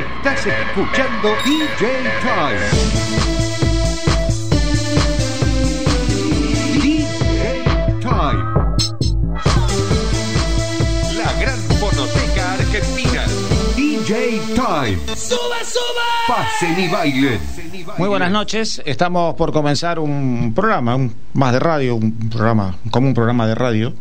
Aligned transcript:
Estás 0.00 0.46
escuchando 0.46 1.28
DJ 1.44 1.88
Time. 2.22 2.60
DJ 6.72 7.64
Time. 8.00 8.44
La 11.16 11.32
gran 11.38 11.58
fonoteca 11.78 12.52
argentina. 12.54 13.26
DJ 13.76 14.40
Time. 14.54 14.98
¡Sube, 15.14 15.64
sube! 15.64 16.08
Pasen 16.28 16.80
y 16.80 16.88
bailen. 16.88 17.40
Muy 17.98 18.08
buenas 18.08 18.30
noches. 18.32 18.80
Estamos 18.86 19.34
por 19.34 19.52
comenzar 19.52 19.98
un 19.98 20.54
programa, 20.54 20.96
un, 20.96 21.14
más 21.34 21.52
de 21.52 21.58
radio, 21.58 21.96
un 21.96 22.30
programa, 22.30 22.74
como 22.90 23.06
un 23.06 23.12
programa 23.12 23.46
de 23.46 23.54
radio. 23.54 23.92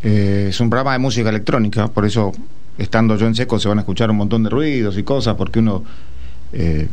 Eh, 0.00 0.46
es 0.50 0.60
un 0.60 0.70
programa 0.70 0.92
de 0.92 1.00
música 1.00 1.28
electrónica, 1.30 1.88
por 1.88 2.04
eso 2.04 2.32
estando 2.78 3.16
yo 3.16 3.26
en 3.26 3.34
seco 3.34 3.58
se 3.58 3.68
van 3.68 3.78
a 3.78 3.82
escuchar 3.82 4.10
un 4.10 4.16
montón 4.16 4.42
de 4.42 4.50
ruidos 4.50 4.98
y 4.98 5.02
cosas, 5.02 5.36
porque 5.36 5.60
uno, 5.60 5.84
eh, 6.52 6.88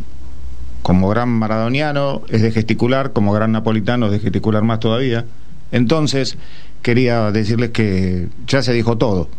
como 0.82 1.10
gran 1.10 1.30
maradoniano, 1.30 2.22
es 2.30 2.42
de 2.42 2.52
gesticular, 2.52 3.14
como 3.14 3.34
gran 3.34 3.52
napolitano 3.52 4.08
es 4.08 4.12
de 4.12 4.20
gesticular 4.20 4.64
más 4.64 4.80
todavía. 4.80 5.26
Entonces, 5.72 6.38
quería 6.82 7.32
decirles 7.32 7.72
que 7.72 8.28
ya 8.48 8.62
se 8.62 8.74
dijo 8.74 8.98
todo. 8.98 9.30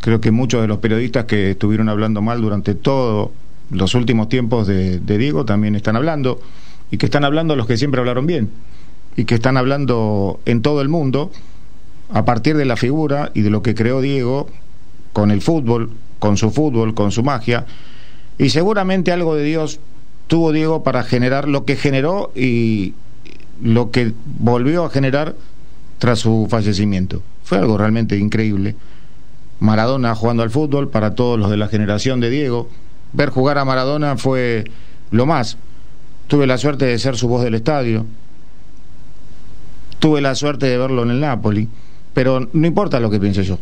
Creo 0.00 0.20
que 0.20 0.30
muchos 0.30 0.62
de 0.62 0.68
los 0.68 0.78
periodistas 0.78 1.24
que 1.24 1.52
estuvieron 1.52 1.88
hablando 1.88 2.22
mal 2.22 2.40
durante 2.40 2.74
todos 2.74 3.30
los 3.70 3.94
últimos 3.94 4.28
tiempos 4.28 4.66
de, 4.66 4.98
de 4.98 5.18
Diego 5.18 5.44
también 5.44 5.74
están 5.74 5.96
hablando, 5.96 6.40
y 6.90 6.98
que 6.98 7.06
están 7.06 7.24
hablando 7.24 7.56
los 7.56 7.66
que 7.66 7.76
siempre 7.76 8.00
hablaron 8.00 8.26
bien, 8.26 8.50
y 9.16 9.24
que 9.24 9.34
están 9.34 9.56
hablando 9.56 10.40
en 10.46 10.62
todo 10.62 10.80
el 10.80 10.88
mundo 10.88 11.30
a 12.12 12.24
partir 12.24 12.56
de 12.56 12.64
la 12.64 12.76
figura 12.76 13.30
y 13.34 13.42
de 13.42 13.50
lo 13.50 13.62
que 13.62 13.74
creó 13.74 14.00
Diego 14.00 14.48
con 15.12 15.30
el 15.30 15.42
fútbol, 15.42 15.90
con 16.18 16.36
su 16.36 16.50
fútbol, 16.50 16.94
con 16.94 17.12
su 17.12 17.22
magia, 17.22 17.66
y 18.38 18.50
seguramente 18.50 19.12
algo 19.12 19.34
de 19.34 19.44
Dios 19.44 19.80
tuvo 20.26 20.52
Diego 20.52 20.82
para 20.82 21.02
generar 21.02 21.48
lo 21.48 21.64
que 21.64 21.76
generó 21.76 22.32
y 22.34 22.94
lo 23.62 23.90
que 23.90 24.12
volvió 24.38 24.84
a 24.84 24.90
generar 24.90 25.34
tras 25.98 26.20
su 26.20 26.46
fallecimiento. 26.48 27.22
Fue 27.44 27.58
algo 27.58 27.76
realmente 27.76 28.16
increíble. 28.16 28.76
Maradona 29.58 30.14
jugando 30.14 30.42
al 30.42 30.50
fútbol 30.50 30.88
para 30.88 31.14
todos 31.14 31.38
los 31.38 31.50
de 31.50 31.56
la 31.56 31.68
generación 31.68 32.20
de 32.20 32.30
Diego. 32.30 32.68
Ver 33.12 33.30
jugar 33.30 33.58
a 33.58 33.64
Maradona 33.64 34.16
fue 34.16 34.64
lo 35.10 35.26
más. 35.26 35.58
Tuve 36.28 36.46
la 36.46 36.58
suerte 36.58 36.86
de 36.86 36.98
ser 36.98 37.16
su 37.16 37.28
voz 37.28 37.42
del 37.42 37.56
estadio. 37.56 38.06
Tuve 39.98 40.20
la 40.20 40.34
suerte 40.34 40.66
de 40.66 40.78
verlo 40.78 41.02
en 41.02 41.10
el 41.10 41.20
Napoli. 41.20 41.68
Pero 42.14 42.48
no 42.52 42.66
importa 42.66 43.00
lo 43.00 43.10
que 43.10 43.20
piense 43.20 43.42
yo. 43.44 43.58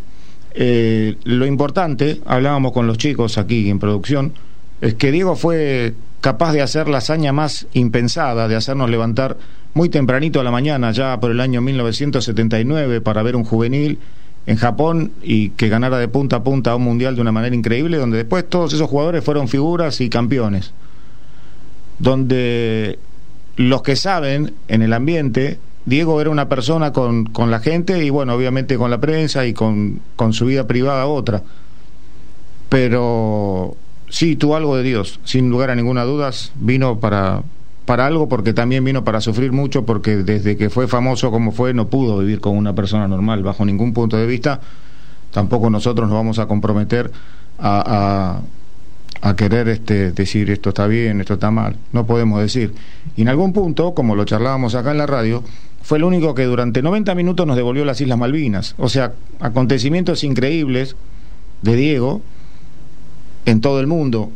Eh, 0.54 1.16
lo 1.24 1.46
importante, 1.46 2.20
hablábamos 2.26 2.72
con 2.72 2.86
los 2.86 2.98
chicos 2.98 3.38
aquí 3.38 3.68
en 3.70 3.78
producción, 3.78 4.32
es 4.80 4.94
que 4.94 5.12
Diego 5.12 5.36
fue 5.36 5.94
capaz 6.20 6.52
de 6.52 6.62
hacer 6.62 6.88
la 6.88 6.98
hazaña 6.98 7.32
más 7.32 7.66
impensada, 7.72 8.48
de 8.48 8.56
hacernos 8.56 8.90
levantar 8.90 9.36
muy 9.74 9.88
tempranito 9.88 10.40
a 10.40 10.44
la 10.44 10.50
mañana, 10.50 10.90
ya 10.90 11.20
por 11.20 11.30
el 11.30 11.40
año 11.40 11.60
1979, 11.60 13.00
para 13.00 13.22
ver 13.22 13.36
un 13.36 13.44
juvenil 13.44 13.98
en 14.46 14.56
Japón 14.56 15.12
y 15.22 15.50
que 15.50 15.68
ganara 15.68 15.98
de 15.98 16.08
punta 16.08 16.36
a 16.36 16.42
punta 16.42 16.72
a 16.72 16.76
un 16.76 16.82
mundial 16.82 17.14
de 17.14 17.20
una 17.20 17.32
manera 17.32 17.54
increíble, 17.54 17.98
donde 17.98 18.16
después 18.16 18.48
todos 18.48 18.72
esos 18.72 18.88
jugadores 18.88 19.22
fueron 19.22 19.46
figuras 19.46 20.00
y 20.00 20.08
campeones. 20.08 20.72
Donde 21.98 22.98
los 23.56 23.82
que 23.82 23.96
saben 23.96 24.54
en 24.68 24.82
el 24.82 24.92
ambiente 24.92 25.58
Diego 25.88 26.20
era 26.20 26.28
una 26.28 26.48
persona 26.48 26.92
con, 26.92 27.24
con, 27.24 27.50
la 27.50 27.60
gente 27.60 28.04
y 28.04 28.10
bueno, 28.10 28.34
obviamente 28.34 28.76
con 28.76 28.90
la 28.90 29.00
prensa 29.00 29.46
y 29.46 29.54
con, 29.54 30.00
con, 30.16 30.34
su 30.34 30.44
vida 30.44 30.66
privada 30.66 31.06
otra. 31.06 31.42
Pero 32.68 33.74
sí, 34.10 34.36
tuvo 34.36 34.56
algo 34.56 34.76
de 34.76 34.82
Dios, 34.82 35.18
sin 35.24 35.48
lugar 35.48 35.70
a 35.70 35.74
ninguna 35.74 36.04
duda, 36.04 36.30
vino 36.56 37.00
para, 37.00 37.42
para 37.86 38.06
algo 38.06 38.28
porque 38.28 38.52
también 38.52 38.84
vino 38.84 39.02
para 39.02 39.22
sufrir 39.22 39.50
mucho 39.52 39.86
porque 39.86 40.16
desde 40.16 40.58
que 40.58 40.68
fue 40.68 40.88
famoso 40.88 41.30
como 41.30 41.52
fue 41.52 41.72
no 41.72 41.88
pudo 41.88 42.18
vivir 42.18 42.40
con 42.40 42.54
una 42.54 42.74
persona 42.74 43.08
normal 43.08 43.42
bajo 43.42 43.64
ningún 43.64 43.94
punto 43.94 44.18
de 44.18 44.26
vista. 44.26 44.60
Tampoco 45.32 45.70
nosotros 45.70 46.06
nos 46.06 46.16
vamos 46.16 46.38
a 46.38 46.46
comprometer 46.46 47.10
a, 47.58 48.42
a, 49.22 49.28
a 49.28 49.36
querer 49.36 49.68
este, 49.68 50.12
decir 50.12 50.50
esto 50.50 50.68
está 50.68 50.86
bien, 50.86 51.20
esto 51.20 51.34
está 51.34 51.50
mal. 51.50 51.76
No 51.92 52.04
podemos 52.04 52.40
decir. 52.40 52.74
Y 53.16 53.22
en 53.22 53.28
algún 53.28 53.54
punto, 53.54 53.94
como 53.94 54.14
lo 54.14 54.24
charlábamos 54.24 54.74
acá 54.74 54.90
en 54.90 54.98
la 54.98 55.06
radio, 55.06 55.42
fue 55.82 55.98
el 55.98 56.04
único 56.04 56.34
que 56.34 56.44
durante 56.44 56.82
90 56.82 57.14
minutos 57.14 57.46
nos 57.46 57.56
devolvió 57.56 57.84
las 57.84 58.00
Islas 58.00 58.18
Malvinas. 58.18 58.74
O 58.78 58.88
sea, 58.88 59.12
acontecimientos 59.40 60.24
increíbles 60.24 60.96
de 61.62 61.76
Diego 61.76 62.22
en 63.46 63.60
todo 63.60 63.80
el 63.80 63.86
mundo, 63.86 64.30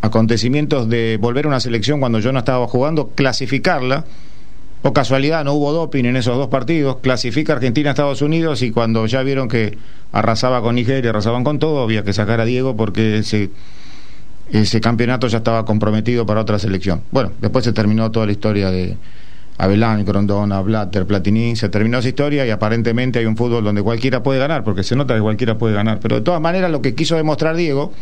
acontecimientos 0.00 0.88
de 0.88 1.18
volver 1.20 1.44
a 1.44 1.48
una 1.48 1.60
selección 1.60 2.00
cuando 2.00 2.20
yo 2.20 2.32
no 2.32 2.38
estaba 2.38 2.66
jugando, 2.66 3.08
clasificarla, 3.08 4.04
o 4.82 4.92
casualidad, 4.92 5.44
no 5.44 5.54
hubo 5.54 5.72
doping 5.72 6.04
en 6.04 6.16
esos 6.16 6.36
dos 6.36 6.48
partidos, 6.48 6.98
clasifica 6.98 7.52
Argentina 7.52 7.90
a 7.90 7.92
Estados 7.92 8.22
Unidos 8.22 8.62
y 8.62 8.70
cuando 8.70 9.04
ya 9.06 9.22
vieron 9.22 9.48
que 9.48 9.76
arrasaba 10.12 10.62
con 10.62 10.76
Nigeria, 10.76 11.10
arrasaban 11.10 11.42
con 11.42 11.58
todo, 11.58 11.82
había 11.82 12.04
que 12.04 12.12
sacar 12.12 12.40
a 12.40 12.44
Diego 12.44 12.76
porque 12.76 13.18
ese, 13.18 13.50
ese 14.52 14.80
campeonato 14.80 15.26
ya 15.26 15.38
estaba 15.38 15.64
comprometido 15.64 16.26
para 16.26 16.40
otra 16.40 16.60
selección. 16.60 17.02
Bueno, 17.10 17.32
después 17.40 17.64
se 17.64 17.72
terminó 17.72 18.10
toda 18.12 18.26
la 18.26 18.32
historia 18.32 18.70
de 18.70 18.96
Abelán, 19.58 20.04
Grondona, 20.04 20.60
Blatter, 20.60 21.04
Platini, 21.04 21.56
se 21.56 21.68
terminó 21.68 21.98
esa 21.98 22.08
historia 22.08 22.46
y 22.46 22.50
aparentemente 22.50 23.18
hay 23.18 23.26
un 23.26 23.36
fútbol 23.36 23.64
donde 23.64 23.82
cualquiera 23.82 24.22
puede 24.22 24.38
ganar, 24.38 24.62
porque 24.62 24.84
se 24.84 24.94
nota 24.94 25.14
que 25.14 25.20
cualquiera 25.20 25.58
puede 25.58 25.74
ganar. 25.74 25.98
Pero 26.00 26.16
de 26.16 26.22
todas 26.22 26.40
maneras 26.40 26.70
lo 26.70 26.80
que 26.80 26.94
quiso 26.94 27.16
demostrar 27.16 27.56
Diego 27.56 27.92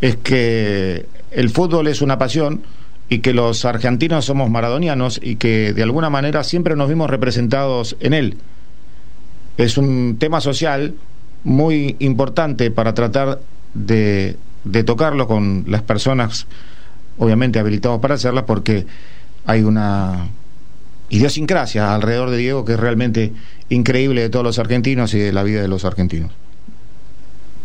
es 0.00 0.16
que 0.16 1.06
el 1.30 1.50
fútbol 1.50 1.86
es 1.86 2.02
una 2.02 2.18
pasión 2.18 2.62
y 3.08 3.20
que 3.20 3.32
los 3.32 3.64
argentinos 3.64 4.24
somos 4.24 4.50
maradonianos 4.50 5.20
y 5.22 5.36
que 5.36 5.72
de 5.72 5.82
alguna 5.82 6.10
manera 6.10 6.44
siempre 6.44 6.76
nos 6.76 6.88
vimos 6.88 7.08
representados 7.08 7.96
en 8.00 8.12
él. 8.12 8.36
Es 9.56 9.78
un 9.78 10.16
tema 10.18 10.40
social 10.40 10.94
muy 11.44 11.96
importante 12.00 12.70
para 12.70 12.94
tratar 12.94 13.40
de, 13.74 14.36
tocarlo 14.84 15.26
con 15.26 15.64
las 15.68 15.82
personas 15.82 16.46
obviamente 17.16 17.58
habilitados 17.58 18.00
para 18.00 18.14
hacerla 18.14 18.44
porque 18.44 18.86
hay 19.46 19.62
una 19.62 20.28
idiosincrasia 21.10 21.94
alrededor 21.94 22.30
de 22.30 22.36
Diego 22.36 22.64
que 22.64 22.74
es 22.74 22.80
realmente 22.80 23.32
increíble 23.68 24.22
de 24.22 24.30
todos 24.30 24.44
los 24.44 24.58
argentinos 24.58 25.14
y 25.14 25.18
de 25.18 25.32
la 25.32 25.42
vida 25.42 25.62
de 25.62 25.68
los 25.68 25.84
argentinos. 25.84 26.32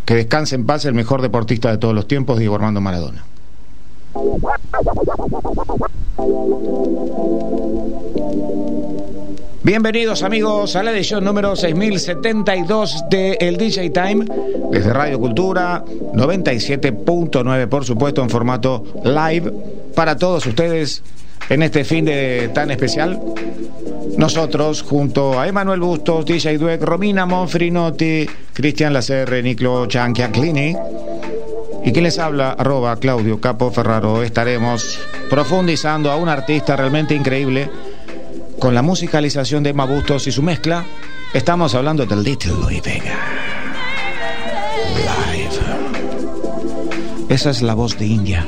Que 0.06 0.16
descanse 0.16 0.56
en 0.56 0.66
paz 0.66 0.86
el 0.86 0.94
mejor 0.94 1.22
deportista 1.22 1.72
de 1.72 1.78
todos 1.78 1.96
los 1.96 2.08
tiempos, 2.08 2.40
Diego 2.40 2.56
Armando 2.56 2.82
Maradona. 2.82 3.24
Bienvenidos 9.64 10.24
amigos 10.24 10.76
a 10.76 10.84
la 10.84 10.92
edición 10.92 11.24
número 11.24 11.56
6072 11.56 13.06
de 13.10 13.38
El 13.40 13.58
DJ 13.58 13.90
Time 13.92 14.26
desde 14.72 14.92
Radio 14.92 15.20
Cultura 15.20 15.86
97.9 15.86 17.68
por 17.70 17.86
supuesto 17.86 18.22
en 18.22 18.30
formato 18.30 18.84
live 19.04 19.52
para 19.96 20.18
todos 20.18 20.46
ustedes 20.46 21.02
en 21.50 21.64
este 21.64 21.84
fin 21.84 22.06
de 22.06 22.50
tan 22.54 22.72
especial. 22.72 23.20
Nosotros, 24.18 24.84
junto 24.84 25.40
a 25.40 25.48
Emanuel 25.48 25.80
Bustos, 25.80 26.26
DJ 26.26 26.58
Dueck, 26.58 26.82
Romina 26.82 27.26
Monfrinotti, 27.26 28.28
Cristian 28.54 28.94
Lacerre, 28.94 29.42
Niclo 29.42 29.86
Chanchiaclini 29.88 30.76
y 31.84 31.92
quien 31.92 32.04
les 32.04 32.18
habla, 32.18 32.52
arroba 32.52 32.96
Claudio 32.96 33.42
Capo 33.42 33.72
Ferraro, 33.72 34.24
estaremos 34.24 35.00
profundizando 35.30 36.12
a 36.12 36.16
un 36.16 36.30
artista 36.30 36.76
realmente 36.76 37.14
increíble 37.14 37.70
con 38.60 38.74
la 38.74 38.82
musicalización 38.82 39.64
de 39.64 39.72
Emma 39.72 39.86
Bustos 39.86 40.28
y 40.28 40.32
su 40.32 40.42
mezcla. 40.42 40.86
Estamos 41.34 41.76
hablando 41.76 42.06
del 42.06 42.24
Little 42.24 42.54
Louis 42.54 42.82
Vega. 42.82 43.18
Live. 44.96 45.50
Esa 47.28 47.50
es 47.50 47.62
la 47.62 47.74
voz 47.74 47.98
de 47.98 48.06
India. 48.06 48.48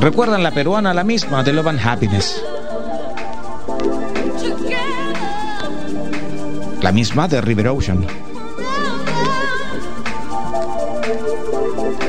¿Recuerdan 0.00 0.42
la 0.42 0.50
peruana, 0.50 0.94
la 0.94 1.04
misma 1.04 1.42
de 1.42 1.52
Love 1.52 1.66
and 1.66 1.86
Happiness? 1.86 2.42
La 6.80 6.90
misma 6.90 7.28
de 7.28 7.42
River 7.42 7.68
Ocean. 7.68 8.06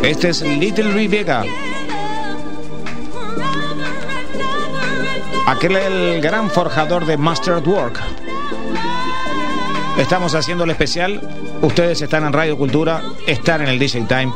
Este 0.01 0.29
es 0.29 0.41
Little 0.41 1.07
Vega. 1.09 1.43
Aquel 5.47 5.75
el 5.75 6.21
gran 6.21 6.49
forjador 6.49 7.05
de 7.05 7.17
Mastered 7.17 7.67
Work. 7.67 7.99
Estamos 9.97 10.33
haciendo 10.33 10.63
el 10.63 10.69
especial. 10.69 11.19
Ustedes 11.61 12.01
están 12.01 12.23
en 12.25 12.31
Radio 12.31 12.57
Cultura, 12.57 13.01
están 13.27 13.61
en 13.61 13.67
el 13.67 13.77
DJ 13.77 14.05
Time 14.07 14.31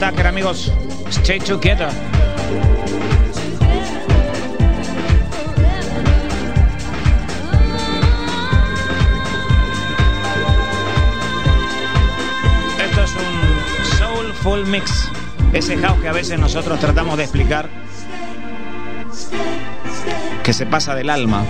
Tucker, 0.00 0.26
amigos. 0.26 0.72
Stay 1.10 1.38
together. 1.38 1.90
Esto 12.82 13.04
es 13.04 13.10
un 13.10 13.98
soulful 13.98 14.64
mix. 14.64 15.10
Ese 15.52 15.76
house 15.76 16.00
que 16.00 16.08
a 16.08 16.12
veces 16.12 16.38
nosotros 16.38 16.80
tratamos 16.80 17.18
de 17.18 17.24
explicar. 17.24 17.68
Que 20.42 20.54
se 20.54 20.64
pasa 20.64 20.94
del 20.94 21.10
alma. 21.10 21.44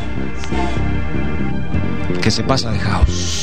Que 2.21 2.33
se 2.33 2.43
pasa 2.43 2.73
de 2.73 2.81
house. 2.81 3.40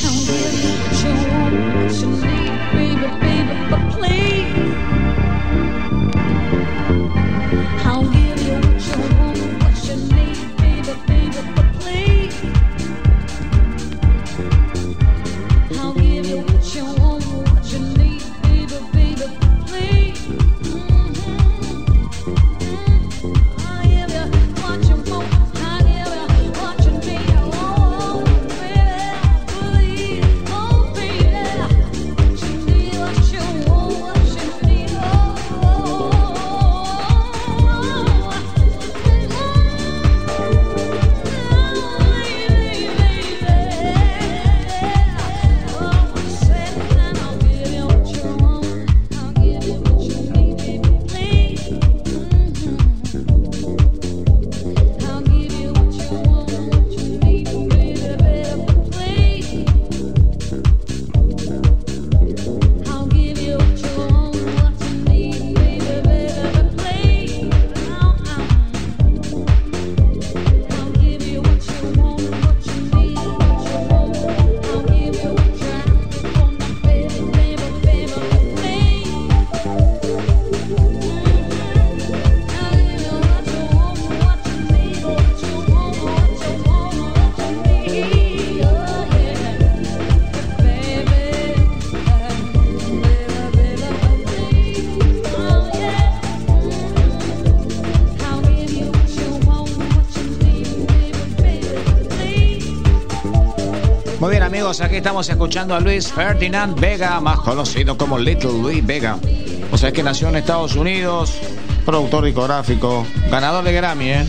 Aquí 104.68 104.98
estamos 104.98 105.30
escuchando 105.30 105.76
a 105.76 105.80
Luis 105.80 106.12
Ferdinand 106.12 106.78
Vega, 106.78 107.22
más 107.22 107.40
conocido 107.40 107.98
como 107.98 108.20
Little 108.20 108.52
Luis 108.52 108.86
Vega. 108.86 109.18
O 109.72 109.78
sea, 109.78 109.94
que 109.94 110.04
nació 110.04 110.28
en 110.28 110.36
Estados 110.36 110.76
Unidos, 110.76 111.36
productor 111.86 112.26
discográfico, 112.26 113.08
ganador 113.32 113.64
de 113.64 113.72
Grammy, 113.72 114.10
¿eh? 114.10 114.28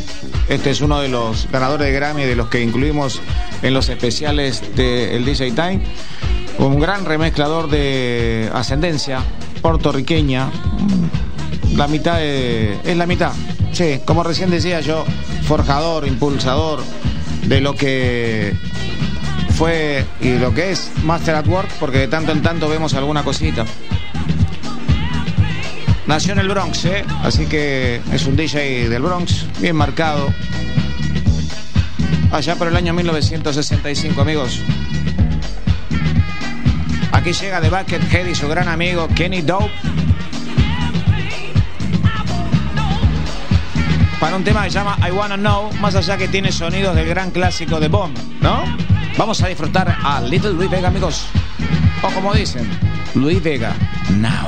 Este 0.49 0.71
es 0.71 0.81
uno 0.81 1.01
de 1.01 1.09
los 1.09 1.49
ganadores 1.51 1.89
de 1.89 1.93
Grammy, 1.93 2.23
de 2.23 2.37
los 2.37 2.49
que 2.49 2.63
incluimos 2.63 3.21
en 3.63 3.75
los 3.75 3.89
especiales 3.89 4.63
del 4.77 5.25
DJ 5.25 5.51
Time. 5.51 5.83
Un 6.59 6.79
gran 6.79 7.05
remezclador 7.05 7.69
de 7.69 8.49
ascendencia 8.55 9.21
puertorriqueña. 9.61 10.51
La 11.75 11.89
mitad 11.89 12.23
es 12.23 12.97
la 12.97 13.07
mitad. 13.07 13.33
Sí, 13.73 14.01
como 14.05 14.23
recién 14.23 14.51
decía 14.51 14.81
yo, 14.81 15.05
forjador, 15.49 16.07
impulsador 16.07 16.79
de 17.45 17.61
lo 17.61 17.75
que 17.75 18.57
fue 19.59 20.05
y 20.21 20.39
lo 20.39 20.53
que 20.53 20.73
es 20.73 20.91
Master 21.05 21.37
at 21.37 21.47
Work, 21.47 21.69
porque 21.79 21.99
de 21.99 22.09
tanto 22.09 22.33
en 22.33 22.43
tanto 22.43 22.69
vemos 22.69 22.95
alguna 22.95 23.23
cosita. 23.23 23.65
Nació 26.07 26.33
en 26.33 26.39
el 26.39 26.49
Bronx, 26.49 26.87
¿eh? 26.87 27.05
así 27.23 27.45
que 27.47 28.01
es 28.13 28.25
un 28.25 28.35
DJ 28.35 28.89
del 28.89 29.03
Bronx, 29.03 29.45
bien 29.61 29.77
marcado. 29.77 30.33
Allá 32.33 32.57
por 32.57 32.69
el 32.69 32.77
año 32.77 32.95
1965, 32.95 34.21
amigos. 34.21 34.61
Aquí 37.13 37.33
llega 37.33 37.61
The 37.61 37.69
Buckethead 37.69 38.27
y 38.27 38.35
su 38.35 38.49
gran 38.49 38.69
amigo 38.69 39.07
Kenny 39.09 39.43
Dope. 39.43 39.71
Para 44.19 44.37
un 44.37 44.45
tema 44.45 44.65
que 44.65 44.71
se 44.71 44.79
llama 44.79 44.99
I 45.07 45.11
Wanna 45.11 45.37
Know, 45.37 45.73
más 45.75 45.95
allá 45.95 46.17
que 46.17 46.29
tiene 46.29 46.53
sonidos 46.53 46.97
del 46.97 47.07
gran 47.07 47.31
clásico 47.31 47.79
de 47.81 47.89
Bomb, 47.89 48.17
¿no? 48.41 48.78
Vamos 49.19 49.43
a 49.43 49.49
disfrutar 49.49 49.99
a 50.05 50.21
Little 50.21 50.53
Luis 50.53 50.71
Vega, 50.71 50.87
amigos. 50.87 51.27
O 52.05 52.09
como 52.15 52.33
dicen, 52.33 52.71
Luis 53.17 53.43
Vega, 53.43 53.75
now. 54.17 54.48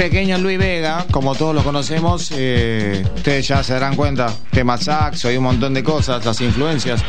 Pequeño 0.00 0.38
Luis 0.38 0.58
Vega, 0.58 1.04
como 1.10 1.34
todos 1.34 1.54
lo 1.54 1.62
conocemos, 1.62 2.32
eh, 2.34 3.04
ustedes 3.16 3.46
ya 3.48 3.62
se 3.62 3.74
darán 3.74 3.94
cuenta, 3.96 4.32
tema 4.50 4.78
saxo 4.78 5.30
y 5.30 5.36
un 5.36 5.44
montón 5.44 5.74
de 5.74 5.84
cosas, 5.84 6.24
las 6.24 6.40
influencias. 6.40 7.02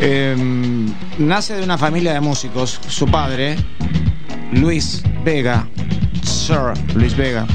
Em, 0.00 0.92
nace 1.18 1.54
de 1.54 1.62
una 1.62 1.78
familia 1.78 2.14
de 2.14 2.20
músicos. 2.20 2.80
Su 2.88 3.06
padre, 3.06 3.56
Luis 4.50 5.00
Vega, 5.22 5.68
Sir 6.24 6.72
Luis 6.96 7.16
Vega, 7.16 7.46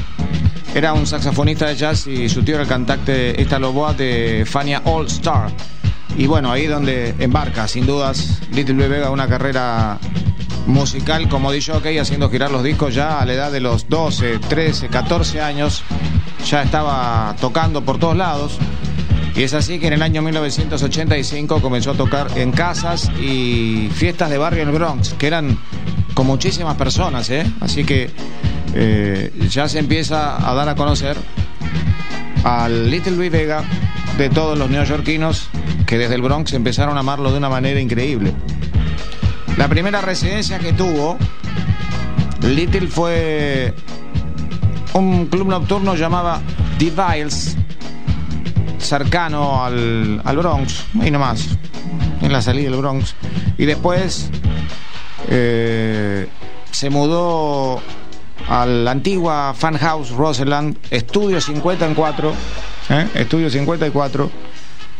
era 0.74 0.94
un 0.94 1.06
saxofonista 1.06 1.66
de 1.66 1.76
jazz 1.76 2.06
y 2.06 2.30
su 2.30 2.42
tío 2.42 2.54
era 2.54 2.62
el 2.62 2.68
cantante 2.68 3.38
Esta 3.38 3.58
Loboa 3.58 3.92
de 3.92 4.46
Fania 4.46 4.80
All 4.86 5.08
Star. 5.08 5.50
Y 6.16 6.26
bueno, 6.26 6.50
ahí 6.50 6.68
donde 6.68 7.14
embarca, 7.18 7.68
sin 7.68 7.84
dudas, 7.84 8.40
Little 8.50 8.76
Louis 8.76 8.88
Vega 8.88 9.10
una 9.10 9.28
carrera 9.28 9.98
musical 10.66 11.28
como 11.28 11.52
DJ, 11.52 12.00
haciendo 12.00 12.30
girar 12.30 12.50
los 12.50 12.62
discos 12.62 12.94
ya 12.94 13.20
a 13.20 13.24
la 13.24 13.34
edad 13.34 13.52
de 13.52 13.60
los 13.60 13.88
12, 13.88 14.38
13, 14.38 14.88
14 14.88 15.40
años. 15.40 15.82
Ya 16.46 16.62
estaba 16.62 17.34
tocando 17.40 17.82
por 17.84 17.98
todos 17.98 18.16
lados. 18.16 18.58
Y 19.36 19.42
es 19.42 19.52
así 19.54 19.80
que 19.80 19.88
en 19.88 19.94
el 19.94 20.02
año 20.02 20.22
1985 20.22 21.60
comenzó 21.60 21.90
a 21.90 21.94
tocar 21.94 22.28
en 22.36 22.52
casas 22.52 23.10
y 23.20 23.88
fiestas 23.92 24.30
de 24.30 24.38
barrio 24.38 24.62
en 24.62 24.68
el 24.68 24.74
Bronx, 24.74 25.14
que 25.14 25.26
eran 25.26 25.58
con 26.14 26.26
muchísimas 26.26 26.76
personas, 26.76 27.28
¿eh? 27.30 27.44
Así 27.60 27.84
que 27.84 28.10
eh, 28.74 29.32
ya 29.50 29.68
se 29.68 29.80
empieza 29.80 30.48
a 30.48 30.54
dar 30.54 30.68
a 30.68 30.76
conocer 30.76 31.16
al 32.44 32.90
Little 32.90 33.16
Louis 33.16 33.32
Vega 33.32 33.64
de 34.18 34.30
todos 34.30 34.56
los 34.56 34.70
neoyorquinos 34.70 35.48
que 35.86 35.98
desde 35.98 36.14
el 36.14 36.22
Bronx 36.22 36.52
empezaron 36.52 36.96
a 36.96 37.00
amarlo 37.00 37.32
de 37.32 37.38
una 37.38 37.48
manera 37.48 37.80
increíble. 37.80 38.32
La 39.56 39.68
primera 39.68 40.00
residencia 40.00 40.58
que 40.58 40.72
tuvo 40.72 41.16
Little 42.42 42.88
fue 42.88 43.72
un 44.94 45.26
club 45.26 45.48
nocturno 45.48 45.94
llamado 45.94 46.40
The 46.78 46.90
Viles, 46.90 47.56
cercano 48.78 49.64
al, 49.64 50.20
al, 50.24 50.36
Bronx, 50.36 50.84
ahí 51.00 51.10
nomás, 51.10 51.56
en 52.20 52.32
la 52.32 52.42
salida 52.42 52.70
del 52.70 52.80
Bronx. 52.80 53.14
Y 53.56 53.64
después 53.64 54.30
eh, 55.28 56.28
se 56.70 56.90
mudó 56.90 57.80
a 58.48 58.66
la 58.66 58.90
antigua 58.90 59.54
Fan 59.56 59.78
House 59.78 60.10
Roseland, 60.10 60.76
Estudio 60.90 61.40
54, 61.40 62.32
¿eh? 62.90 63.08
Estudio 63.14 63.48
54, 63.48 64.30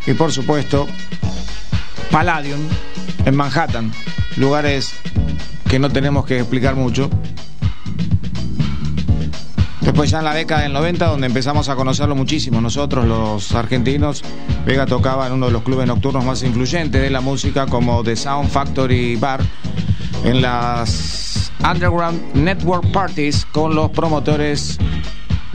y 0.07 0.13
por 0.15 0.33
supuesto 0.33 0.87
Palladium 2.11 2.61
en 3.25 3.37
Manhattan, 3.37 3.93
lugares 4.37 4.95
que 5.69 5.79
no 5.79 5.91
tenemos 5.91 6.25
que 6.25 6.39
explicar 6.39 6.77
mucho. 6.77 7.11
Después 9.81 10.11
ya 10.11 10.21
en 10.21 10.25
la 10.25 10.35
década 10.35 10.63
del 10.63 10.73
90, 10.73 11.07
donde 11.07 11.27
empezamos 11.27 11.69
a 11.69 11.77
conocerlo 11.77 12.15
muchísimo, 12.15 12.61
nosotros 12.61 13.05
los 13.05 13.53
argentinos, 13.53 14.23
Vega 14.65 14.87
tocaba 14.87 15.27
en 15.27 15.35
uno 15.35 15.47
de 15.47 15.53
los 15.53 15.63
clubes 15.63 15.87
nocturnos 15.87 16.25
más 16.25 16.43
influyentes 16.43 17.03
de 17.03 17.11
la 17.11 17.21
música, 17.21 17.67
como 17.67 18.03
The 18.03 18.17
Sound 18.17 18.49
Factory 18.49 19.17
Bar, 19.17 19.43
en 20.25 20.41
las 20.41 21.53
Underground 21.63 22.35
Network 22.35 22.91
Parties 22.93 23.47
con 23.53 23.75
los 23.75 23.91
promotores 23.91 24.79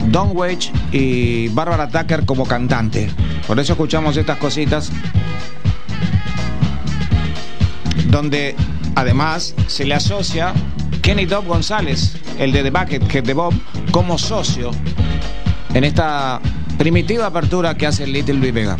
Don 0.06 0.30
Wage 0.36 0.72
y 0.92 1.48
Barbara 1.48 1.88
Tucker 1.88 2.24
como 2.24 2.46
cantante. 2.46 3.10
Por 3.46 3.58
eso 3.58 3.72
escuchamos 3.72 4.16
estas 4.16 4.38
cositas 4.38 4.92
donde 8.10 8.56
además 8.94 9.54
se 9.66 9.84
le 9.84 9.94
asocia 9.94 10.52
Kenny 11.02 11.26
Dobb 11.26 11.46
González, 11.46 12.16
el 12.38 12.52
de 12.52 12.62
The 12.62 12.70
Bucket, 12.70 13.24
de 13.24 13.34
Bob, 13.34 13.54
como 13.90 14.18
socio 14.18 14.70
en 15.72 15.84
esta 15.84 16.40
primitiva 16.76 17.26
apertura 17.26 17.76
que 17.76 17.86
hace 17.86 18.06
Little 18.06 18.34
Louis 18.34 18.52
Vega. 18.52 18.76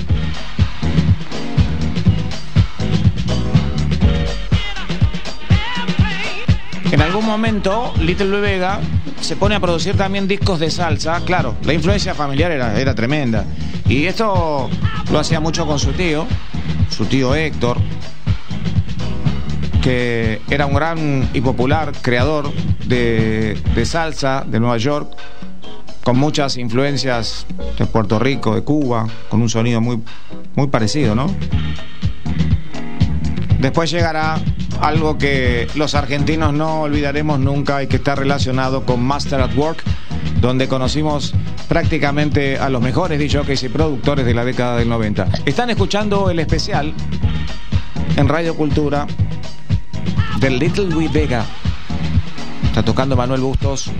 En 6.90 7.00
algún 7.00 7.25
momento, 7.25 7.94
Little 8.00 8.26
Louis 8.26 8.42
Vega 8.42 8.80
se 9.20 9.37
pone 9.37 9.54
a 9.54 9.60
producir 9.60 9.96
también 9.96 10.26
discos 10.26 10.58
de 10.58 10.70
salsa. 10.70 11.20
Claro, 11.25 11.54
la 11.62 11.72
influencia 11.72 12.14
familiar 12.14 12.50
era, 12.50 12.78
era 12.78 12.94
tremenda. 12.94 13.44
Y 13.88 14.06
esto 14.06 14.68
lo 15.10 15.18
hacía 15.18 15.40
mucho 15.40 15.66
con 15.66 15.78
su 15.78 15.92
tío, 15.92 16.26
su 16.90 17.06
tío 17.06 17.34
Héctor, 17.34 17.78
que 19.82 20.40
era 20.50 20.66
un 20.66 20.75
gran 20.75 21.28
y 21.32 21.40
popular 21.40 21.92
creador 22.02 22.52
de, 22.87 23.58
de 23.75 23.84
salsa 23.84 24.44
de 24.46 24.60
Nueva 24.60 24.76
York, 24.76 25.16
con 26.04 26.18
muchas 26.18 26.56
influencias 26.56 27.46
de 27.78 27.87
Puerto 27.87 28.18
Rico, 28.18 28.54
de 28.54 28.62
Cuba, 28.62 29.06
con 29.28 29.42
un 29.42 29.49
sonido 29.49 29.80
muy, 29.80 30.00
muy 30.54 30.66
parecido, 30.68 31.14
¿no? 31.14 31.26
Después 33.60 33.90
llegará 33.90 34.40
algo 34.80 35.18
que 35.18 35.68
los 35.75 35.94
argentinos 35.94 36.54
no 36.54 36.82
olvidaremos 36.82 37.38
nunca 37.38 37.82
y 37.82 37.87
que 37.87 37.96
está 37.96 38.14
relacionado 38.14 38.84
con 38.87 39.02
Master 39.02 39.40
at 39.40 39.54
Work, 39.54 39.82
donde 40.40 40.68
conocimos 40.68 41.34
prácticamente 41.68 42.58
a 42.58 42.70
los 42.70 42.80
mejores 42.80 43.18
DJs 43.18 43.62
y 43.62 43.68
productores 43.68 44.25
de 44.25 44.34
la 44.34 44.44
década 44.44 44.78
del 44.78 44.88
90. 44.88 45.28
Están 45.44 45.68
escuchando 45.68 46.30
el 46.30 46.38
especial 46.38 46.94
en 48.16 48.28
Radio 48.28 48.56
Cultura 48.56 49.06
del 50.38 50.58
Little 50.58 50.86
Louis 50.86 51.12
Vega. 51.12 51.44
Está 52.64 52.82
tocando 52.82 53.16
Manuel 53.16 53.40
Bustos 53.40 53.90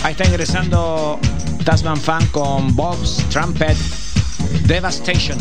Ahí 0.04 0.12
está 0.12 0.26
ingresando 0.26 1.18
Tasman 1.66 1.98
Fan 1.98 2.28
con 2.28 2.76
Bob's 2.76 3.26
Trumpet 3.30 3.76
Devastation. 4.66 5.38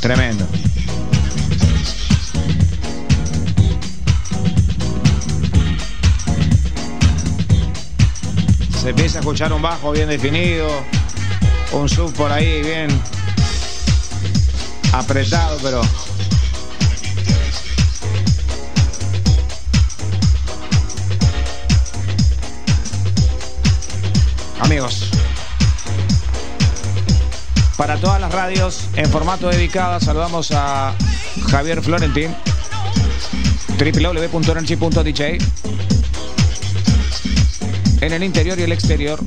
Tremendo. 0.00 0.46
Se 8.80 8.88
empieza 8.88 9.18
a 9.18 9.20
escuchar 9.20 9.52
un 9.52 9.60
bajo 9.60 9.92
bien 9.92 10.08
definido, 10.08 10.66
un 11.72 11.86
sub 11.86 12.10
por 12.14 12.32
ahí 12.32 12.62
bien 12.62 12.88
apretado, 14.90 15.58
pero 15.62 15.82
amigos. 24.60 25.10
Para 27.76 27.98
todas 27.98 28.18
las 28.18 28.32
radios 28.32 28.88
en 28.96 29.10
formato 29.10 29.48
dedicado, 29.48 30.00
saludamos 30.00 30.52
a 30.52 30.94
Javier 31.50 31.82
Florentín, 31.82 32.34
www.energy.dj, 33.78 35.38
en 38.00 38.12
el 38.12 38.22
interior 38.22 38.58
y 38.58 38.62
el 38.62 38.72
exterior. 38.72 39.20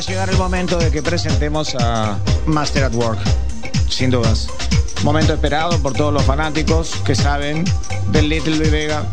A 0.00 0.02
llegar 0.02 0.30
el 0.30 0.38
momento 0.38 0.78
de 0.78 0.90
que 0.90 1.02
presentemos 1.02 1.74
a 1.78 2.16
Master 2.46 2.84
at 2.84 2.94
Work, 2.94 3.18
sin 3.90 4.10
dudas. 4.10 4.48
Momento 5.02 5.34
esperado 5.34 5.78
por 5.80 5.92
todos 5.92 6.10
los 6.10 6.22
fanáticos 6.22 6.94
que 7.04 7.14
saben 7.14 7.64
del 8.06 8.30
Little 8.30 8.58
Big 8.58 8.70
Vega, 8.70 9.04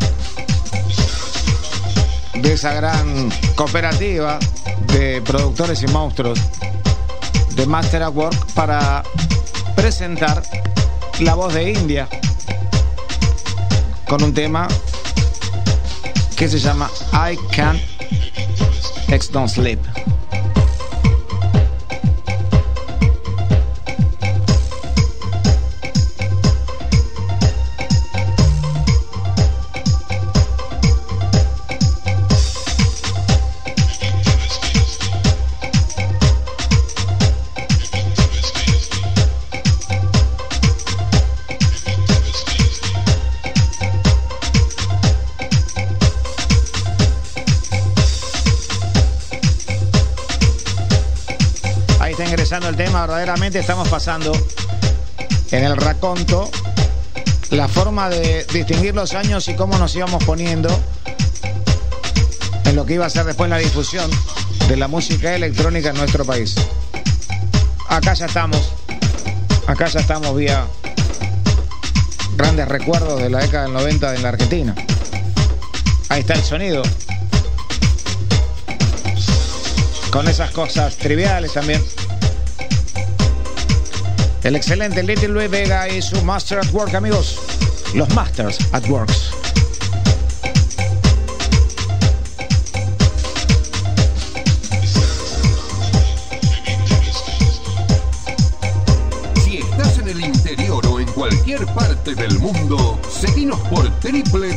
de 2.36 2.54
esa 2.54 2.71
gran 2.73 3.30
cooperativa 3.56 4.39
de 4.93 5.21
productores 5.23 5.84
y 5.84 5.88
monstruos 5.88 6.39
de 7.56 7.65
Master 7.65 8.04
at 8.04 8.13
Work 8.13 8.54
para 8.54 9.04
presentar 9.76 10.41
La 11.19 11.36
Voz 11.36 11.54
de 11.54 11.69
India 11.69 12.08
con 14.08 14.23
un 14.23 14.34
tema 14.34 14.69
que 16.38 16.47
se 16.47 16.60
llama 16.60 16.89
I 17.12 17.36
Can't 17.54 17.82
X 19.10 19.32
Don't 19.34 19.50
Sleep. 19.50 19.97
Verdaderamente 53.02 53.60
estamos 53.60 53.88
pasando 53.90 54.32
en 55.52 55.64
el 55.64 55.78
raconto 55.78 56.50
la 57.52 57.68
forma 57.68 58.10
de 58.10 58.46
distinguir 58.52 58.96
los 58.96 59.14
años 59.14 59.48
y 59.48 59.56
cómo 59.56 59.78
nos 59.78 59.96
íbamos 59.96 60.24
poniendo 60.24 60.70
en 62.66 62.76
lo 62.76 62.86
que 62.86 62.96
iba 62.96 63.06
a 63.06 63.10
ser 63.10 63.26
después 63.26 63.50
la 63.50 63.58
difusión 63.58 64.10
de 64.68 64.78
la 64.78 64.88
música 64.88 65.36
electrónica 65.36 65.90
en 65.90 65.98
nuestro 65.98 66.26
país. 66.26 66.56
Acá 67.88 68.14
ya 68.14 68.26
estamos, 68.26 68.74
acá 69.68 69.86
ya 69.88 70.00
estamos 70.00 70.36
vía 70.36 70.66
grandes 72.36 72.68
recuerdos 72.68 73.22
de 73.22 73.30
la 73.30 73.40
década 73.40 73.64
del 73.64 73.74
90 73.74 74.16
en 74.16 74.24
la 74.24 74.30
Argentina. 74.30 74.76
Ahí 76.10 76.22
está 76.22 76.34
el 76.34 76.44
sonido. 76.44 76.84
Con 80.12 80.28
esas 80.28 80.52
cosas 80.52 80.98
triviales 80.98 81.54
también. 81.54 81.84
El 84.48 84.56
excelente 84.56 85.04
Little 85.04 85.28
Louis 85.28 85.52
Vega 85.52 85.90
y 85.90 86.02
su 86.02 86.24
Master 86.24 86.60
at 86.60 86.72
Work, 86.72 86.96
amigos. 86.96 87.38
Los 87.94 88.08
Masters 88.16 88.58
at 88.72 88.88
Works. 88.88 89.32
Si 99.44 99.58
estás 99.58 99.98
en 99.98 100.08
el 100.08 100.22
interior 100.22 100.88
o 100.88 101.02
en 101.02 101.08
cualquier 101.08 101.66
parte 101.66 102.16
del 102.16 102.40
mundo, 102.40 102.98
seguinos 103.10 103.60
por 103.68 103.84
www.energy.dj. 104.00 104.57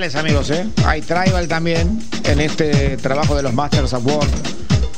amigos, 0.00 0.48
¿eh? 0.48 0.66
Hay 0.86 1.02
tribal 1.02 1.46
también 1.46 2.02
en 2.24 2.40
este 2.40 2.96
trabajo 2.96 3.36
de 3.36 3.42
los 3.42 3.52
Masters 3.52 3.92
of 3.92 4.06
War, 4.06 4.26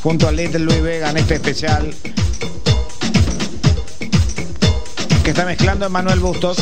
junto 0.01 0.29
a 0.29 0.33
Little 0.33 0.61
Louis 0.61 0.81
Vega 0.81 1.11
en 1.11 1.17
este 1.17 1.35
especial 1.35 1.93
que 5.25 5.31
está 5.31 5.45
mezclando 5.45 5.91
Manuel 5.91 6.21
Bustos. 6.21 6.57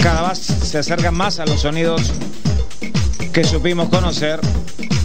Cada 0.00 0.28
vez 0.28 0.38
se 0.38 0.78
acercan 0.78 1.16
más 1.16 1.40
a 1.40 1.46
los 1.46 1.62
sonidos 1.62 2.12
que 3.32 3.42
supimos 3.42 3.88
conocer 3.88 4.40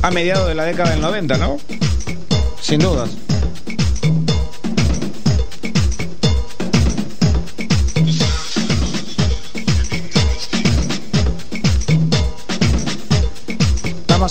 a 0.04 0.12
mediados 0.12 0.48
de 0.48 0.54
la 0.54 0.64
década 0.64 0.92
del 0.92 1.02
90, 1.02 1.38
¿no? 1.40 1.58
Sin 2.62 2.80
dudas. 2.80 3.10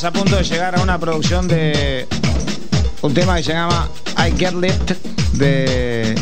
A 0.04 0.10
punto 0.10 0.36
de 0.36 0.42
llegar 0.42 0.76
a 0.76 0.82
una 0.82 0.98
producción 0.98 1.46
de 1.46 2.08
un 3.02 3.14
tema 3.14 3.36
que 3.36 3.44
se 3.44 3.52
llama 3.52 3.88
I 4.18 4.36
Get 4.36 4.54
Lift 4.54 4.90
de 5.34 6.14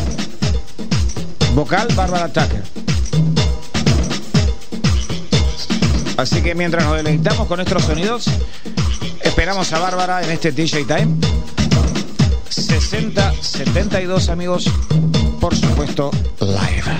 Vocal 1.54 1.88
Bárbara 1.94 2.28
Tucker. 2.28 2.62
Así 6.18 6.42
que 6.42 6.54
mientras 6.54 6.84
nos 6.84 6.96
deleitamos 6.96 7.46
con 7.48 7.56
nuestros 7.56 7.84
sonidos, 7.84 8.26
esperamos 9.22 9.72
a 9.72 9.78
Bárbara 9.78 10.22
en 10.22 10.30
este 10.30 10.52
DJ 10.52 10.84
Time. 10.84 11.16
60, 12.50 13.32
72 13.40 14.28
amigos, 14.28 14.70
por 15.40 15.56
supuesto, 15.56 16.10
live. 16.40 16.99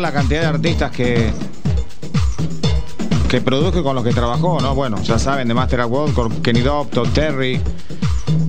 La 0.00 0.12
cantidad 0.12 0.40
de 0.42 0.46
artistas 0.46 0.90
que 0.90 1.32
que 3.34 3.40
produjo 3.40 3.80
y 3.80 3.82
con 3.82 3.96
los 3.96 4.04
que 4.04 4.12
trabajó, 4.12 4.60
¿no? 4.60 4.76
Bueno, 4.76 5.02
ya 5.02 5.18
saben, 5.18 5.48
de 5.48 5.54
Master 5.54 5.80
of 5.80 5.90
World, 5.90 6.40
Kenny 6.40 6.60
Doctor, 6.60 7.08
Terry, 7.08 7.60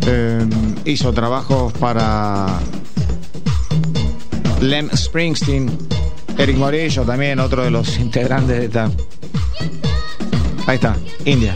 eh, 0.05 0.45
hizo 0.85 1.11
trabajos 1.11 1.73
para 1.73 2.45
Lem 4.61 4.87
Springsteen, 4.95 5.75
Eric 6.37 6.57
Morillo 6.57 7.01
también, 7.01 7.39
otro 7.39 7.63
de 7.63 7.71
los 7.71 7.97
integrantes 7.97 8.59
de 8.59 8.65
esta. 8.65 8.91
Ahí 10.67 10.75
está, 10.75 10.95
India. 11.25 11.55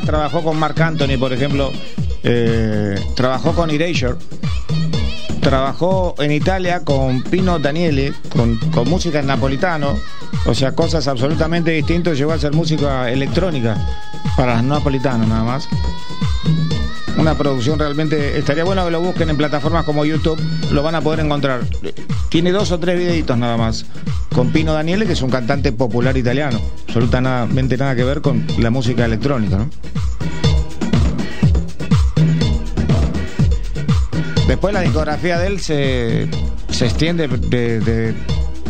Trabajó 0.00 0.42
con 0.42 0.58
Mark 0.58 0.80
Anthony, 0.80 1.18
por 1.18 1.32
ejemplo, 1.32 1.72
eh, 2.22 2.98
trabajó 3.14 3.52
con 3.52 3.70
Erasure, 3.70 4.16
trabajó 5.40 6.14
en 6.18 6.32
Italia 6.32 6.80
con 6.84 7.22
Pino 7.22 7.58
Daniele, 7.58 8.12
con, 8.30 8.58
música 8.88 9.20
en 9.20 9.26
napolitano, 9.26 9.96
o 10.44 10.54
sea, 10.54 10.72
cosas 10.72 11.06
absolutamente 11.08 11.70
distintas, 11.70 12.18
llegó 12.18 12.32
a 12.32 12.38
ser 12.38 12.52
música 12.52 13.10
electrónica 13.10 13.76
para 14.36 14.56
los 14.56 14.64
napolitanos 14.64 15.28
nada 15.28 15.44
más. 15.44 15.68
Una 17.16 17.34
producción 17.34 17.78
realmente, 17.78 18.36
estaría 18.36 18.64
bueno 18.64 18.84
que 18.84 18.90
lo 18.90 19.00
busquen 19.00 19.30
en 19.30 19.36
plataformas 19.36 19.84
como 19.84 20.04
YouTube, 20.04 20.38
lo 20.70 20.82
van 20.82 20.96
a 20.96 21.00
poder 21.00 21.20
encontrar. 21.20 21.60
Tiene 22.28 22.52
dos 22.52 22.72
o 22.72 22.78
tres 22.78 22.98
videitos 22.98 23.38
nada 23.38 23.56
más 23.56 23.86
con 24.34 24.50
Pino 24.50 24.74
Daniele, 24.74 25.06
que 25.06 25.14
es 25.14 25.22
un 25.22 25.30
cantante 25.30 25.72
popular 25.72 26.14
italiano. 26.16 26.60
Absolutamente 26.88 27.78
nada 27.78 27.96
que 27.96 28.04
ver 28.04 28.20
con 28.20 28.46
la 28.58 28.68
música 28.68 29.06
electrónica, 29.06 29.56
¿no? 29.56 29.70
Después 34.46 34.72
la 34.72 34.80
discografía 34.80 35.38
de 35.38 35.46
él 35.46 35.60
se, 35.60 36.28
se 36.70 36.86
extiende 36.86 37.28
desde 37.28 38.14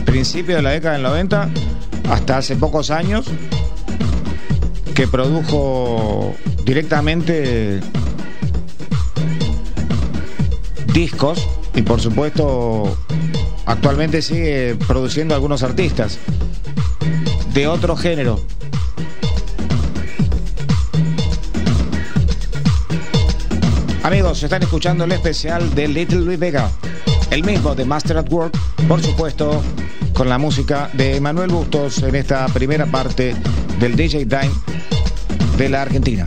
principio 0.04 0.56
de 0.56 0.62
la 0.62 0.70
década 0.70 0.94
del 0.94 1.02
90 1.02 1.48
hasta 2.10 2.38
hace 2.38 2.56
pocos 2.56 2.90
años, 2.90 3.26
que 4.94 5.06
produjo 5.06 6.34
directamente 6.64 7.80
discos 10.94 11.46
y 11.74 11.82
por 11.82 12.00
supuesto 12.00 12.96
Actualmente 13.66 14.22
sigue 14.22 14.76
produciendo 14.86 15.34
algunos 15.34 15.64
artistas 15.64 16.18
de 17.52 17.66
otro 17.66 17.96
género. 17.96 18.40
Amigos, 24.06 24.40
están 24.40 24.62
escuchando 24.62 25.02
el 25.02 25.10
especial 25.10 25.74
de 25.74 25.88
Little 25.88 26.20
Louis 26.20 26.38
Vega. 26.38 26.70
el 27.32 27.42
mismo 27.42 27.74
de 27.74 27.84
Master 27.84 28.18
at 28.18 28.32
Work, 28.32 28.56
por 28.86 29.02
supuesto, 29.02 29.60
con 30.14 30.28
la 30.28 30.38
música 30.38 30.88
de 30.92 31.20
Manuel 31.20 31.50
Bustos 31.50 32.00
en 32.04 32.14
esta 32.14 32.46
primera 32.46 32.86
parte 32.86 33.34
del 33.80 33.96
DJ 33.96 34.26
Time 34.26 34.52
de 35.58 35.68
la 35.68 35.82
Argentina. 35.82 36.24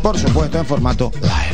Por 0.00 0.18
supuesto, 0.18 0.58
en 0.58 0.64
formato 0.64 1.12
live. 1.20 1.45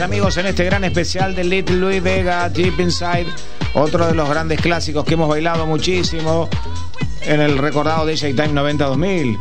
Amigos 0.00 0.36
en 0.38 0.46
este 0.46 0.64
gran 0.64 0.84
especial 0.84 1.34
de 1.34 1.44
Little 1.44 1.76
Louis 1.76 2.02
Vega 2.02 2.48
Deep 2.48 2.80
Inside, 2.80 3.26
otro 3.74 4.06
de 4.06 4.14
los 4.14 4.28
grandes 4.28 4.60
clásicos 4.60 5.04
que 5.04 5.14
hemos 5.14 5.28
bailado 5.28 5.66
muchísimo 5.66 6.48
en 7.20 7.40
el 7.40 7.58
recordado 7.58 8.06
DJ 8.06 8.32
Time 8.32 8.52
90-2000. 8.52 9.38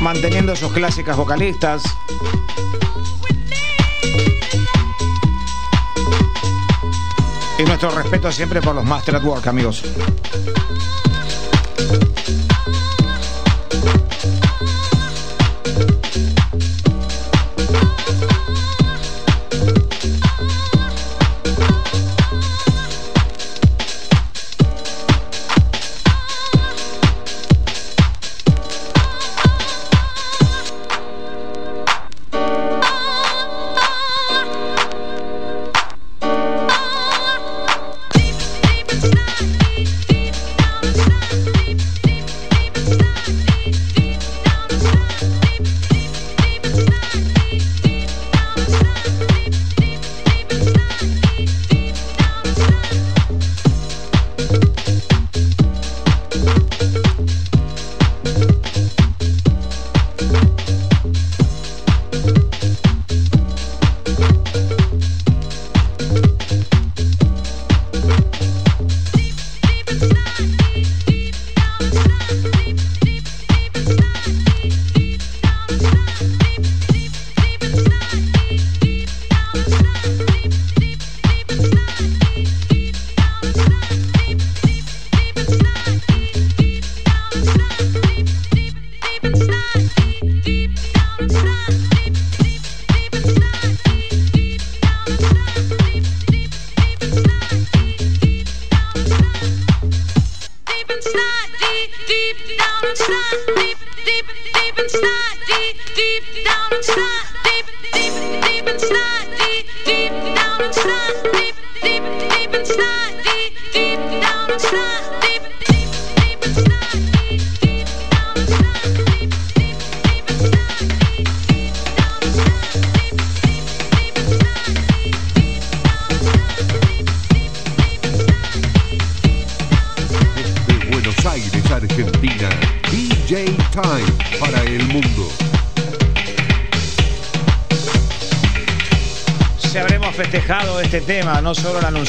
Manteniendo 0.00 0.54
sus 0.54 0.72
clásicas 0.72 1.16
vocalistas. 1.16 1.82
Y 7.58 7.62
nuestro 7.62 7.90
respeto 7.92 8.30
siempre 8.32 8.60
por 8.60 8.74
los 8.74 8.84
Master 8.84 9.16
at 9.16 9.24
Work, 9.24 9.46
amigos. 9.46 9.84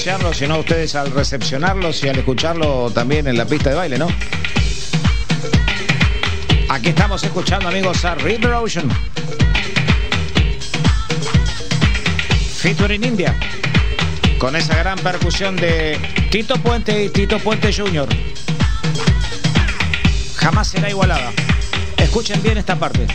Anunciarlo, 0.01 0.33
sino 0.33 0.57
ustedes 0.57 0.95
al 0.95 1.11
recepcionarlo 1.11 1.91
y 2.01 2.07
al 2.07 2.17
escucharlo 2.17 2.89
también 2.89 3.27
en 3.27 3.37
la 3.37 3.45
pista 3.45 3.69
de 3.69 3.75
baile, 3.75 3.99
¿no? 3.99 4.07
Aquí 6.69 6.89
estamos 6.89 7.23
escuchando, 7.23 7.67
amigos, 7.67 8.03
a 8.03 8.15
River 8.15 8.53
Ocean. 8.53 8.89
Featuring 12.57 13.03
India. 13.03 13.35
Con 14.39 14.55
esa 14.55 14.75
gran 14.75 14.97
percusión 14.97 15.55
de 15.55 15.99
Tito 16.31 16.55
Puente 16.55 17.03
y 17.03 17.09
Tito 17.09 17.37
Puente 17.37 17.71
Jr. 17.71 18.09
Jamás 20.35 20.67
será 20.67 20.89
igualada. 20.89 21.31
Escuchen 21.97 22.41
bien 22.41 22.57
esta 22.57 22.75
parte. 22.75 23.05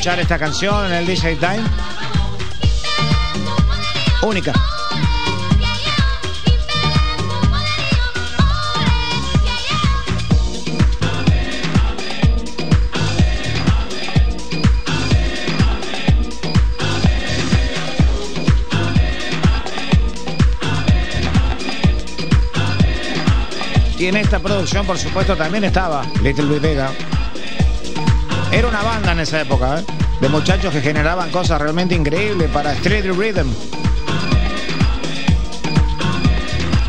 Escuchar 0.00 0.18
esta 0.18 0.38
canción 0.38 0.86
en 0.86 0.92
el 0.92 1.06
DJ 1.06 1.36
Time. 1.36 1.60
Única. 4.22 4.54
Y 23.98 24.06
en 24.06 24.16
esta 24.16 24.38
producción, 24.38 24.86
por 24.86 24.96
supuesto, 24.96 25.36
también 25.36 25.64
estaba 25.64 26.06
Little 26.22 26.46
Big 26.46 26.62
Vega. 26.62 26.90
Era 28.52 28.68
una 28.68 28.82
banda 28.82 29.12
en 29.12 29.20
esa 29.20 29.40
época, 29.40 29.80
¿eh? 29.80 29.84
de 30.20 30.28
muchachos 30.28 30.72
que 30.72 30.80
generaban 30.80 31.30
cosas 31.30 31.60
realmente 31.60 31.94
increíbles 31.94 32.50
para 32.50 32.72
Street 32.74 33.06
Rhythm. 33.12 33.48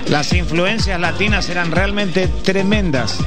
Las 0.07 0.33
influencias 0.33 0.99
latinas 0.99 1.47
eran 1.49 1.71
realmente 1.71 2.27
tremendas. 2.27 3.17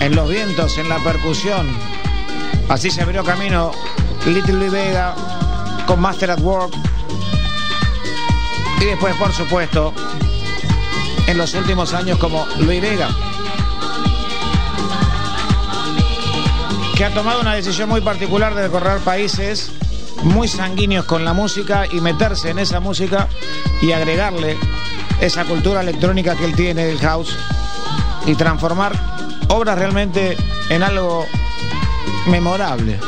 En 0.00 0.16
los 0.16 0.28
vientos, 0.28 0.78
en 0.78 0.88
la 0.88 0.98
percusión. 0.98 1.68
Así 2.68 2.90
se 2.90 3.02
abrió 3.02 3.22
camino 3.24 3.72
Little 4.24 4.58
Big 4.58 4.70
Vega 4.70 5.14
con 5.86 6.00
Master 6.00 6.30
at 6.30 6.40
Work 6.40 6.72
y 8.80 8.84
después, 8.84 9.14
por 9.16 9.32
supuesto, 9.32 9.92
en 11.26 11.38
los 11.38 11.54
últimos 11.54 11.92
años 11.92 12.18
como 12.18 12.46
Luis 12.58 12.80
Vega, 12.80 13.10
que 16.96 17.04
ha 17.04 17.14
tomado 17.14 17.40
una 17.40 17.54
decisión 17.54 17.88
muy 17.88 18.00
particular 18.00 18.54
de 18.54 18.62
recorrer 18.62 18.98
países 19.00 19.72
muy 20.22 20.48
sanguíneos 20.48 21.04
con 21.04 21.24
la 21.24 21.32
música 21.32 21.86
y 21.90 22.00
meterse 22.00 22.50
en 22.50 22.58
esa 22.58 22.80
música 22.80 23.28
y 23.80 23.92
agregarle 23.92 24.56
esa 25.20 25.44
cultura 25.44 25.80
electrónica 25.80 26.36
que 26.36 26.44
él 26.44 26.54
tiene 26.54 26.86
del 26.86 26.98
house 26.98 27.36
y 28.26 28.34
transformar 28.34 28.92
obras 29.48 29.78
realmente 29.78 30.36
en 30.68 30.82
algo 30.82 31.26
memorable. 32.26 32.98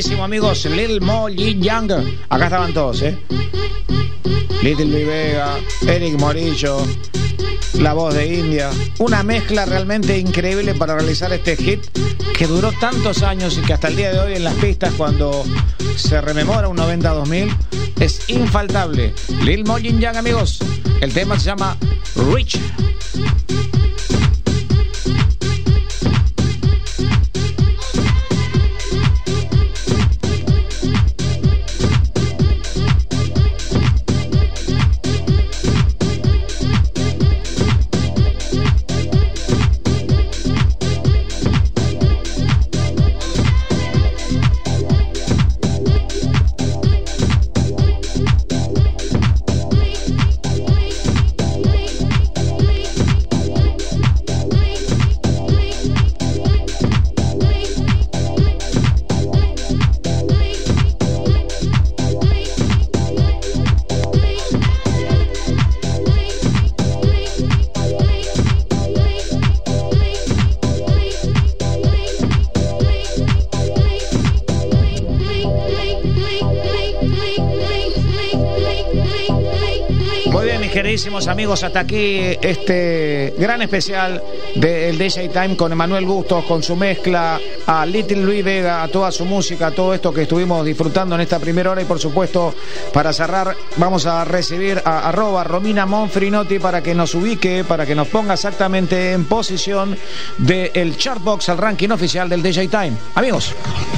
Reconocidísimo 0.00 0.24
amigos 0.24 0.64
Lil 0.64 1.00
Mo 1.02 1.28
Yin 1.28 1.60
Yang. 1.60 1.92
Acá 2.30 2.44
estaban 2.44 2.72
todos, 2.72 3.02
¿eh? 3.02 3.18
Little 4.62 4.86
Vivega, 4.86 5.58
Eric 5.86 6.18
Morillo, 6.18 6.78
la 7.74 7.92
voz 7.92 8.14
de 8.14 8.34
India. 8.34 8.70
Una 8.98 9.22
mezcla 9.22 9.66
realmente 9.66 10.16
increíble 10.18 10.74
para 10.74 10.94
realizar 10.94 11.32
este 11.32 11.54
hit 11.56 11.80
que 12.36 12.46
duró 12.46 12.72
tantos 12.72 13.22
años 13.22 13.58
y 13.58 13.60
que 13.60 13.74
hasta 13.74 13.88
el 13.88 13.96
día 13.96 14.12
de 14.12 14.20
hoy 14.20 14.32
en 14.36 14.44
las 14.44 14.54
pistas 14.54 14.94
cuando 14.96 15.44
se 15.96 16.20
rememora 16.22 16.68
un 16.68 16.78
90-2000 16.78 17.54
es 18.00 18.30
infaltable. 18.30 19.12
Lil 19.42 19.66
Mo 19.66 19.78
Yin 19.78 20.00
Yang, 20.00 20.16
amigos. 20.16 20.60
El 21.02 21.12
tema 21.12 21.38
se 21.38 21.46
llama 21.46 21.76
Rich. 22.32 22.58
Amigos, 81.28 81.62
hasta 81.64 81.80
aquí 81.80 82.36
este 82.40 83.34
gran 83.38 83.62
especial 83.62 84.22
del 84.54 84.96
DJ 84.96 85.28
Time 85.28 85.56
con 85.56 85.72
Emanuel 85.72 86.04
Bustos, 86.04 86.44
con 86.44 86.62
su 86.62 86.76
mezcla, 86.76 87.40
a 87.66 87.84
Little 87.84 88.22
Luis 88.22 88.44
Vega, 88.44 88.82
a 88.82 88.88
toda 88.88 89.12
su 89.12 89.24
música, 89.24 89.68
a 89.68 89.70
todo 89.70 89.92
esto 89.92 90.12
que 90.12 90.22
estuvimos 90.22 90.64
disfrutando 90.64 91.14
en 91.14 91.20
esta 91.20 91.38
primera 91.38 91.70
hora 91.70 91.82
y 91.82 91.84
por 91.84 91.98
supuesto 91.98 92.54
para 92.92 93.12
cerrar 93.12 93.54
vamos 93.76 94.06
a 94.06 94.24
recibir 94.24 94.80
a 94.84 95.08
arroba 95.08 95.44
Romina 95.44 95.86
Monfrinotti 95.86 96.58
para 96.58 96.82
que 96.82 96.94
nos 96.94 97.14
ubique, 97.14 97.64
para 97.64 97.86
que 97.86 97.94
nos 97.94 98.08
ponga 98.08 98.34
exactamente 98.34 99.12
en 99.12 99.26
posición 99.26 99.96
del 100.38 100.96
Chartbox, 100.96 101.48
el 101.50 101.58
ranking 101.58 101.90
oficial 101.90 102.28
del 102.28 102.42
DJ 102.42 102.68
Time. 102.68 102.92
Amigos. 103.14 103.54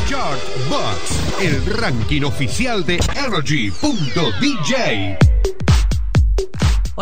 Chartbox, 0.08 1.42
el 1.42 1.64
ranking 1.66 2.22
oficial 2.22 2.84
de 2.84 2.98
Energy.dj. 3.16 5.31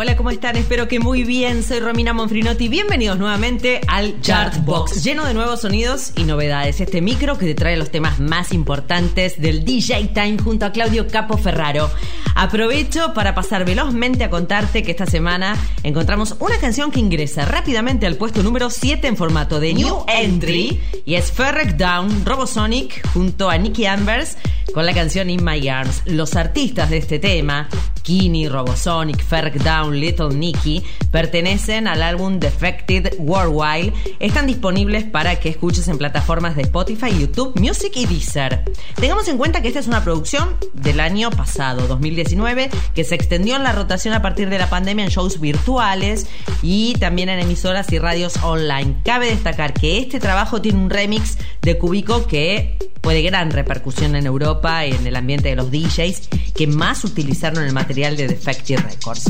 Hola, 0.01 0.17
¿cómo 0.17 0.31
están? 0.31 0.55
Espero 0.55 0.87
que 0.87 0.99
muy 0.99 1.23
bien. 1.23 1.61
Soy 1.61 1.79
Romina 1.79 2.11
Monfrinotti. 2.11 2.69
Bienvenidos 2.69 3.19
nuevamente 3.19 3.81
al 3.87 4.19
Chartbox, 4.19 5.03
lleno 5.03 5.27
de 5.27 5.35
nuevos 5.35 5.61
sonidos 5.61 6.13
y 6.17 6.23
novedades. 6.23 6.81
Este 6.81 7.01
micro 7.01 7.37
que 7.37 7.45
te 7.45 7.53
trae 7.53 7.77
los 7.77 7.91
temas 7.91 8.19
más 8.19 8.51
importantes 8.51 9.39
del 9.39 9.63
DJ 9.63 10.07
Time 10.07 10.39
junto 10.39 10.65
a 10.65 10.71
Claudio 10.71 11.07
Capo 11.07 11.37
Ferraro. 11.37 11.87
Aprovecho 12.33 13.13
para 13.13 13.35
pasar 13.35 13.63
velozmente 13.63 14.23
a 14.23 14.31
contarte 14.31 14.81
que 14.81 14.89
esta 14.89 15.05
semana 15.05 15.55
encontramos 15.83 16.35
una 16.39 16.57
canción 16.57 16.89
que 16.89 16.99
ingresa 16.99 17.45
rápidamente 17.45 18.07
al 18.07 18.15
puesto 18.15 18.41
número 18.41 18.71
7 18.71 19.05
en 19.05 19.17
formato 19.17 19.59
de 19.59 19.75
New 19.75 20.05
Entry 20.07 20.81
y 21.05 21.13
es 21.13 21.31
Ferrec 21.31 21.77
Down, 21.77 22.25
Robosonic 22.25 23.07
junto 23.13 23.51
a 23.51 23.57
Nicky 23.59 23.85
Ambers 23.85 24.35
con 24.73 24.85
la 24.85 24.95
canción 24.95 25.29
In 25.29 25.43
My 25.43 25.67
Arms. 25.69 26.01
Los 26.05 26.35
artistas 26.35 26.89
de 26.89 26.97
este 26.97 27.19
tema, 27.19 27.69
Kini, 28.01 28.47
Robosonic, 28.47 29.23
Ferrec 29.23 29.55
Down, 29.63 29.99
Little 29.99 30.29
Nicky, 30.35 30.83
pertenecen 31.11 31.87
al 31.87 32.01
álbum 32.01 32.39
Defected 32.39 33.15
Worldwide. 33.19 33.93
Están 34.19 34.47
disponibles 34.47 35.03
para 35.03 35.39
que 35.39 35.49
escuches 35.49 35.87
en 35.87 35.97
plataformas 35.97 36.55
de 36.55 36.63
Spotify, 36.63 37.17
YouTube, 37.19 37.59
Music 37.59 37.93
y 37.95 38.05
Deezer. 38.05 38.63
Tengamos 38.95 39.27
en 39.27 39.37
cuenta 39.37 39.61
que 39.61 39.67
esta 39.67 39.79
es 39.79 39.87
una 39.87 40.03
producción 40.03 40.57
del 40.73 40.99
año 40.99 41.29
pasado, 41.31 41.87
2019, 41.87 42.69
que 42.93 43.03
se 43.03 43.15
extendió 43.15 43.55
en 43.55 43.63
la 43.63 43.73
rotación 43.73 44.13
a 44.13 44.21
partir 44.21 44.49
de 44.49 44.59
la 44.59 44.69
pandemia 44.69 45.05
en 45.05 45.11
shows 45.11 45.39
virtuales 45.39 46.27
y 46.61 46.93
también 46.99 47.29
en 47.29 47.39
emisoras 47.39 47.91
y 47.91 47.99
radios 47.99 48.37
online. 48.43 48.97
Cabe 49.03 49.27
destacar 49.29 49.73
que 49.73 49.99
este 49.99 50.19
trabajo 50.19 50.61
tiene 50.61 50.79
un 50.79 50.89
remix 50.89 51.37
de 51.61 51.77
Cubico 51.77 52.25
que 52.27 52.77
fue 53.03 53.15
de 53.15 53.23
gran 53.23 53.51
repercusión 53.51 54.15
en 54.15 54.25
Europa 54.25 54.85
en 54.85 55.05
el 55.07 55.15
ambiente 55.15 55.49
de 55.49 55.55
los 55.55 55.71
DJs 55.71 56.29
que 56.53 56.67
más 56.67 57.03
utilizaron 57.03 57.63
el 57.63 57.73
material 57.73 57.90
de 57.93 58.39
Records. 58.77 59.23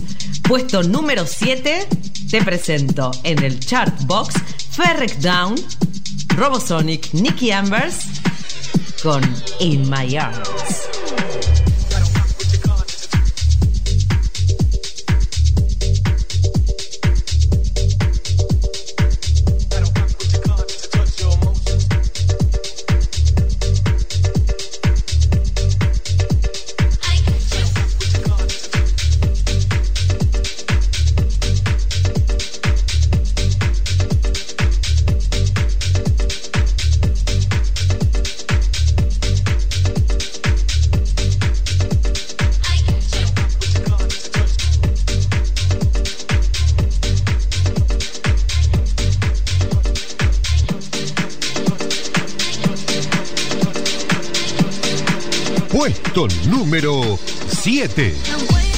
Puesto 0.44 0.84
número 0.84 1.26
7, 1.26 1.88
te 2.30 2.44
presento 2.44 3.12
en 3.24 3.44
el 3.44 3.60
chart 3.60 3.94
box 4.06 4.36
Ferrec 4.72 5.18
Down, 5.18 5.56
Robosonic, 6.36 7.12
Nicky 7.14 7.52
Ambers 7.52 8.06
con 9.02 9.22
In 9.60 9.90
My 9.90 10.16
Arms. 10.16 11.11
Puesto 56.14 56.28
número 56.50 57.18
7. 57.48 58.71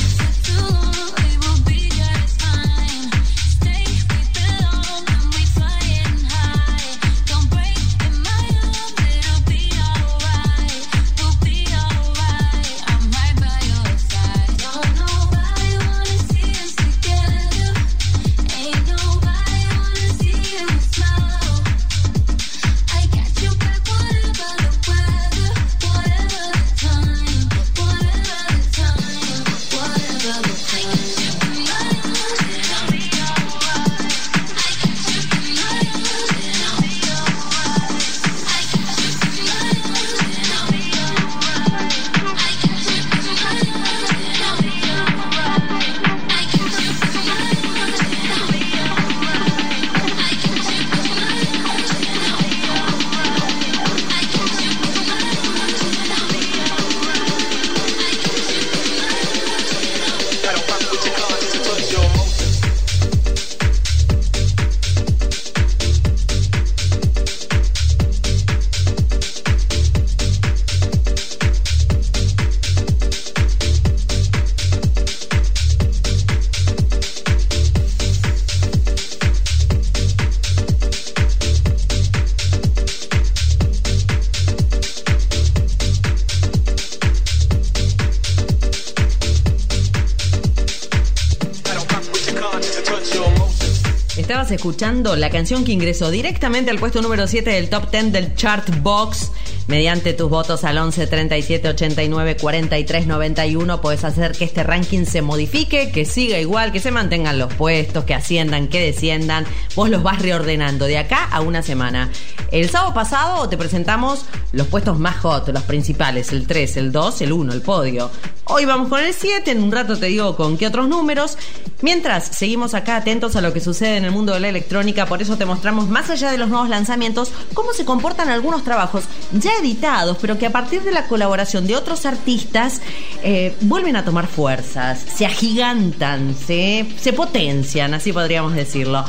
Escuchando 94.64 95.18
la 95.18 95.30
canción 95.30 95.66
que 95.66 95.74
ingresó 95.74 96.10
directamente 96.10 96.72
al 96.72 96.80
puesto 96.80 97.02
número 97.02 97.28
7 97.28 97.50
del 97.50 97.68
top 97.68 97.92
10 97.92 98.14
del 98.14 98.34
chart 98.34 98.66
box. 98.82 99.30
Mediante 99.68 100.14
tus 100.14 100.30
votos 100.30 100.64
al 100.64 100.78
11 100.78 101.06
37 101.06 101.68
89 101.68 102.38
43 102.38 103.08
91 103.08 103.82
puedes 103.82 104.06
hacer 104.06 104.32
que 104.32 104.46
este 104.46 104.64
ranking 104.64 105.04
se 105.04 105.22
modifique, 105.22 105.92
que 105.92 106.06
siga 106.06 106.40
igual, 106.40 106.72
que 106.72 106.80
se 106.80 106.92
mantengan 106.92 107.40
los 107.40 107.54
puestos, 107.54 108.06
que 108.06 108.14
asciendan, 108.14 108.70
que 108.70 108.80
desciendan. 108.80 109.46
Vos 109.76 109.90
los 109.90 110.02
vas 110.02 110.22
reordenando 110.22 110.86
de 110.86 110.98
acá 110.98 111.26
a 111.26 111.42
una 111.42 111.62
semana. 111.62 112.10
El 112.50 112.70
sábado 112.70 112.94
pasado 112.94 113.50
te 113.50 113.58
presentamos 113.58 114.26
los 114.54 114.68
puestos 114.68 114.98
más 114.98 115.18
hot, 115.18 115.50
los 115.50 115.64
principales, 115.64 116.32
el 116.32 116.48
3, 116.48 116.78
el 116.78 116.92
2, 116.94 117.22
el 117.22 117.34
1, 117.34 117.52
el 117.52 117.62
podio. 117.62 118.10
Hoy 118.46 118.66
vamos 118.66 118.90
con 118.90 119.00
el 119.00 119.14
7, 119.14 119.52
en 119.52 119.64
un 119.64 119.72
rato 119.72 119.98
te 119.98 120.08
digo 120.08 120.36
con 120.36 120.58
qué 120.58 120.68
otros 120.68 120.88
números. 120.88 121.38
Mientras 121.84 122.30
seguimos 122.32 122.76
acá 122.76 122.96
atentos 122.96 123.36
a 123.36 123.42
lo 123.42 123.52
que 123.52 123.60
sucede 123.60 123.98
en 123.98 124.06
el 124.06 124.12
mundo 124.12 124.34
de 124.34 124.40
la 124.40 124.48
electrónica, 124.48 125.06
por 125.06 125.22
eso 125.22 125.38
te 125.38 125.46
mostramos 125.46 125.90
más 125.90 126.10
allá 126.10 126.32
de 126.32 126.38
los 126.38 126.48
nuevos 126.48 126.70
lanzamientos 126.70 127.34
cómo 127.54 127.74
se 127.74 127.84
comportan 127.84 128.30
algunos 128.30 128.64
trabajos 128.64 129.04
ya 129.34 129.52
editados, 129.62 130.16
pero 130.22 130.38
que 130.38 130.46
a 130.46 130.52
partir 130.54 130.84
de 130.84 130.94
la 130.94 131.08
colaboración 131.08 131.68
de 131.68 131.76
otros 131.76 132.06
artistas 132.06 132.80
eh, 133.22 133.54
vuelven 133.60 133.98
a 133.98 134.06
tomar 134.06 134.28
fuerzas, 134.28 135.04
se 135.14 135.26
agigantan, 135.26 136.38
se, 136.38 136.88
se 136.98 137.12
potencian, 137.12 137.94
así 137.94 138.14
podríamos 138.14 138.56
decirlo. 138.56 139.04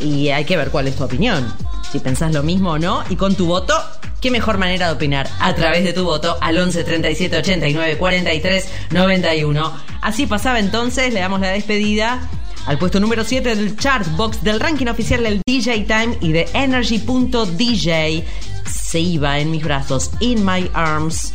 Y 0.00 0.30
hay 0.30 0.44
que 0.44 0.56
ver 0.56 0.72
cuál 0.72 0.88
es 0.88 0.96
tu 0.96 1.04
opinión, 1.04 1.54
si 1.92 2.00
pensás 2.00 2.34
lo 2.34 2.42
mismo 2.42 2.72
o 2.72 2.78
no, 2.80 3.04
y 3.08 3.14
con 3.14 3.36
tu 3.36 3.46
voto 3.46 3.72
qué 4.20 4.32
mejor 4.32 4.58
manera 4.58 4.88
de 4.88 4.94
opinar 4.94 5.28
a 5.38 5.54
través 5.54 5.84
de 5.84 5.92
tu 5.92 6.02
voto 6.02 6.36
al 6.40 6.58
11 6.58 6.82
37 6.82 7.36
89 7.36 7.98
43 7.98 8.68
91. 8.90 9.85
Así 10.06 10.24
pasaba 10.24 10.60
entonces, 10.60 11.12
le 11.12 11.18
damos 11.18 11.40
la 11.40 11.48
despedida 11.48 12.20
al 12.66 12.78
puesto 12.78 13.00
número 13.00 13.24
7 13.24 13.56
del 13.56 13.76
chart 13.76 14.06
box 14.14 14.40
del 14.40 14.60
ranking 14.60 14.86
oficial 14.86 15.24
del 15.24 15.42
DJ 15.44 15.80
Time 15.80 16.16
y 16.20 16.30
de 16.30 16.48
Energy.dj. 16.54 18.24
Se 18.70 19.00
iba 19.00 19.40
en 19.40 19.50
mis 19.50 19.64
brazos, 19.64 20.12
In 20.20 20.46
My 20.46 20.70
Arms, 20.74 21.32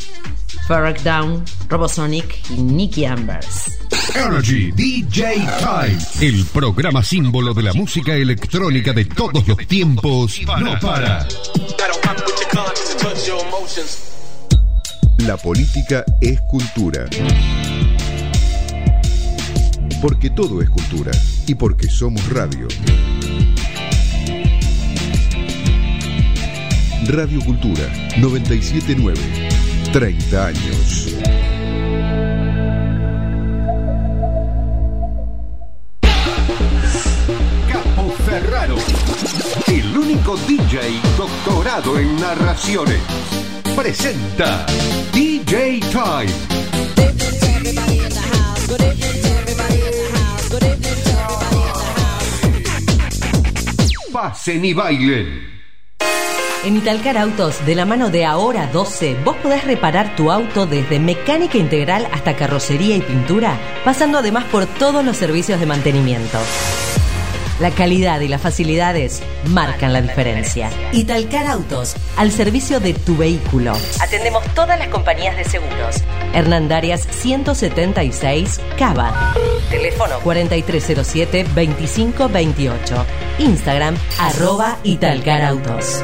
Ferrag 0.66 1.02
Down, 1.02 1.44
Robosonic 1.68 2.34
y 2.48 2.62
Nicky 2.62 3.04
Ambers. 3.04 3.78
Energy 4.14 4.72
DJ 4.72 5.34
Time, 5.58 5.98
el 6.22 6.46
programa 6.46 7.02
símbolo 7.02 7.52
de 7.52 7.64
la 7.64 7.74
música 7.74 8.14
electrónica 8.14 8.94
de 8.94 9.04
todos 9.04 9.46
los 9.46 9.58
tiempos, 9.66 10.40
no 10.58 10.80
para. 10.80 11.28
La 15.18 15.36
política 15.36 16.06
es 16.22 16.40
cultura. 16.48 17.04
Porque 20.02 20.30
todo 20.30 20.60
es 20.60 20.68
cultura 20.68 21.12
y 21.46 21.54
porque 21.54 21.88
somos 21.88 22.28
radio. 22.28 22.66
Radio 27.06 27.40
Cultura 27.44 27.84
979. 28.18 29.20
30 29.92 30.46
años. 30.46 31.14
Capo 37.70 38.10
Ferraro. 38.26 38.76
El 39.68 39.96
único 39.96 40.36
DJ 40.48 41.00
doctorado 41.16 41.96
en 42.00 42.16
narraciones. 42.16 42.98
Presenta 43.76 44.66
DJ 45.12 45.78
Time. 45.92 46.52
Pasen 54.12 54.64
y 54.64 54.74
bailen. 54.74 55.52
En 56.64 56.76
Italcar 56.76 57.18
Autos, 57.18 57.66
de 57.66 57.74
la 57.74 57.84
mano 57.84 58.08
de 58.10 58.24
Ahora 58.24 58.68
12, 58.68 59.16
vos 59.24 59.36
podés 59.38 59.64
reparar 59.64 60.14
tu 60.14 60.30
auto 60.30 60.64
desde 60.64 61.00
mecánica 61.00 61.58
integral 61.58 62.06
hasta 62.12 62.36
carrocería 62.36 62.94
y 62.94 63.00
pintura, 63.00 63.58
pasando 63.84 64.18
además 64.18 64.44
por 64.44 64.66
todos 64.66 65.04
los 65.04 65.16
servicios 65.16 65.58
de 65.58 65.66
mantenimiento. 65.66 66.38
La 67.62 67.70
calidad 67.70 68.20
y 68.20 68.26
las 68.26 68.40
facilidades 68.40 69.22
marcan 69.46 69.92
la 69.92 70.02
diferencia. 70.02 70.68
Italcar 70.90 71.46
Autos, 71.46 71.94
al 72.16 72.32
servicio 72.32 72.80
de 72.80 72.92
tu 72.92 73.16
vehículo. 73.16 73.74
Atendemos 74.00 74.42
todas 74.52 74.76
las 74.80 74.88
compañías 74.88 75.36
de 75.36 75.44
seguros. 75.44 76.02
Hernandarias 76.34 77.06
176, 77.08 78.60
Cava. 78.76 79.32
Teléfono 79.70 80.18
4307-2528. 80.24 83.04
Instagram, 83.38 83.94
arroba 84.18 84.78
Italcar 84.82 85.42
Autos. 85.42 86.02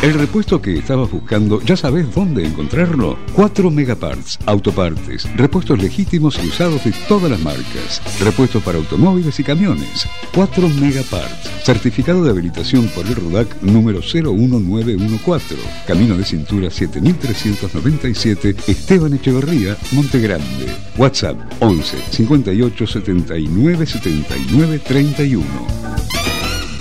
El 0.00 0.14
repuesto 0.14 0.62
que 0.62 0.78
estabas 0.78 1.10
buscando, 1.10 1.60
¿ya 1.60 1.76
sabes 1.76 2.14
dónde 2.14 2.46
encontrarlo? 2.46 3.18
4 3.34 3.68
Megaparts, 3.68 4.38
autopartes, 4.46 5.28
repuestos 5.36 5.82
legítimos 5.82 6.38
y 6.40 6.46
usados 6.46 6.84
de 6.84 6.92
todas 7.08 7.28
las 7.28 7.40
marcas, 7.40 8.00
repuestos 8.20 8.62
para 8.62 8.78
automóviles 8.78 9.40
y 9.40 9.42
camiones. 9.42 10.06
4 10.32 10.68
Megaparts, 10.68 11.64
certificado 11.64 12.22
de 12.22 12.30
habilitación 12.30 12.86
por 12.94 13.06
el 13.06 13.16
RUDAC 13.16 13.60
número 13.62 13.98
01914, 13.98 15.56
Camino 15.84 16.16
de 16.16 16.24
Cintura 16.24 16.70
7397, 16.70 18.54
Esteban 18.68 19.14
Echeverría, 19.14 19.76
Montegrande. 19.90 20.66
WhatsApp 20.96 21.36
11 21.58 21.96
58 22.12 22.86
79 22.86 23.84
79 23.84 24.78
31 24.78 26.17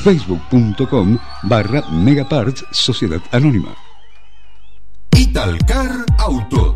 facebook.com 0.04 1.18
barra 1.44 1.82
Megaparts 1.92 2.66
Sociedad 2.72 3.22
Anónima. 3.32 3.76
Italcar 5.18 6.06
Autos, 6.20 6.76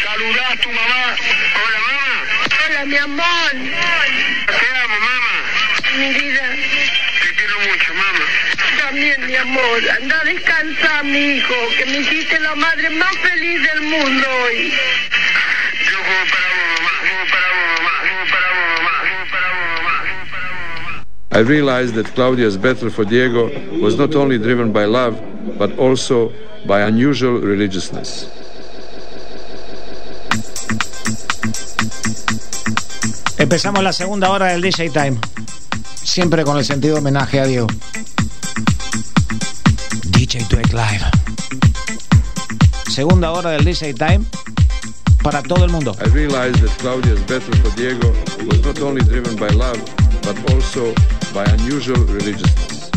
saludá 0.05 0.51
a 0.51 0.57
tu 0.57 0.69
mamá. 0.69 1.15
Hola, 1.57 1.79
mamá. 1.87 2.23
Hola, 2.67 2.85
mi 2.85 2.97
amor. 2.97 3.51
Te 4.45 4.67
amo, 4.77 4.99
mamá. 4.99 5.37
Mi 5.97 6.13
vida. 6.13 6.70
También, 8.91 9.25
mi 9.25 9.35
amor. 9.37 9.79
Anda 10.01 10.19
a 10.19 10.25
descansar, 10.25 11.05
mi 11.05 11.37
hijo, 11.37 11.53
que 11.77 11.85
me 11.85 11.99
hiciste 11.99 12.37
la 12.41 12.53
madre 12.55 12.89
más 12.89 13.15
feliz 13.19 13.61
del 13.63 13.81
mundo 13.83 14.27
hoy. 14.43 14.69
Yo 15.89 15.97
juego 16.07 16.25
para 16.29 16.47
vos, 16.51 16.75
mamá. 16.75 16.91
Juego 16.99 17.23
para 17.31 17.47
vos, 17.55 17.79
mamá. 17.79 17.93
Juego 18.01 18.25
para 18.33 18.47
vos, 18.51 18.75
mamá. 18.83 18.91
Juego 18.99 19.23
para 19.31 19.47
vos, 19.47 19.79
mamá. 19.79 19.95
Juego 20.01 20.25
para 20.29 20.47
vos, 20.51 20.83
mamá. 20.91 21.05
I 21.31 21.39
realized 21.39 21.95
that 21.95 22.13
Claudia's 22.15 22.57
battle 22.57 22.89
for 22.89 23.05
Diego 23.05 23.49
was 23.81 23.97
not 23.97 24.13
only 24.13 24.37
driven 24.37 24.73
by 24.73 24.83
love, 24.83 25.15
but 25.57 25.71
also 25.79 26.33
by 26.67 26.81
unusual 26.81 27.39
religiousness. 27.39 28.27
Empezamos 33.37 33.81
la 33.83 33.93
segunda 33.93 34.29
hora 34.31 34.47
del 34.47 34.61
DJ 34.61 34.89
Time. 34.89 35.17
Siempre 36.03 36.43
con 36.43 36.57
el 36.57 36.65
sentido 36.65 36.95
de 36.95 36.99
homenaje 36.99 37.39
a 37.39 37.45
Diego. 37.45 37.67
DJ 40.31 40.47
Dweck 40.47 40.71
Live. 40.71 41.03
Segunda 42.89 43.31
hora 43.31 43.49
del 43.49 43.65
DJ 43.65 43.93
Time 43.93 44.23
para 45.21 45.43
todo 45.43 45.65
el 45.65 45.71
mundo. 45.71 45.93
I 45.99 46.07
realized 46.07 46.61
that 46.61 46.71
Claudia's 46.79 47.19
battle 47.23 47.53
for 47.57 47.69
Diego 47.75 48.13
was 48.47 48.63
not 48.63 48.79
only 48.79 49.01
driven 49.01 49.35
by 49.35 49.49
love, 49.49 49.77
but 50.21 50.37
also 50.53 50.93
by 51.33 51.43
unusual 51.43 52.01
religiousness. 52.05 52.91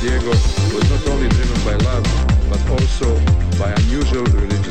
Diego 0.00 0.30
was 0.30 0.90
not 0.90 1.08
only 1.08 1.28
driven 1.28 1.60
by 1.64 1.74
love, 1.84 2.04
but 2.48 2.70
also 2.70 3.14
by 3.58 3.68
unusual 3.72 4.24
religiousness. 4.24 4.67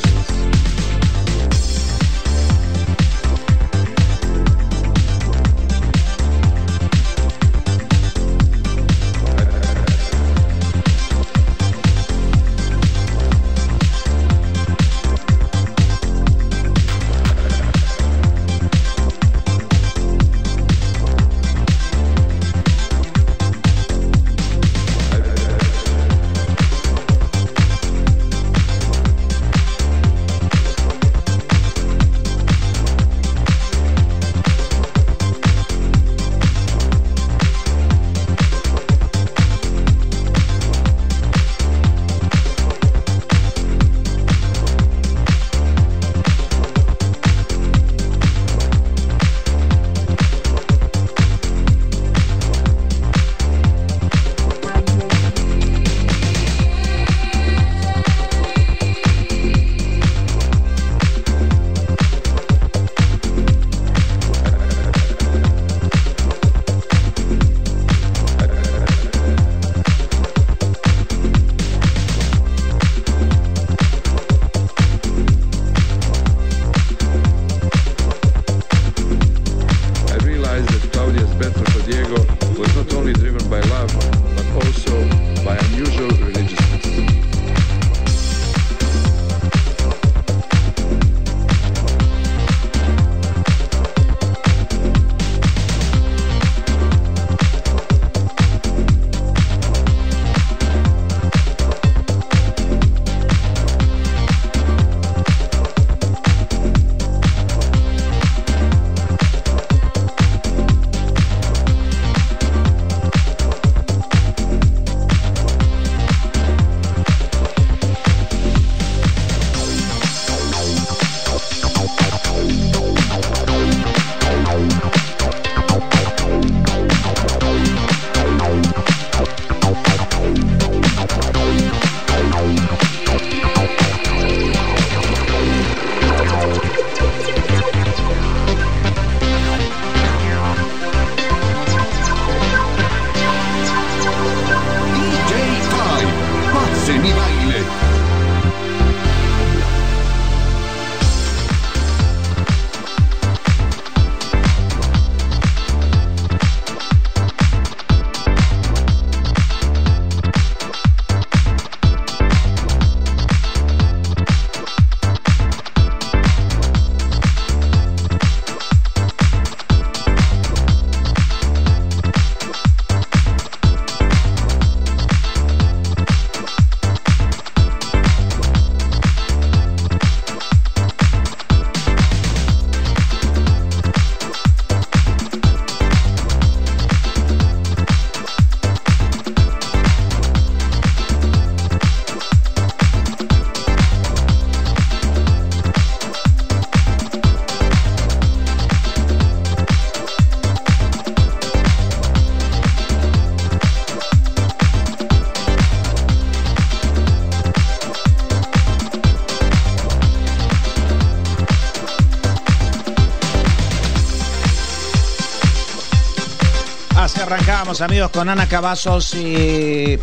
Arrancábamos, 217.68 217.82
amigos, 217.82 218.12
con 218.12 218.30
Ana 218.30 218.48
Cavazos 218.48 219.14
y 219.14 220.00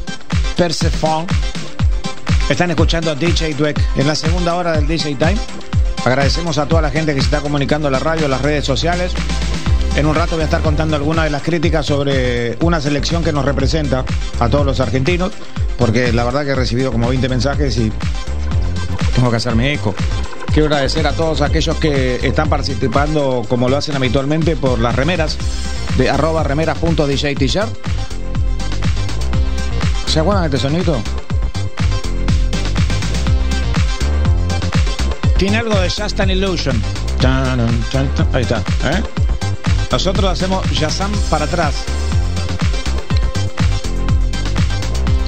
Persephone. 0.56 1.26
Están 2.48 2.70
escuchando 2.70 3.10
a 3.10 3.14
DJ 3.14 3.54
Dweck 3.54 3.80
en 3.96 4.06
la 4.06 4.14
segunda 4.14 4.54
hora 4.54 4.72
del 4.72 4.86
DJ 4.86 5.14
Time. 5.14 5.36
Agradecemos 6.04 6.58
a 6.58 6.66
toda 6.66 6.82
la 6.82 6.90
gente 6.90 7.14
que 7.14 7.20
se 7.20 7.26
está 7.26 7.40
comunicando 7.40 7.88
en 7.88 7.92
la 7.92 8.00
radio, 8.00 8.26
en 8.26 8.30
las 8.32 8.42
redes 8.42 8.66
sociales. 8.66 9.12
En 9.96 10.04
un 10.04 10.14
rato 10.14 10.32
voy 10.32 10.42
a 10.42 10.44
estar 10.44 10.60
contando 10.60 10.96
algunas 10.96 11.24
de 11.24 11.30
las 11.30 11.42
críticas 11.42 11.86
sobre 11.86 12.58
una 12.60 12.80
selección 12.82 13.24
que 13.24 13.32
nos 13.32 13.46
representa 13.46 14.04
a 14.40 14.48
todos 14.50 14.66
los 14.66 14.80
argentinos, 14.80 15.32
porque 15.78 16.12
la 16.12 16.24
verdad 16.24 16.44
que 16.44 16.50
he 16.50 16.56
recibido 16.56 16.92
como 16.92 17.08
20 17.08 17.28
mensajes 17.30 17.78
y 17.78 17.90
tengo 19.14 19.30
que 19.30 19.36
hacerme 19.36 19.72
eco. 19.72 19.94
Quiero 20.52 20.66
agradecer 20.66 21.06
a 21.06 21.12
todos 21.12 21.40
aquellos 21.40 21.76
que 21.76 22.16
están 22.26 22.48
participando 22.50 23.44
como 23.48 23.68
lo 23.68 23.76
hacen 23.76 23.96
habitualmente 23.96 24.54
por 24.54 24.78
las 24.78 24.94
remeras 24.94 25.38
de 25.96 26.10
arroba 26.10 26.42
remeras.dj 26.42 27.66
¿Se 30.06 30.20
acuerdan 30.20 30.50
de 30.50 30.56
este 30.56 30.68
sonido? 30.68 31.02
Tiene 35.38 35.58
algo 35.58 35.78
de 35.80 35.90
Just 35.90 36.20
an 36.20 36.30
Illusion. 36.30 36.80
Ahí 38.32 38.42
está. 38.42 38.58
¿eh? 38.58 39.02
Nosotros 39.90 40.30
hacemos 40.30 40.70
Yazam 40.70 41.10
para 41.30 41.44
atrás. 41.46 41.84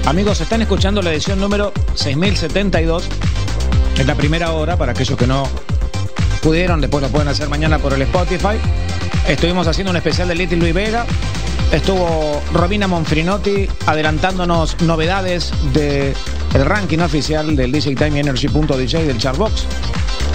Amigos, 0.07 0.41
están 0.41 0.63
escuchando 0.63 1.03
la 1.03 1.13
edición 1.13 1.41
número 1.41 1.73
6072. 1.95 3.09
Es 3.99 4.07
la 4.07 4.15
primera 4.15 4.53
hora 4.53 4.77
para 4.77 4.93
aquellos 4.93 5.19
que 5.19 5.27
no 5.27 5.49
pudieron, 6.43 6.81
después 6.81 7.03
lo 7.03 7.09
pueden 7.09 7.29
hacer 7.29 7.49
mañana 7.49 7.79
por 7.79 7.93
el 7.93 8.03
Spotify. 8.03 8.57
Estuvimos 9.29 9.67
haciendo 9.67 9.91
un 9.91 9.97
especial 9.97 10.29
de 10.29 10.35
Little 10.35 10.59
Luis 10.59 10.75
Vega. 10.75 11.07
Estuvo 11.73 12.41
Robina 12.53 12.87
Monfrinotti 12.87 13.69
adelantándonos 13.87 14.81
novedades 14.83 15.53
del 15.73 16.15
el 16.55 16.65
ranking 16.65 17.01
oficial 17.01 17.57
del 17.57 17.73
DJ 17.73 17.97
Time 17.97 18.21
Energy.dj 18.21 18.99
del 18.99 19.19
Chartbox. 19.19 19.65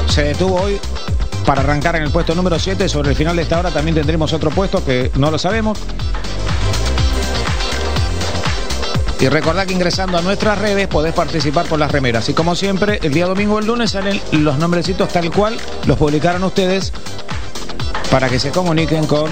Se 0.08 0.24
detuvo 0.24 0.62
hoy 0.62 0.80
para 1.46 1.62
arrancar 1.62 1.96
en 1.96 2.04
el 2.04 2.12
puesto 2.12 2.36
número 2.36 2.60
7. 2.60 2.88
Sobre 2.90 3.10
el 3.10 3.16
final 3.16 3.36
de 3.36 3.44
esta 3.44 3.60
hora 3.60 3.72
también 3.72 3.96
tendremos 3.96 4.34
otro 4.34 4.52
puesto 4.52 4.84
que 4.84 5.12
no 5.16 5.32
lo 5.32 5.38
sabemos. 5.38 5.78
Y 9.22 9.30
recordad 9.30 9.68
que 9.68 9.74
ingresando 9.74 10.18
a 10.18 10.22
nuestras 10.24 10.58
redes 10.58 10.88
podés 10.88 11.14
participar 11.14 11.68
por 11.68 11.78
las 11.78 11.92
remeras. 11.92 12.28
Y 12.30 12.34
como 12.34 12.56
siempre, 12.56 13.00
el 13.04 13.14
día 13.14 13.28
domingo 13.28 13.54
o 13.56 13.60
el 13.60 13.68
lunes 13.68 13.92
salen 13.92 14.20
los 14.32 14.58
nombrecitos 14.58 15.10
tal 15.10 15.30
cual 15.30 15.58
los 15.86 15.96
publicaron 16.00 16.44
ustedes 16.44 16.92
para 18.12 18.30
que 18.30 18.40
se 18.40 18.52
comuniquen 18.52 19.08
con 19.08 19.32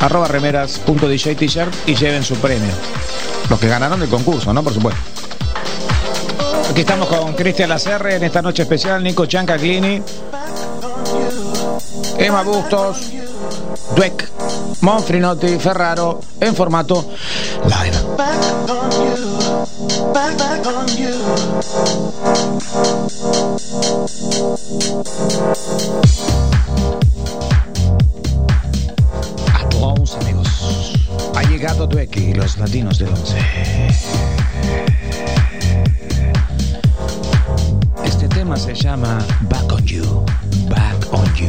arroba 0.00 0.28
remeras.dj 0.28 1.36
t-shirt 1.36 1.72
y 1.86 1.94
lleven 1.94 2.22
su 2.24 2.34
premio. 2.36 2.72
Los 3.48 3.60
que 3.60 3.68
ganaron 3.68 4.02
el 4.02 4.08
concurso, 4.08 4.52
¿no? 4.52 4.62
Por 4.62 4.74
supuesto. 4.74 5.00
Aquí 6.68 6.80
estamos 6.80 7.08
con 7.08 7.32
Cristian 7.34 7.68
Lacerre 7.68 8.16
en 8.16 8.24
esta 8.24 8.42
noche 8.42 8.64
especial, 8.64 9.02
Nico 9.02 9.24
Chancaglini, 9.24 10.02
Emma 12.18 12.42
Bustos, 12.42 13.12
Dweck, 13.94 14.28
Monfrinotti, 14.80 15.58
Ferraro, 15.58 16.20
en 16.40 16.54
formato 16.54 17.08
live. 17.64 17.96
Llegado 31.66 31.88
Dweck 31.88 32.16
y 32.18 32.32
los 32.32 32.58
latinos 32.58 32.96
del 32.96 33.08
11. 33.08 33.36
Este 38.04 38.28
tema 38.28 38.56
se 38.56 38.72
llama 38.72 39.18
Back 39.50 39.72
on 39.72 39.84
You, 39.84 40.24
Back 40.68 41.12
on 41.12 41.24
You. 41.34 41.48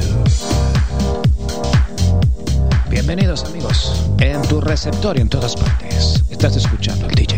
Bienvenidos 2.89 3.43
amigos, 3.43 4.09
en 4.17 4.41
tu 4.41 4.59
receptor 4.59 5.15
y 5.19 5.21
en 5.21 5.29
todas 5.29 5.55
partes. 5.55 6.23
Estás 6.31 6.55
escuchando 6.55 7.05
el 7.05 7.13
DJ 7.13 7.36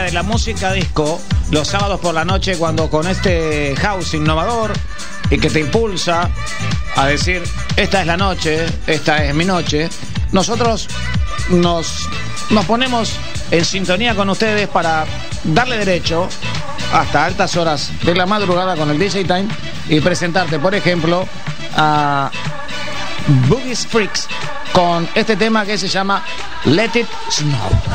de 0.00 0.12
la 0.12 0.22
música 0.22 0.72
disco 0.72 1.20
los 1.50 1.68
sábados 1.68 2.00
por 2.00 2.14
la 2.14 2.24
noche 2.24 2.56
cuando 2.56 2.88
con 2.88 3.06
este 3.06 3.76
house 3.76 4.14
innovador 4.14 4.72
y 5.28 5.38
que 5.38 5.50
te 5.50 5.60
impulsa 5.60 6.30
a 6.96 7.06
decir, 7.06 7.42
esta 7.76 8.00
es 8.00 8.06
la 8.06 8.16
noche, 8.16 8.64
esta 8.86 9.22
es 9.22 9.34
mi 9.34 9.44
noche, 9.44 9.90
nosotros 10.30 10.88
nos, 11.50 12.08
nos 12.48 12.64
ponemos 12.64 13.12
en 13.50 13.64
sintonía 13.66 14.14
con 14.14 14.30
ustedes 14.30 14.66
para 14.68 15.04
darle 15.44 15.76
derecho 15.76 16.26
hasta 16.94 17.26
altas 17.26 17.54
horas 17.56 17.90
de 18.02 18.14
la 18.14 18.24
madrugada 18.24 18.76
con 18.76 18.88
el 18.88 18.98
DJ 18.98 19.24
Time 19.24 19.48
y 19.90 20.00
presentarte, 20.00 20.58
por 20.58 20.74
ejemplo, 20.74 21.28
a 21.76 22.30
Boogie 23.46 23.76
Freaks 23.76 24.26
con 24.72 25.06
este 25.14 25.36
tema 25.36 25.66
que 25.66 25.76
se 25.76 25.88
llama 25.88 26.24
Let 26.64 26.92
It 26.94 27.08
Snow. 27.30 27.91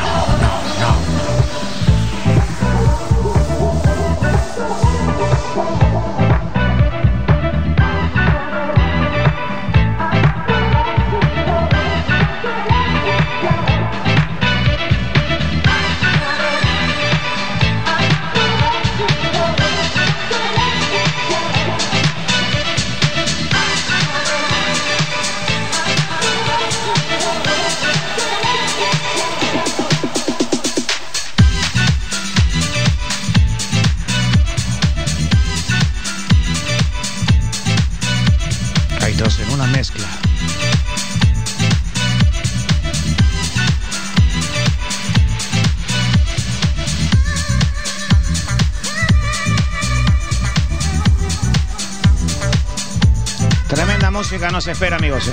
Espera, 54.72 54.98
amigos. 54.98 55.32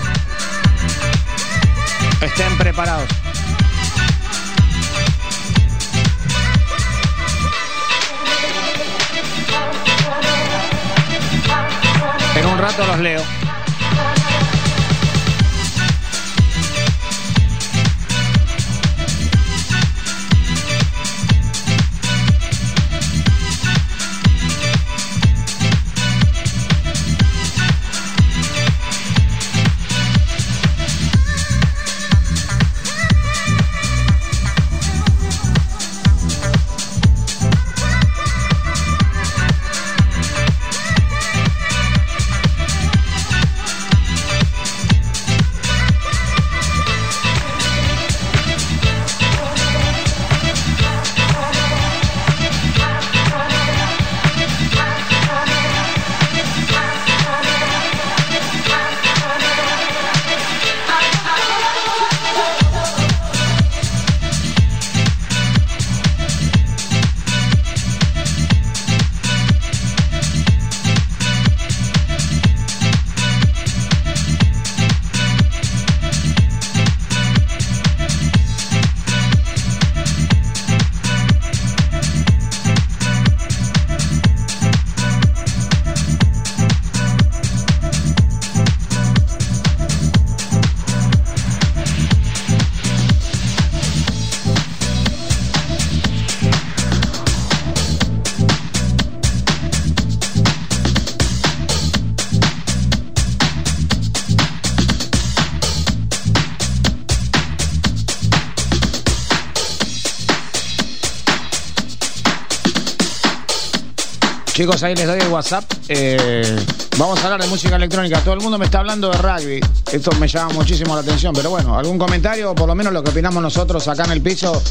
Chicos, 114.65 114.83
ahí 114.83 114.95
les 114.95 115.07
doy 115.07 115.21
el 115.21 115.29
WhatsApp. 115.29 115.71
Eh, 115.91 116.57
vamos 116.97 117.21
a 117.21 117.25
hablar 117.25 117.43
de 117.43 117.49
música 117.49 117.77
electrónica. 117.77 118.21
Todo 118.21 118.33
el 118.33 118.41
mundo 118.41 118.57
me 118.57 118.65
está 118.65 118.79
hablando 118.79 119.11
de 119.11 119.19
rugby. 119.19 119.61
Esto 119.93 120.11
me 120.13 120.27
llama 120.27 120.55
muchísimo 120.55 120.95
la 120.95 121.03
atención. 121.03 121.35
Pero 121.35 121.51
bueno, 121.51 121.79
algún 121.79 121.99
comentario, 121.99 122.55
por 122.55 122.67
lo 122.67 122.75
menos 122.75 122.91
lo 122.91 123.05
que 123.05 123.11
opinamos 123.11 123.43
nosotros 123.43 123.87
acá 123.89 124.05
en 124.05 124.13
el 124.13 124.23
piso, 124.23 124.63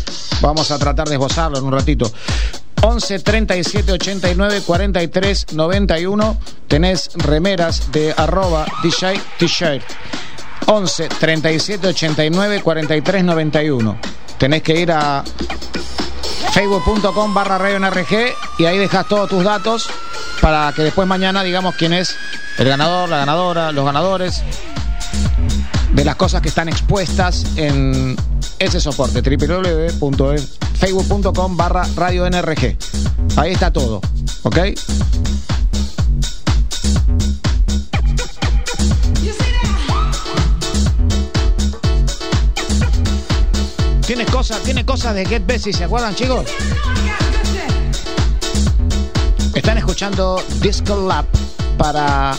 vamos 0.42 0.72
a 0.72 0.80
tratar 0.80 1.08
de 1.08 1.14
esbozarlo 1.14 1.60
en 1.60 1.66
un 1.66 1.74
ratito. 1.74 2.12
11 2.82 3.20
37 3.20 3.92
89 3.92 4.62
43 4.66 5.54
91. 5.54 6.38
Tenés 6.68 7.12
remeras 7.14 7.92
de 7.92 8.16
arroba 8.18 8.66
DJ 8.82 9.22
T-shirt. 9.38 9.84
11 10.66 11.08
37 11.08 11.88
89 11.90 12.62
43 12.64 13.24
91. 13.26 13.98
Tenés 14.40 14.64
que 14.64 14.80
ir 14.80 14.92
a 14.92 15.24
facebook.com 16.54 17.34
barra 17.34 17.58
NRG 17.80 18.36
y 18.60 18.66
ahí 18.66 18.78
dejas 18.78 19.08
todos 19.08 19.28
tus 19.28 19.44
datos 19.44 19.90
para 20.40 20.72
que 20.74 20.84
después 20.84 21.08
mañana 21.08 21.42
digamos 21.42 21.74
quién 21.76 21.94
es 21.94 22.16
el 22.60 22.68
ganador, 22.68 23.10
la 23.10 23.18
ganadora, 23.18 23.72
los 23.72 23.84
ganadores 23.84 24.44
de 25.94 26.06
las 26.06 26.16
cosas 26.16 26.44
que 26.44 26.50
están 26.50 26.70
expuestas 26.70 27.44
en 27.56 28.16
ese 28.60 28.80
soporte 28.80 29.22
www.facebook.com 29.22 31.58
barra 31.58 31.88
radio 31.96 32.30
NRG. 32.30 32.78
Ahí 33.36 33.54
está 33.54 33.74
todo, 33.74 34.00
¿ok? 34.44 34.58
Tiene 44.64 44.86
cosas 44.86 45.16
de 45.16 45.26
Get 45.26 45.46
Bessie, 45.46 45.72
¿se 45.72 45.86
acuerdan, 45.86 46.14
chicos? 46.16 46.46
Están 49.54 49.78
escuchando 49.78 50.44
Disco 50.60 50.98
Lab 51.08 51.26
para 51.78 52.36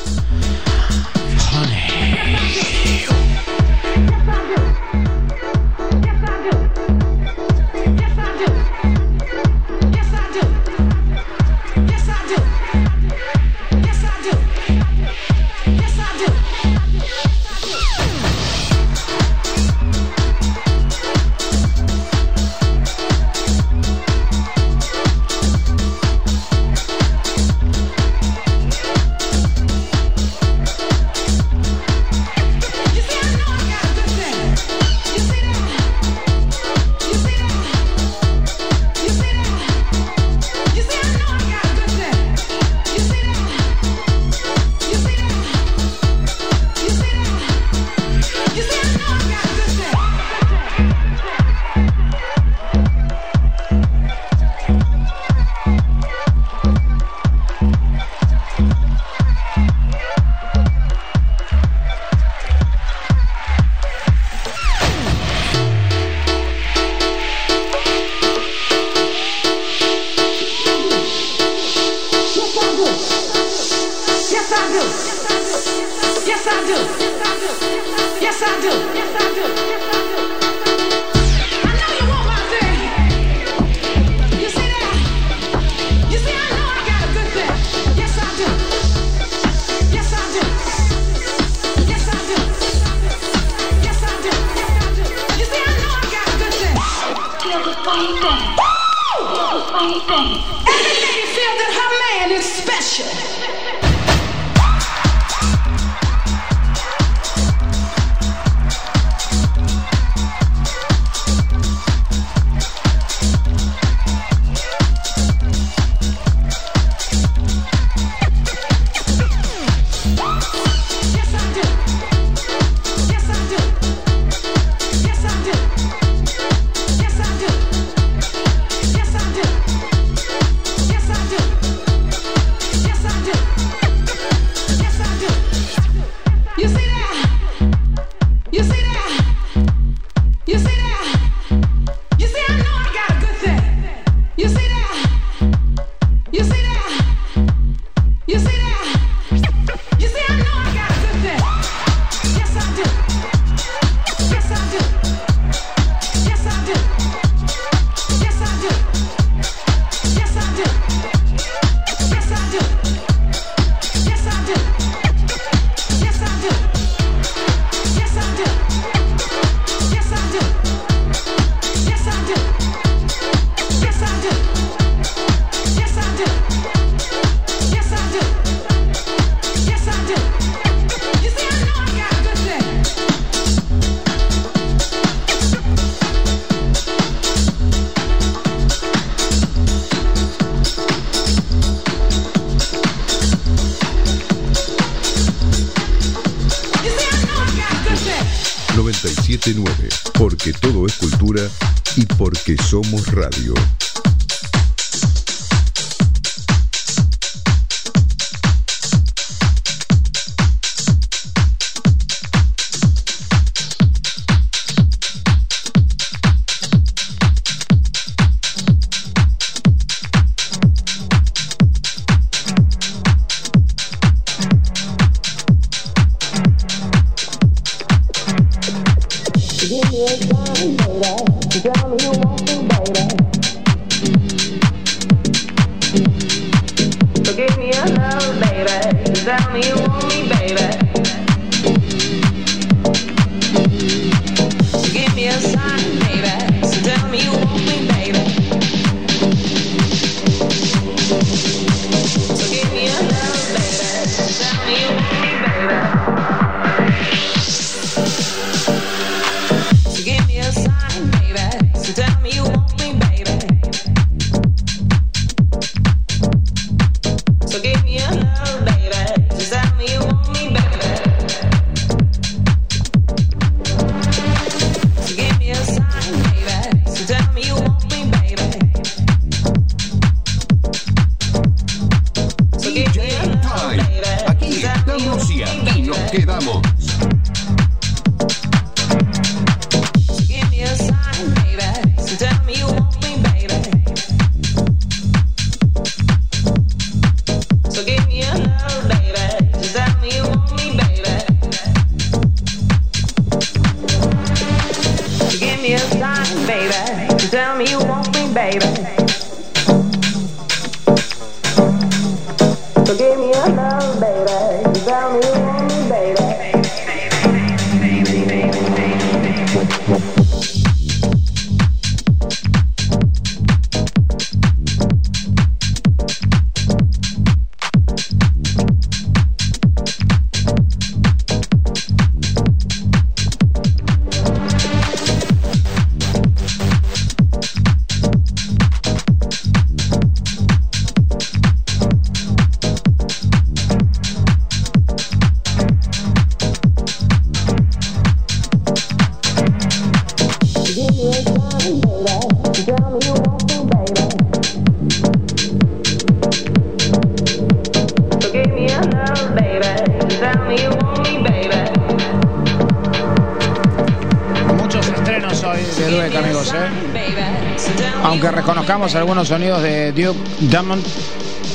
algunos 369.04 369.28
sonidos 369.28 369.62
de 369.62 369.92
Duke 369.92 370.18
Drummond. 370.40 370.82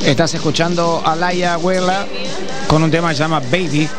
Estás 0.06 0.36
escuchando 0.36 1.02
a 1.04 1.16
Laia 1.16 1.58
Huela 1.58 2.06
con 2.68 2.84
un 2.84 2.92
tema 2.92 3.10
que 3.10 3.16
se 3.16 3.24
llama 3.24 3.40
Baby 3.40 3.90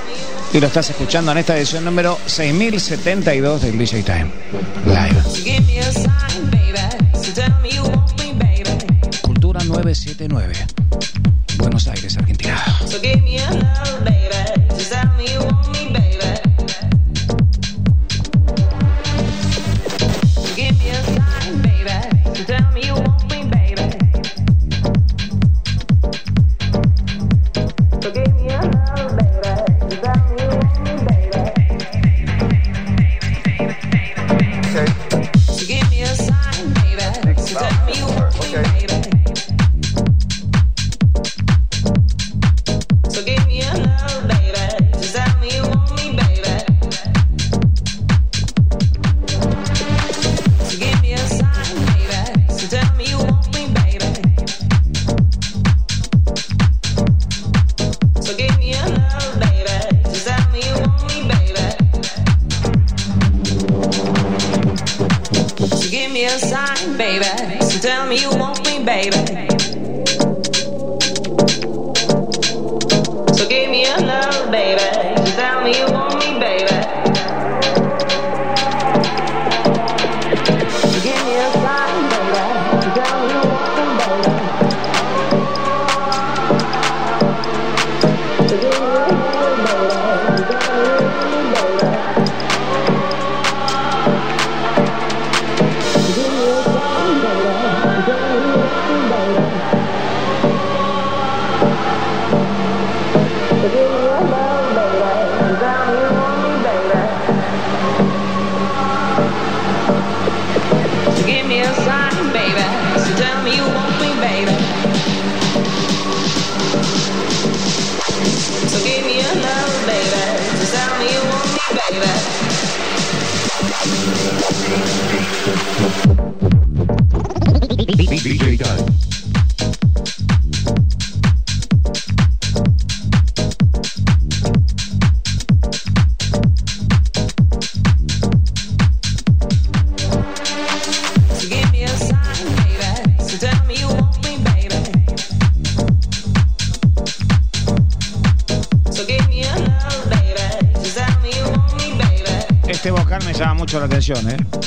y 0.52 0.60
lo 0.60 0.68
estás 0.68 0.90
escuchando 0.90 1.32
en 1.32 1.38
esta 1.38 1.58
edición 1.58 1.84
número 1.84 2.16
6072 2.26 3.62
del 3.62 3.76
DJ 3.76 4.04
Time 4.04 4.30
Live. 4.86 5.49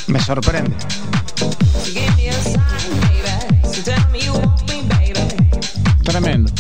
Me 0.08 0.20
sorprende. 0.20 0.76
Tremendo. 6.04 6.53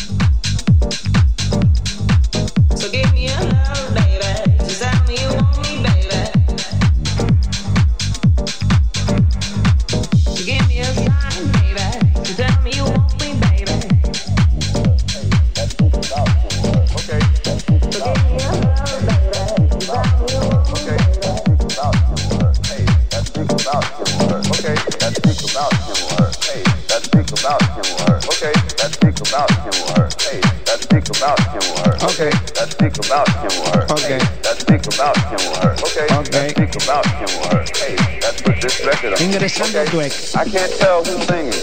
Okay. 33.93 34.17
Let's 34.41 34.63
think 34.63 34.81
about 34.89 35.13
Kimmel 35.29 35.53
Hurst. 35.61 35.85
Okay. 35.85 36.09
okay. 36.09 36.49
Let's 36.49 36.53
think 36.57 36.75
about 36.81 37.05
Kimmel 37.05 37.45
Hurst. 37.53 37.77
Hey, 37.77 37.93
let's 38.25 38.41
put 38.41 38.59
this 38.59 38.83
record 38.83 39.13
on. 39.13 39.21
Okay. 39.21 39.85
Greg. 39.93 40.11
I 40.33 40.45
can't 40.49 40.73
tell 40.81 41.05
who's 41.05 41.21
singing. 41.29 41.53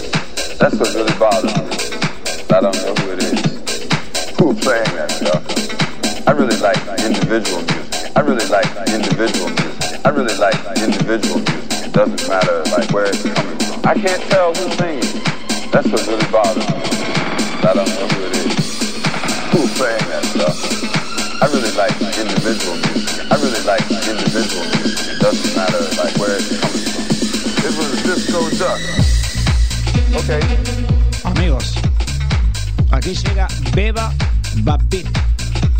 That's 0.55 0.79
what 0.79 0.95
really 0.95 1.11
bothers 1.19 1.51
me. 1.51 1.67
I 2.55 2.63
don't 2.63 2.71
know 2.71 2.95
who 3.03 3.11
it 3.11 3.19
is. 3.19 3.43
Who's 4.39 4.55
playing 4.63 4.87
that 4.95 5.11
stuff? 5.11 5.43
I 6.25 6.31
really 6.31 6.55
like 6.63 6.79
individual 7.03 7.67
music. 7.67 8.15
I 8.15 8.21
really 8.21 8.47
like 8.47 8.71
individual 8.87 9.49
music. 9.51 9.99
I 10.05 10.09
really 10.15 10.37
like 10.39 10.55
individual 10.79 11.35
music. 11.43 11.83
It 11.83 11.91
doesn't 11.91 12.29
matter 12.31 12.63
like 12.71 12.89
where 12.95 13.11
it's 13.11 13.27
coming 13.27 13.59
from. 13.59 13.83
I 13.83 13.93
can't 13.99 14.23
tell 14.31 14.55
who's 14.55 14.71
singing. 14.79 15.19
That's 15.67 15.91
what 15.91 16.07
really 16.07 16.31
bothers 16.31 16.63
me. 16.63 16.79
I 17.67 17.73
don't 17.75 17.91
know 17.91 18.07
who 18.07 18.23
it 18.23 18.35
is. 18.39 18.55
Who's 19.51 19.75
playing 19.75 19.99
that? 20.07 20.30
Individual 22.51 22.77
music. 22.93 23.31
I 23.31 23.35
really 23.35 23.63
like 23.63 23.81
individual 23.91 24.65
music. 24.75 25.15
It 25.15 25.19
doesn't 25.19 25.55
matter 25.55 25.79
like 25.95 26.15
where 26.17 26.35
it's 26.35 26.59
coming 26.59 26.83
from. 26.91 27.05
It 27.63 27.73
was 27.79 27.89
disco 28.03 28.39
duck. 28.59 28.79
Okay. 30.19 30.41
Amigos, 31.23 31.75
aquí 32.91 33.15
llega 33.15 33.47
Beba 33.73 34.13
Babit. 34.63 35.07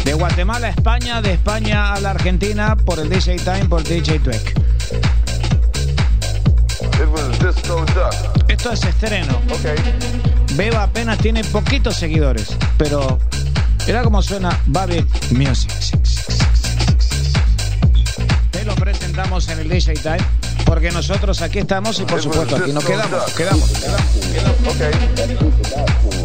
De 0.06 0.14
Guatemala 0.14 0.68
a 0.68 0.70
España, 0.72 1.22
de 1.22 1.34
España 1.34 1.94
a 1.94 2.00
la 2.00 2.12
Argentina 2.12 2.76
por 2.76 3.00
el 3.00 3.10
DJ 3.10 3.38
Time, 3.38 3.66
por 3.66 3.84
DJ 3.84 4.20
Tweck. 4.20 4.58
It 7.00 7.10
was 7.10 7.40
disco 7.40 7.86
duck. 7.94 8.16
Esto 8.48 8.72
es 8.72 8.84
estreno. 8.84 9.42
Okay. 9.52 9.76
Beba 10.56 10.84
apenas 10.84 11.18
tiene 11.20 11.44
poquitos 11.44 11.98
seguidores, 11.98 12.56
pero 12.78 13.20
mira 13.86 14.04
cómo 14.04 14.22
suena 14.22 14.58
Babit 14.68 15.06
Music. 15.32 15.71
DJ 19.72 19.94
Time, 19.94 20.18
porque 20.66 20.92
nosotros 20.92 21.42
aquí 21.42 21.60
estamos 21.60 21.98
y 22.02 22.04
por 22.04 22.22
supuesto 22.22 22.58
aquí 22.58 22.74
nos 22.74 22.84
quedamos, 22.84 23.24
quedamos, 23.34 23.70
quedamos, 23.72 24.04
quedamos. 24.34 26.21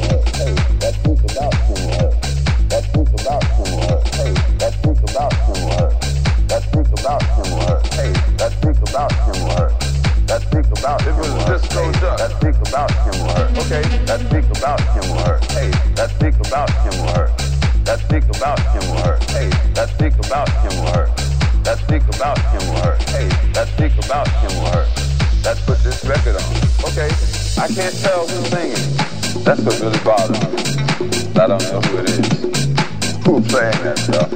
Singing. 29.71 29.81
That's 29.81 29.81
what 29.81 29.81
really 29.81 29.99
bothers 30.05 30.41
me. 30.41 31.31
I 31.37 31.47
don't 31.47 31.63
know 31.63 31.81
who 31.81 31.99
it 31.99 32.11
is. 32.11 32.29
Who 33.25 33.41
playing 33.43 33.83
that 33.83 33.99
stuff? 33.99 34.31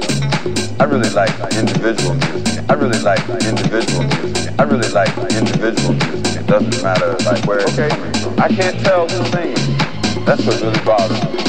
I 0.79 0.83
really 0.85 1.09
like 1.11 1.31
individual 1.55 2.15
music. 2.15 2.65
I 2.69 2.73
really 2.73 2.99
like 2.99 3.23
individual 3.45 4.03
music. 4.03 4.53
I 4.59 4.63
really 4.63 4.89
like 4.89 5.17
individual 5.31 5.93
music. 5.93 6.41
It 6.41 6.47
doesn't 6.47 6.83
matter 6.83 7.15
like 7.23 7.45
where 7.45 7.59
it's 7.59 7.75
coming 7.75 8.13
from. 8.19 8.39
I 8.39 8.47
can't 8.49 8.79
tell 8.81 9.07
who's 9.07 9.29
singing. 9.31 9.77
That's 10.25 10.43
what 10.45 10.59
really 10.61 10.83
bothers 10.83 11.21
me. 11.23 11.39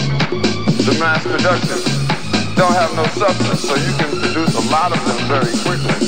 The 0.87 0.97
mass 0.99 1.23
production 1.23 1.79
don't 2.55 2.75
have 2.75 2.95
no 2.95 3.05
substance, 3.19 3.63
so 3.63 3.75
you 3.75 3.93
can 3.99 4.11
produce 4.21 4.55
a 4.55 4.65
lot 4.71 4.93
of 4.93 5.01
them 5.07 5.19
very 5.27 5.53
quickly. 5.65 5.99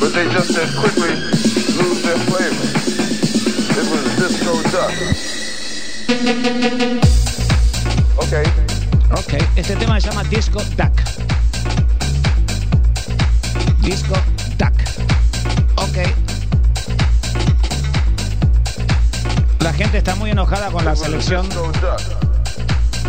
But 0.00 0.14
they 0.14 0.28
just 0.32 0.56
as 0.56 0.72
quickly 0.78 1.12
lose 1.76 2.00
their 2.02 2.20
flavor. 2.28 2.68
It 3.76 3.84
was 3.90 4.02
disco 4.16 4.62
duck. 4.70 5.37
Okay. 8.16 8.42
Ok, 9.12 9.34
este 9.54 9.76
tema 9.76 10.00
se 10.00 10.08
llama 10.08 10.24
Disco 10.24 10.60
Duck. 10.76 10.92
Disco 13.80 14.14
Duck. 14.58 14.72
Ok. 15.76 15.98
La 19.60 19.72
gente 19.72 19.98
está 19.98 20.16
muy 20.16 20.30
enojada 20.30 20.72
con 20.72 20.84
la 20.84 20.96
selección 20.96 21.48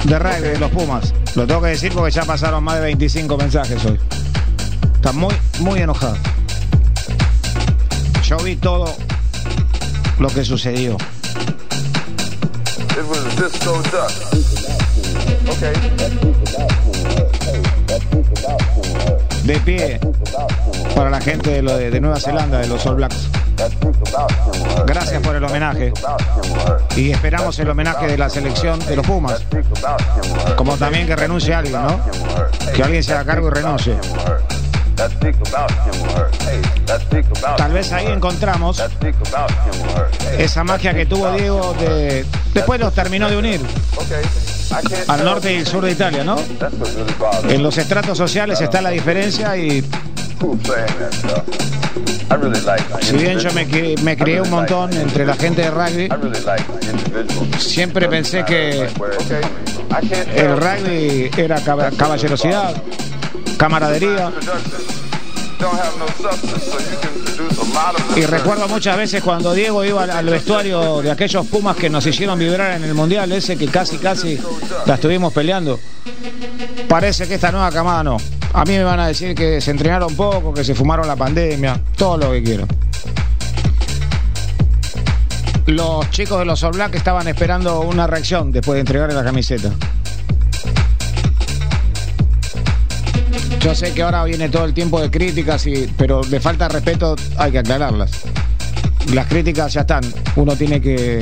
de 0.04 0.20
rugby 0.20 0.50
de 0.50 0.60
los 0.60 0.70
Pumas. 0.70 1.12
Lo 1.34 1.48
tengo 1.48 1.64
que 1.64 1.70
decir 1.70 1.92
porque 1.92 2.12
ya 2.12 2.26
pasaron 2.26 2.64
más 2.64 2.76
de 2.76 2.82
25 2.82 3.38
mensajes 3.38 3.84
hoy. 3.86 4.00
Está 4.94 5.14
muy, 5.14 5.34
muy 5.62 5.82
enojada. 5.82 6.18
Yo 8.24 8.38
vi 8.38 8.56
todo 8.56 8.96
lo 10.20 10.28
que 10.28 10.46
sucedió. 10.46 10.96
De 19.44 19.60
pie 19.62 20.00
para 20.94 21.10
la 21.10 21.22
gente 21.22 21.62
de, 21.62 21.90
de 21.90 22.02
Nueva 22.02 22.20
Zelanda, 22.20 22.60
de 22.60 22.68
los 22.68 22.86
All 22.86 22.96
Blacks. 22.96 23.30
Gracias 24.86 25.22
por 25.22 25.38
el 25.38 25.44
homenaje. 25.46 25.94
Y 26.98 27.12
esperamos 27.12 27.58
el 27.60 27.70
homenaje 27.70 28.08
de 28.08 28.18
la 28.18 28.30
selección 28.30 28.78
de 28.80 28.98
los 28.98 29.06
Pumas. 29.06 29.46
Como 30.58 30.76
también 30.76 31.08
que 31.08 31.16
renuncie 31.16 31.54
alguien, 31.54 31.82
¿no? 31.82 31.98
Que 32.76 32.84
alguien 32.84 33.02
se 33.02 33.14
haga 33.14 33.24
cargo 33.24 33.48
y 33.48 33.52
renuncie. 33.52 33.96
Tal 37.58 37.72
vez 37.72 37.92
ahí 37.92 38.08
encontramos 38.08 38.78
esa 40.40 40.64
magia 40.64 40.94
que 40.94 41.06
tuvo 41.06 41.32
Diego 41.34 41.74
de... 41.80 42.26
Después 42.54 42.80
los 42.80 42.94
terminó 42.94 43.30
de 43.30 43.38
unir 43.38 43.62
al 45.08 45.24
norte 45.26 45.54
y 45.54 45.58
el 45.58 45.68
sur 45.68 45.84
de 45.84 45.92
Italia, 45.92 46.24
¿no? 46.24 46.38
En 47.50 47.62
los 47.64 47.78
estratos 47.78 48.18
sociales 48.18 48.60
está 48.62 48.82
la 48.82 48.90
diferencia 48.92 49.56
y 49.58 49.84
si 53.02 53.18
bien 53.18 53.40
yo 53.40 53.52
me, 53.54 53.68
cri- 53.68 54.00
me 54.02 54.16
crié 54.16 54.42
un 54.42 54.50
montón 54.50 54.94
entre 54.94 55.26
la 55.26 55.36
gente 55.36 55.62
de 55.64 55.72
rugby, 55.72 56.08
siempre 57.60 58.08
pensé 58.08 58.46
que 58.46 58.88
el 60.36 60.58
rugby 60.58 61.32
era 61.36 61.60
cab- 61.62 61.96
caballerosidad, 61.98 62.74
camaradería. 63.58 64.32
Y 68.16 68.26
recuerdo 68.26 68.68
muchas 68.68 68.98
veces 68.98 69.24
cuando 69.24 69.54
Diego 69.54 69.84
iba 69.86 70.04
al, 70.04 70.10
al 70.10 70.26
vestuario 70.26 71.02
de 71.02 71.12
aquellos 71.12 71.46
Pumas 71.48 71.76
que 71.76 71.90
nos 71.90 72.06
hicieron 72.06 72.38
vibrar 72.38 72.78
en 72.78 72.84
el 72.84 72.94
Mundial, 72.94 73.32
ese 73.32 73.58
que 73.58 73.68
casi, 73.68 73.98
casi 73.98 74.40
la 74.86 74.96
estuvimos 74.96 75.34
peleando. 75.34 75.80
Parece 76.88 77.28
que 77.28 77.36
esta 77.36 77.52
nueva 77.52 77.72
camada 77.72 78.04
no. 78.04 78.18
A 78.54 78.66
mí 78.66 78.74
me 78.74 78.84
van 78.84 79.00
a 79.00 79.08
decir 79.08 79.36
que 79.36 79.62
se 79.62 79.72
entrenaron 79.72 80.16
poco, 80.16 80.54
que 80.54 80.64
se 80.64 80.74
fumaron 80.74 81.08
la 81.08 81.16
pandemia, 81.16 81.80
todo 81.96 82.18
lo 82.18 82.32
que 82.32 82.44
quieran. 82.44 82.68
Los 85.68 86.10
chicos 86.10 86.40
de 86.40 86.46
los 86.46 86.64
All 86.64 86.72
Black 86.72 86.96
estaban 86.96 87.28
esperando 87.28 87.82
una 87.82 88.08
reacción 88.08 88.52
después 88.52 88.76
de 88.76 88.80
entregarle 88.82 89.14
la 89.14 89.24
camiseta. 89.24 89.72
Yo 93.70 93.76
sé 93.76 93.94
que 93.94 94.02
ahora 94.02 94.24
viene 94.24 94.50
todo 94.50 94.66
el 94.66 94.74
tiempo 94.74 95.00
de 95.00 95.12
críticas, 95.12 95.68
y, 95.68 95.88
pero 95.96 96.22
de 96.22 96.40
falta 96.40 96.68
de 96.68 96.74
respeto 96.74 97.16
hay 97.38 97.52
que 97.52 97.60
aclararlas. 97.60 98.10
Las 99.14 99.28
críticas 99.28 99.72
ya 99.72 99.82
están. 99.82 100.04
Uno 100.38 100.56
tiene 100.56 100.82
que 100.82 101.20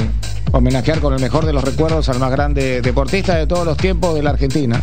homenajear 0.54 1.02
con 1.02 1.14
el 1.14 1.20
mejor 1.20 1.46
de 1.46 1.52
los 1.52 1.62
recuerdos 1.62 2.08
al 2.08 2.20
más 2.20 2.32
grande 2.32 2.82
deportista 2.82 3.36
de 3.36 3.48
todos 3.48 3.66
los 3.66 3.76
tiempos 3.76 4.16
de 4.16 4.24
la 4.24 4.30
Argentina. 4.30 4.82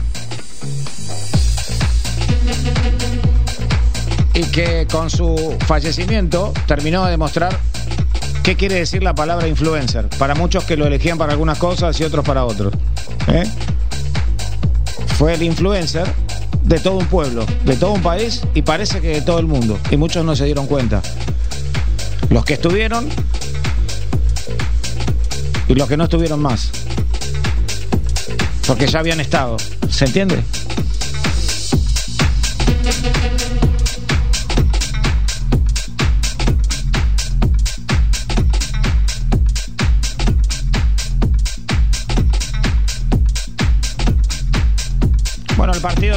Y 4.35 4.43
que 4.43 4.87
con 4.93 5.09
su 5.09 5.57
fallecimiento 5.67 6.53
terminó 6.67 7.07
de 7.07 7.13
demostrar 7.13 7.59
qué 8.43 8.57
quiere 8.57 8.75
decir 8.75 9.03
la 9.03 9.15
palabra 9.15 9.49
influencer. 9.49 10.11
Para 10.19 10.35
muchos 10.35 10.65
que 10.65 10.77
lo 10.77 10.87
elegían 10.87 11.17
para 11.17 11.33
algunas 11.33 11.57
cosas 11.57 11.99
y 11.99 12.05
otros 12.05 12.27
para 12.27 12.45
otros. 12.45 12.75
¿eh? 13.29 13.45
Fue 15.17 15.33
el 15.33 15.43
influencer 15.43 16.07
de 16.65 16.81
todo 16.81 16.97
un 16.97 17.07
pueblo, 17.07 17.47
de 17.65 17.77
todo 17.77 17.93
un 17.93 18.03
país 18.03 18.43
y 18.55 18.63
parece 18.63 19.01
que 19.01 19.09
de 19.09 19.23
todo 19.23 19.39
el 19.39 19.47
mundo. 19.47 19.79
Y 19.91 19.97
muchos 19.97 20.25
no 20.25 20.35
se 20.35 20.45
dieron 20.47 20.67
cuenta. 20.67 21.03
Los 22.31 22.45
que 22.45 22.55
estuvieron 22.55 23.09
y 25.69 25.75
los 25.75 25.89
que 25.89 25.97
no 25.97 26.05
estuvieron 26.05 26.41
más. 26.41 26.71
Porque 28.67 28.87
ya 28.87 29.01
habían 29.01 29.21
estado. 29.21 29.57
¿Se 29.91 30.07
entiende? 30.07 30.43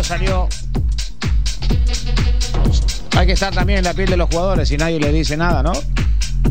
Salió. 0.04 0.48
Hay 3.18 3.26
que 3.28 3.34
estar 3.34 3.54
también 3.54 3.80
en 3.80 3.86
la 3.86 3.94
piel 3.94 4.10
de 4.10 4.18
los 4.18 4.30
jugadores 4.30 4.72
y 4.72 4.78
nadie 4.78 5.00
le 5.00 5.12
dice 5.12 5.36
nada, 5.36 5.64
¿no? 5.64 5.74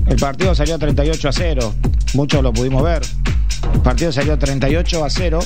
El 0.06 0.16
partido 0.16 0.54
salió 0.54 0.78
38 0.78 1.28
a 1.28 1.32
0. 1.32 1.74
Muchos 2.14 2.42
lo 2.42 2.52
pudimos 2.52 2.82
ver. 2.82 3.02
El 3.72 3.80
partido 3.80 4.12
salió 4.12 4.38
38 4.38 5.04
a 5.04 5.10
0. 5.10 5.38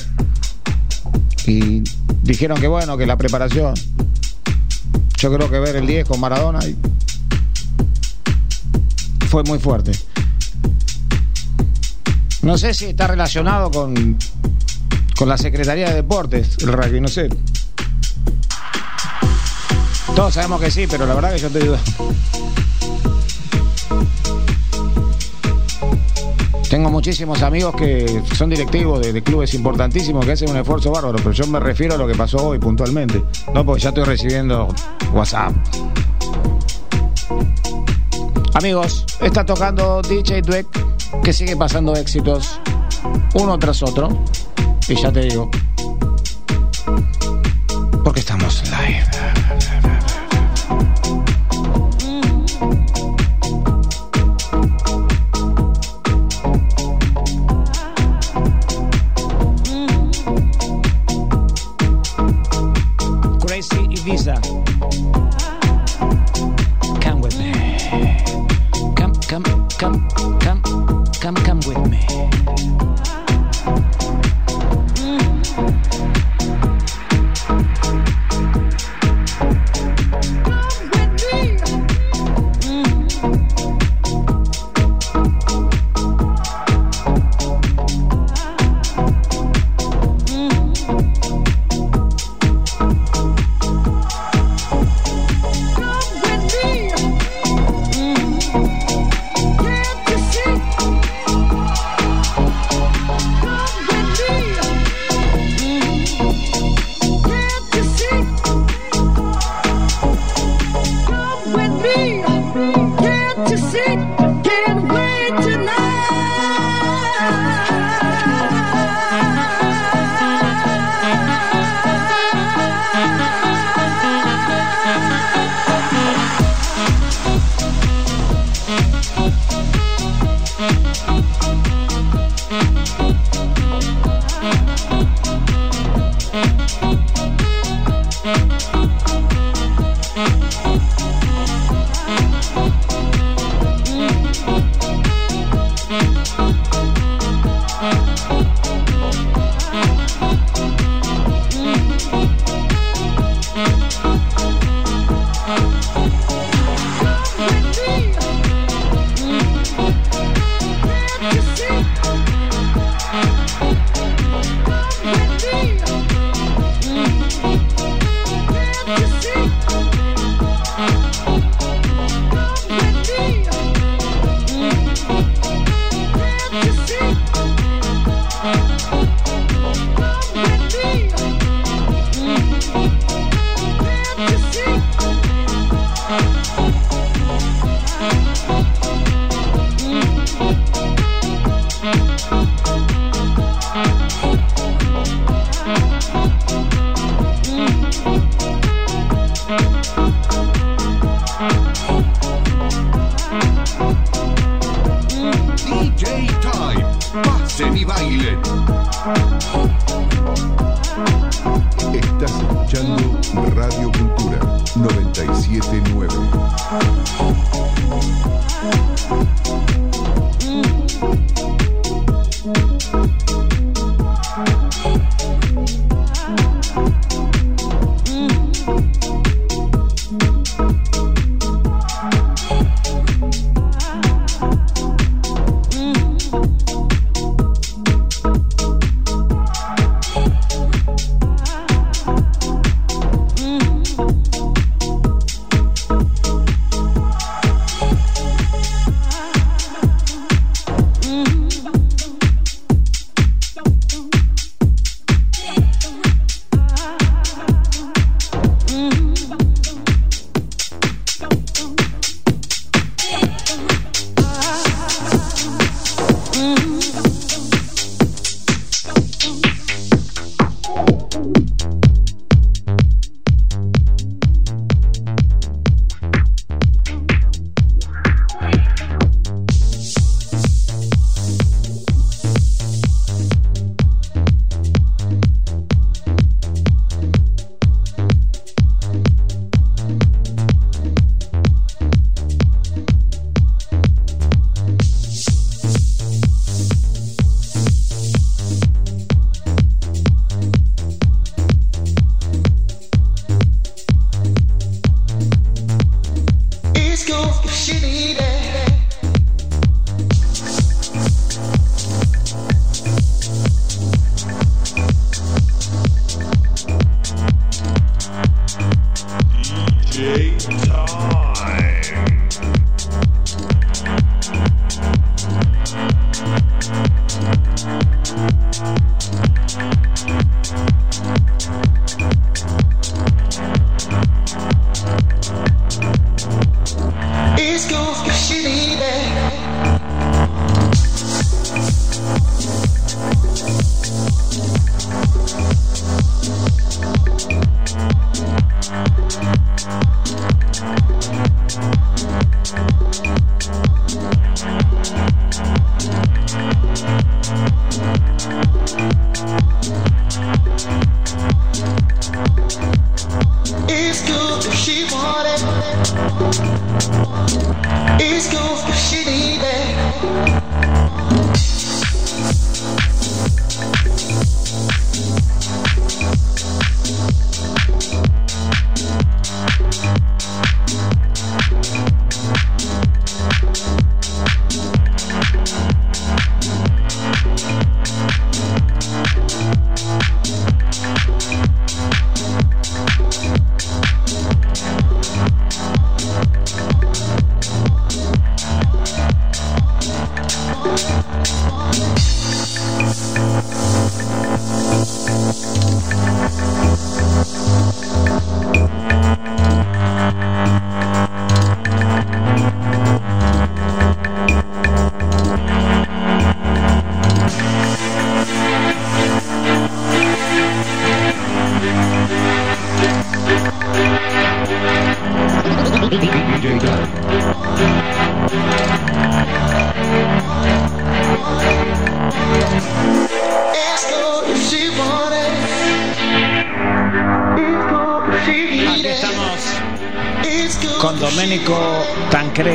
Y 1.47 1.83
dijeron 2.23 2.59
que 2.59 2.67
bueno, 2.67 2.97
que 2.97 3.05
la 3.05 3.17
preparación. 3.17 3.73
Yo 5.17 5.31
creo 5.33 5.49
que 5.49 5.59
ver 5.59 5.75
el 5.75 5.85
10 5.87 6.07
con 6.07 6.19
Maradona 6.19 6.59
y- 6.65 6.75
fue 9.27 9.43
muy 9.43 9.59
fuerte. 9.59 9.91
No 12.41 12.57
sé 12.57 12.73
si 12.73 12.85
está 12.85 13.07
relacionado 13.07 13.69
con, 13.71 14.17
con 15.15 15.29
la 15.29 15.37
Secretaría 15.37 15.89
de 15.89 15.95
Deportes, 15.95 16.57
el 16.61 16.73
rugby, 16.73 16.99
no 16.99 17.07
sé. 17.07 17.29
Todos 20.15 20.33
sabemos 20.33 20.61
que 20.61 20.71
sí, 20.71 20.87
pero 20.89 21.05
la 21.05 21.15
verdad 21.15 21.33
que 21.33 21.39
yo 21.39 21.47
estoy 21.47 21.63
dudando. 21.63 21.91
Tengo 26.69 26.89
muchísimos 26.89 27.41
amigos 27.41 27.75
que 27.75 28.23
son 28.33 28.49
directivos 28.49 29.01
de, 29.01 29.11
de 29.11 29.21
clubes 29.21 29.53
importantísimos 29.53 30.25
que 30.25 30.31
hacen 30.31 30.49
un 30.49 30.57
esfuerzo 30.57 30.91
bárbaro, 30.91 31.17
pero 31.17 31.31
yo 31.31 31.45
me 31.47 31.59
refiero 31.59 31.95
a 31.95 31.97
lo 31.97 32.07
que 32.07 32.15
pasó 32.15 32.47
hoy 32.47 32.59
puntualmente. 32.59 33.21
No, 33.53 33.65
porque 33.65 33.81
ya 33.81 33.89
estoy 33.89 34.05
recibiendo 34.05 34.69
WhatsApp. 35.13 35.53
Amigos, 38.53 39.05
está 39.21 39.45
tocando 39.45 40.01
DJ 40.01 40.41
Dweck, 40.41 40.67
que 41.23 41.33
sigue 41.33 41.55
pasando 41.55 41.95
éxitos 41.95 42.59
uno 43.33 43.57
tras 43.57 43.81
otro. 43.83 44.09
Y 44.87 44.95
ya 44.95 45.11
te 45.11 45.21
digo, 45.21 45.49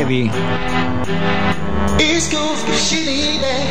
Tancredi. 0.07 0.31
It's 1.99 2.28
cool 2.33 2.55
if 2.55 2.78
she 2.78 3.05
need 3.05 3.43
it. 3.43 3.66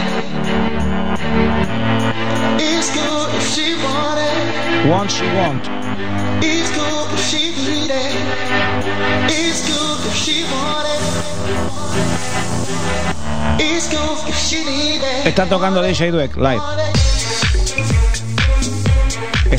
It's 2.59 2.89
cool 2.93 3.25
if 3.35 3.43
she 3.53 3.75
want 3.83 4.19
it. 4.19 4.89
Want 4.89 5.11
She 5.11 5.25
Want. 5.35 5.69
It's 6.43 6.69
cool 6.75 7.07
if 7.13 7.19
she 7.29 7.55
need 7.55 7.89
it. 7.89 8.15
It's 9.31 9.61
cool 9.69 9.95
if 10.07 10.15
she 10.15 10.43
want 10.51 10.87
it. 10.87 11.01
It's 13.59 13.87
cool 13.89 14.17
if 14.27 14.35
she 14.35 14.63
need 14.65 15.01
it. 15.01 15.25
Está 15.27 15.45
tocando 15.45 15.81
DJ 15.81 16.11
Dweck 16.11 16.35
live. 16.35 16.84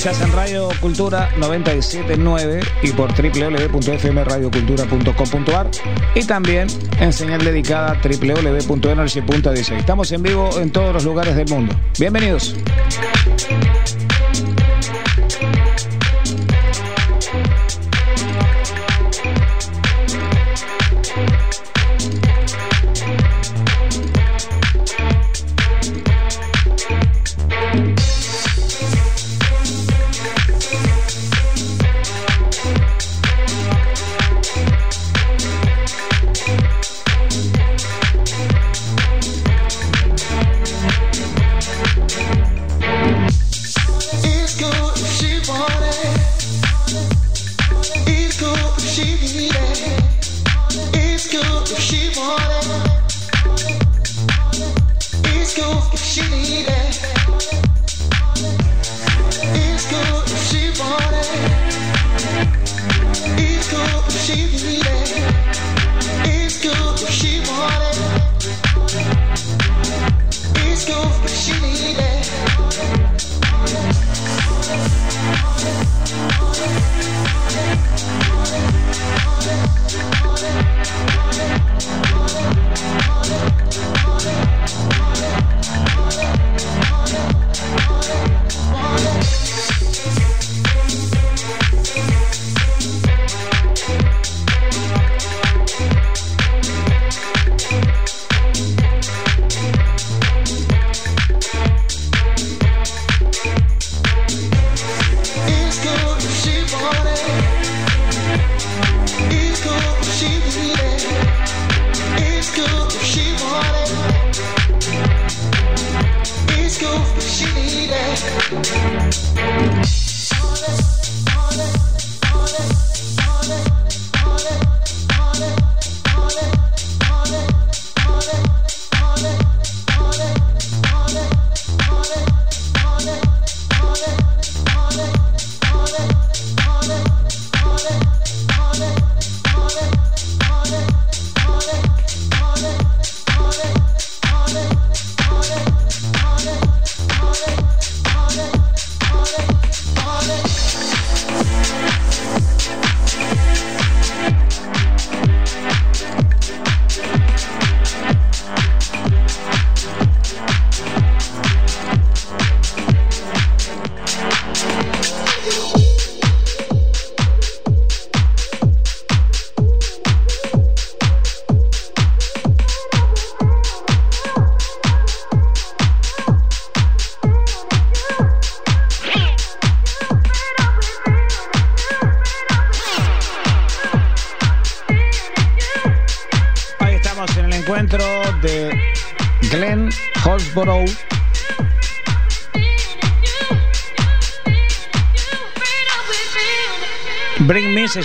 En 0.06 0.32
Radio 0.32 0.68
Cultura 0.80 1.28
979 1.36 2.60
y 2.84 2.92
por 2.92 3.12
www.fmradiocultura.com.ar 3.12 5.68
y 6.14 6.22
también 6.22 6.68
en 7.00 7.12
señal 7.12 7.42
dedicada 7.42 8.00
www.energy.dj. 8.00 9.72
Estamos 9.72 10.12
en 10.12 10.22
vivo 10.22 10.48
en 10.60 10.70
todos 10.70 10.94
los 10.94 11.04
lugares 11.04 11.34
del 11.34 11.48
mundo. 11.48 11.74
Bienvenidos. 11.98 12.54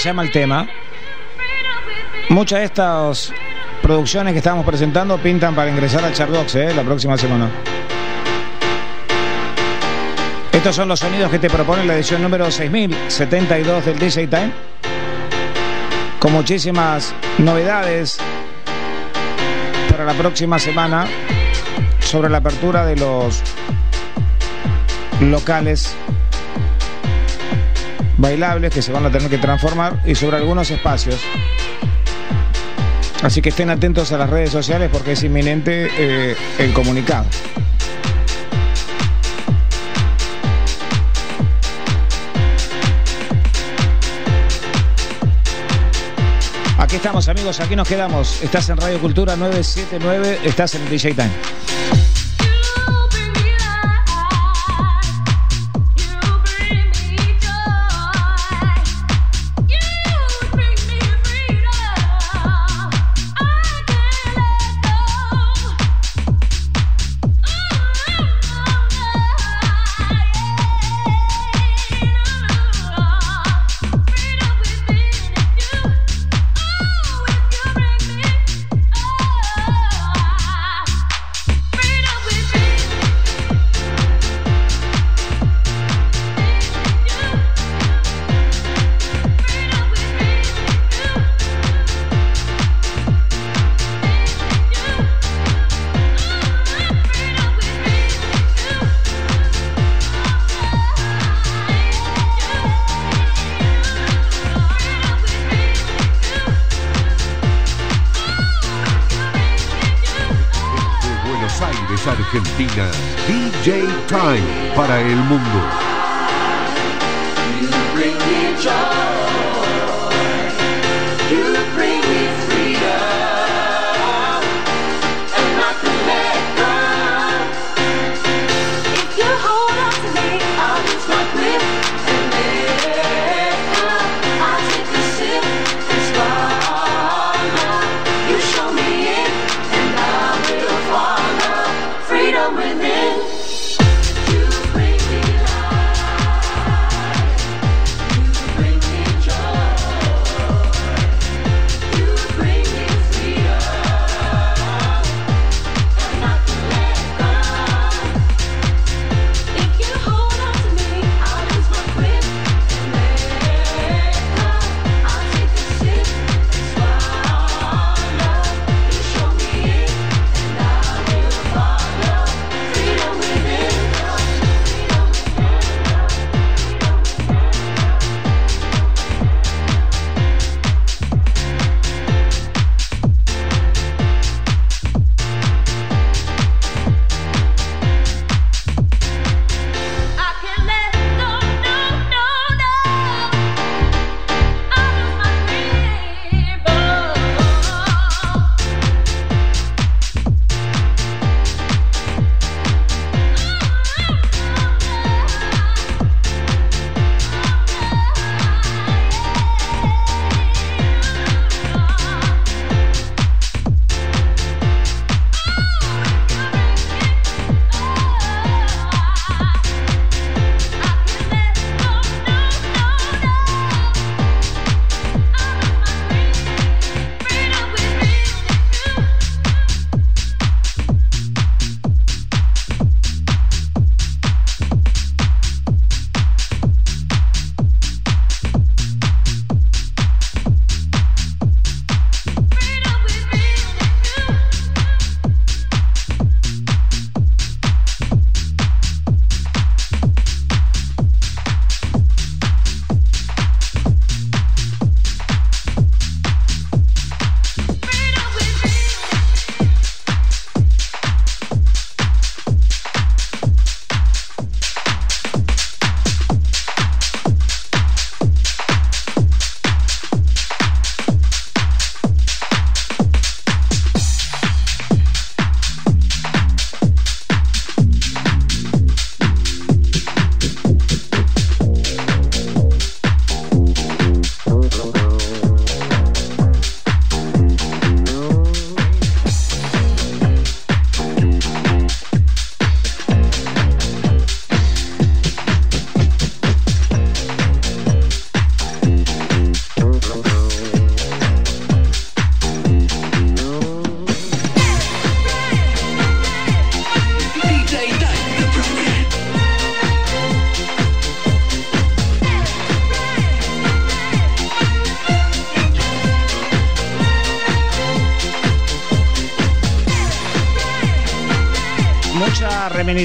Llama 0.09 0.23
el 0.23 0.31
tema. 0.31 0.67
Muchas 2.29 2.59
de 2.59 2.65
estas 2.65 3.33
producciones 3.81 4.33
que 4.33 4.39
estamos 4.39 4.65
presentando 4.65 5.17
pintan 5.17 5.53
para 5.53 5.69
ingresar 5.69 6.03
al 6.03 6.13
Chartbox 6.13 6.55
¿eh? 6.55 6.73
la 6.73 6.83
próxima 6.83 7.17
semana. 7.17 7.49
Estos 10.51 10.75
son 10.75 10.87
los 10.87 10.99
sonidos 10.99 11.31
que 11.31 11.39
te 11.39 11.49
propone 11.49 11.85
la 11.85 11.95
edición 11.95 12.21
número 12.21 12.49
6072 12.51 13.85
del 13.85 13.99
DJ 13.99 14.27
Time. 14.27 14.51
Con 16.19 16.33
muchísimas 16.33 17.13
novedades 17.39 18.17
para 19.89 20.05
la 20.05 20.13
próxima 20.13 20.59
semana 20.59 21.07
sobre 21.99 22.29
la 22.29 22.37
apertura 22.37 22.85
de 22.85 22.95
los 22.95 23.41
locales 25.19 25.95
bailables 28.22 28.72
que 28.72 28.81
se 28.81 28.93
van 28.93 29.06
a 29.06 29.11
tener 29.11 29.30
que 29.30 29.39
transformar 29.39 30.02
y 30.06 30.15
sobre 30.15 30.38
algunos 30.38 30.69
espacios. 30.72 31.19
Así 33.23 33.41
que 33.41 33.49
estén 33.49 33.69
atentos 33.69 34.11
a 34.11 34.18
las 34.18 34.30
redes 34.30 34.52
sociales 34.52 34.89
porque 34.91 35.14
es 35.14 35.23
inminente 35.23 35.89
eh, 35.98 36.35
el 36.60 36.73
comunicado. 36.73 37.26
Aquí 46.77 46.95
estamos 46.95 47.30
amigos, 47.30 47.60
aquí 47.60 47.76
nos 47.76 47.88
quedamos. 47.88 48.41
Estás 48.41 48.68
en 48.69 48.77
Radio 48.77 48.99
Cultura 48.99 49.35
979, 49.35 50.39
estás 50.43 50.76
en 50.76 50.89
DJ 50.89 51.14
Time. 51.14 51.80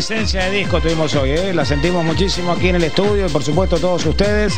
Reminiscencia 0.09 0.45
de 0.51 0.59
disco 0.59 0.81
tuvimos 0.81 1.15
hoy, 1.17 1.31
¿eh? 1.31 1.53
la 1.53 1.65
sentimos 1.65 2.05
muchísimo 2.05 2.53
aquí 2.53 2.69
en 2.69 2.77
el 2.77 2.85
estudio 2.85 3.27
y 3.27 3.29
por 3.29 3.43
supuesto 3.43 3.79
todos 3.79 4.07
ustedes. 4.07 4.55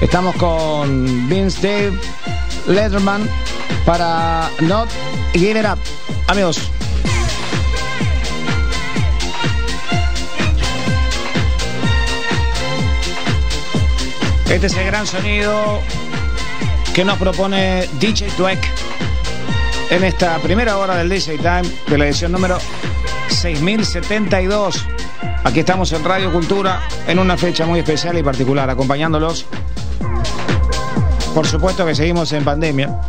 Estamos 0.00 0.34
con 0.36 1.28
Vince 1.28 1.60
Dave 1.60 1.98
Letterman 2.66 3.28
para 3.84 4.50
Not 4.60 4.88
Get 5.34 5.56
It 5.56 5.66
Up. 5.66 5.78
Amigos. 6.26 6.70
Este 14.50 14.66
es 14.66 14.76
el 14.76 14.86
gran 14.86 15.06
sonido 15.06 15.80
que 16.92 17.04
nos 17.04 17.18
propone 17.18 17.88
DJ 18.00 18.30
Dweck 18.36 18.66
en 19.90 20.02
esta 20.02 20.38
primera 20.38 20.76
hora 20.76 20.96
del 20.96 21.08
DJ 21.08 21.36
Time 21.38 21.62
de 21.86 21.98
la 21.98 22.06
edición 22.06 22.32
número 22.32 22.58
6072. 23.28 24.87
Aquí 25.48 25.60
estamos 25.60 25.90
en 25.92 26.04
Radio 26.04 26.30
Cultura 26.30 26.82
en 27.06 27.18
una 27.18 27.34
fecha 27.38 27.64
muy 27.64 27.78
especial 27.78 28.18
y 28.18 28.22
particular, 28.22 28.68
acompañándolos. 28.68 29.46
Por 31.34 31.46
supuesto 31.46 31.86
que 31.86 31.94
seguimos 31.94 32.30
en 32.34 32.44
pandemia. 32.44 33.00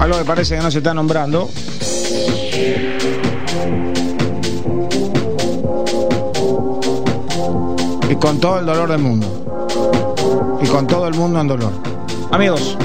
Algo 0.00 0.18
que 0.18 0.24
parece 0.24 0.56
que 0.56 0.62
no 0.62 0.68
se 0.68 0.78
está 0.78 0.92
nombrando. 0.92 1.48
Y 8.10 8.16
con 8.16 8.40
todo 8.40 8.58
el 8.58 8.66
dolor 8.66 8.90
del 8.90 8.98
mundo. 8.98 10.58
Y 10.60 10.66
con 10.66 10.88
todo 10.88 11.06
el 11.06 11.14
mundo 11.14 11.40
en 11.40 11.46
dolor. 11.46 11.72
Amigos, 12.32 12.76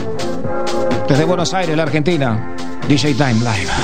desde 1.10 1.26
Buenos 1.26 1.56
Aires, 1.56 1.76
la 1.76 1.84
Argentina, 1.84 2.56
DJ 2.88 3.16
Time 3.16 3.40
Live. 3.40 3.77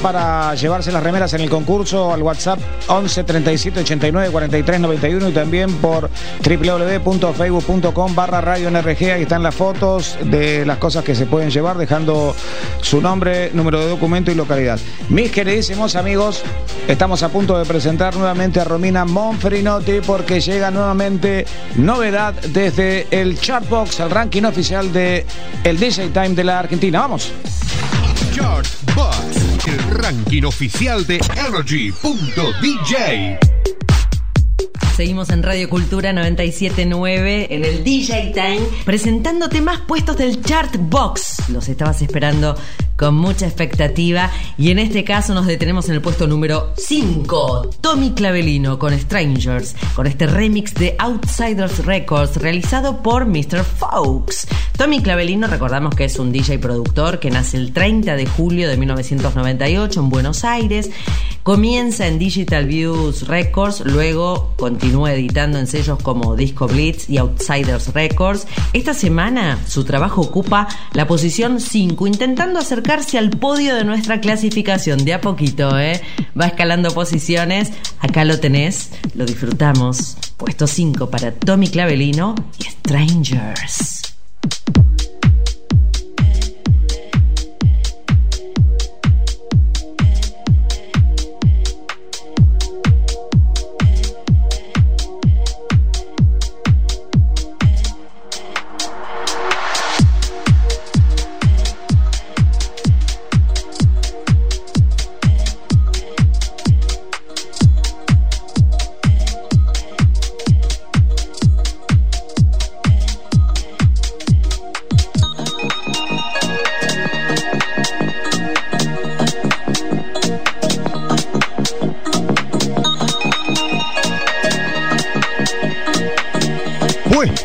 Para 0.00 0.54
llevarse 0.54 0.92
las 0.92 1.02
remeras 1.02 1.32
en 1.34 1.42
el 1.42 1.50
concurso 1.50 2.12
al 2.12 2.22
WhatsApp 2.22 2.58
11 2.88 3.24
37 3.24 3.80
89 3.80 4.30
43 4.30 4.80
91 4.80 5.28
y 5.28 5.32
también 5.32 5.72
por 5.76 6.10
www.facebook.com 6.42 8.14
barra 8.14 8.40
radio 8.40 8.70
NRG. 8.70 9.12
Ahí 9.12 9.22
están 9.22 9.42
las 9.42 9.54
fotos 9.54 10.18
de 10.24 10.64
las 10.64 10.78
cosas 10.78 11.04
que 11.04 11.14
se 11.14 11.26
pueden 11.26 11.50
llevar 11.50 11.78
dejando 11.78 12.34
su 12.80 13.00
nombre, 13.00 13.50
número 13.52 13.80
de 13.80 13.88
documento 13.88 14.30
y 14.30 14.34
localidad. 14.34 14.78
Mis 15.08 15.30
queridísimos 15.30 15.96
amigos, 15.96 16.42
estamos 16.88 17.22
a 17.22 17.28
punto 17.28 17.58
de 17.58 17.64
presentar 17.64 18.16
nuevamente 18.16 18.60
a 18.60 18.64
Romina 18.64 19.04
Monferinotti 19.04 20.00
porque 20.06 20.40
llega 20.40 20.70
nuevamente 20.70 21.46
novedad 21.76 22.34
desde 22.34 23.06
el 23.10 23.38
Chartbox, 23.38 24.00
el 24.00 24.10
ranking 24.10 24.44
oficial 24.44 24.92
de 24.92 25.26
el 25.64 25.78
DJ 25.78 26.08
Time 26.08 26.30
de 26.30 26.44
la 26.44 26.58
Argentina. 26.58 27.00
Vamos. 27.00 27.32
Ranking 30.10 30.42
oficial 30.42 31.06
de 31.06 31.20
Energy.dj. 31.36 33.38
Seguimos 34.96 35.30
en 35.30 35.44
Radio 35.44 35.70
Cultura 35.70 36.12
979 36.12 37.46
en 37.48 37.64
el 37.64 37.84
DJ 37.84 38.32
Time 38.34 38.60
presentando 38.84 39.48
temas 39.48 39.82
puestos 39.82 40.16
del 40.16 40.42
Chart 40.42 40.74
Box. 40.80 41.48
Los 41.50 41.68
estabas 41.68 42.02
esperando 42.02 42.56
con 42.96 43.14
mucha 43.14 43.46
expectativa 43.46 44.32
y 44.58 44.72
en 44.72 44.80
este 44.80 45.04
caso 45.04 45.32
nos 45.32 45.46
detenemos 45.46 45.88
en 45.88 45.94
el 45.94 46.02
puesto 46.02 46.26
número 46.26 46.74
5. 46.76 47.70
Tommy 47.80 48.10
Clavelino 48.10 48.80
con 48.80 48.98
Strangers, 48.98 49.76
con 49.94 50.08
este 50.08 50.26
remix 50.26 50.74
de 50.74 50.96
Outsiders 50.98 51.86
Records 51.86 52.36
realizado 52.36 53.00
por 53.00 53.26
Mr. 53.26 53.62
Fox. 53.62 54.48
Tommy 54.80 55.02
Clavelino 55.02 55.46
recordamos 55.46 55.94
que 55.94 56.04
es 56.04 56.18
un 56.18 56.32
DJ 56.32 56.58
productor 56.58 57.20
que 57.20 57.30
nace 57.30 57.58
el 57.58 57.74
30 57.74 58.16
de 58.16 58.24
julio 58.24 58.66
de 58.66 58.78
1998 58.78 60.00
en 60.00 60.08
Buenos 60.08 60.42
Aires. 60.42 60.90
Comienza 61.42 62.06
en 62.06 62.18
Digital 62.18 62.64
Views 62.64 63.28
Records, 63.28 63.82
luego 63.84 64.54
continúa 64.56 65.12
editando 65.12 65.58
en 65.58 65.66
sellos 65.66 66.02
como 66.02 66.34
Disco 66.34 66.66
Blitz 66.66 67.10
y 67.10 67.18
Outsiders 67.18 67.92
Records. 67.92 68.46
Esta 68.72 68.94
semana 68.94 69.58
su 69.66 69.84
trabajo 69.84 70.22
ocupa 70.22 70.66
la 70.94 71.06
posición 71.06 71.60
5, 71.60 72.06
intentando 72.06 72.58
acercarse 72.58 73.18
al 73.18 73.28
podio 73.28 73.74
de 73.74 73.84
nuestra 73.84 74.22
clasificación 74.22 75.04
de 75.04 75.12
a 75.12 75.20
poquito, 75.20 75.78
¿eh? 75.78 76.00
Va 76.40 76.46
escalando 76.46 76.90
posiciones, 76.94 77.70
acá 77.98 78.24
lo 78.24 78.40
tenés, 78.40 78.92
lo 79.14 79.26
disfrutamos. 79.26 80.16
Puesto 80.38 80.66
5 80.66 81.10
para 81.10 81.32
Tommy 81.32 81.68
Clavelino 81.68 82.34
y 82.58 82.64
Strangers. 82.64 84.09
you 84.42 84.89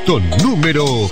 Puesto 0.06 0.20
número 0.44 1.10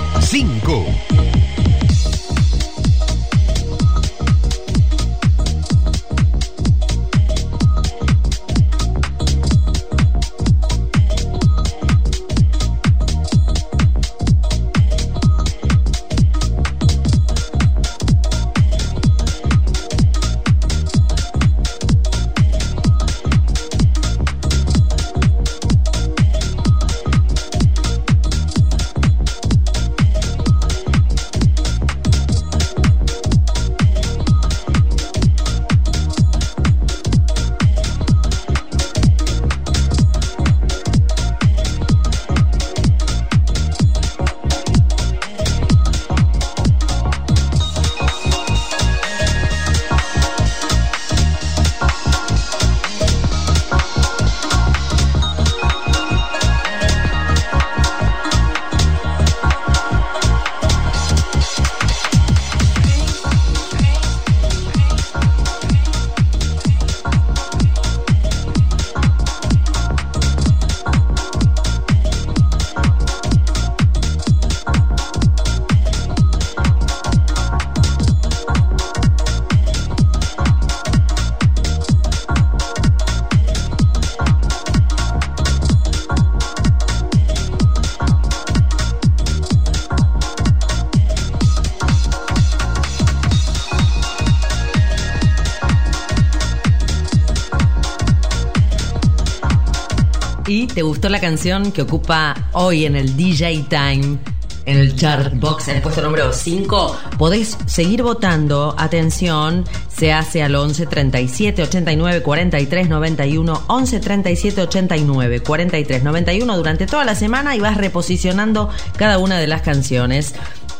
gustó 101.04 101.12
la 101.12 101.20
canción 101.20 101.74
que 101.74 101.82
ocupa 101.82 102.34
hoy 102.54 102.86
en 102.86 102.96
el 102.96 103.18
DJ 103.18 103.66
Time 103.68 104.20
en 104.66 104.78
el 104.78 104.96
chart 104.96 105.34
box 105.36 105.68
en 105.68 105.76
el 105.76 105.82
puesto 105.82 106.02
número 106.02 106.32
5, 106.32 106.98
podés 107.18 107.58
seguir 107.66 108.04
votando. 108.04 108.74
Atención, 108.78 109.66
se 109.94 110.14
hace 110.14 110.42
al 110.44 110.56
11 110.56 110.86
37 110.86 111.64
89 111.64 112.22
43 112.22 112.88
91, 112.88 113.64
11 113.68 114.00
37 114.00 114.62
89 114.62 115.40
43 115.42 116.04
91 116.04 116.56
durante 116.58 116.86
toda 116.86 117.04
la 117.04 117.16
semana 117.16 117.54
y 117.58 117.60
vas 117.60 117.76
reposicionando 117.76 118.70
cada 118.96 119.18
una 119.18 119.40
de 119.40 119.48
las 119.48 119.62
canciones. 119.62 120.36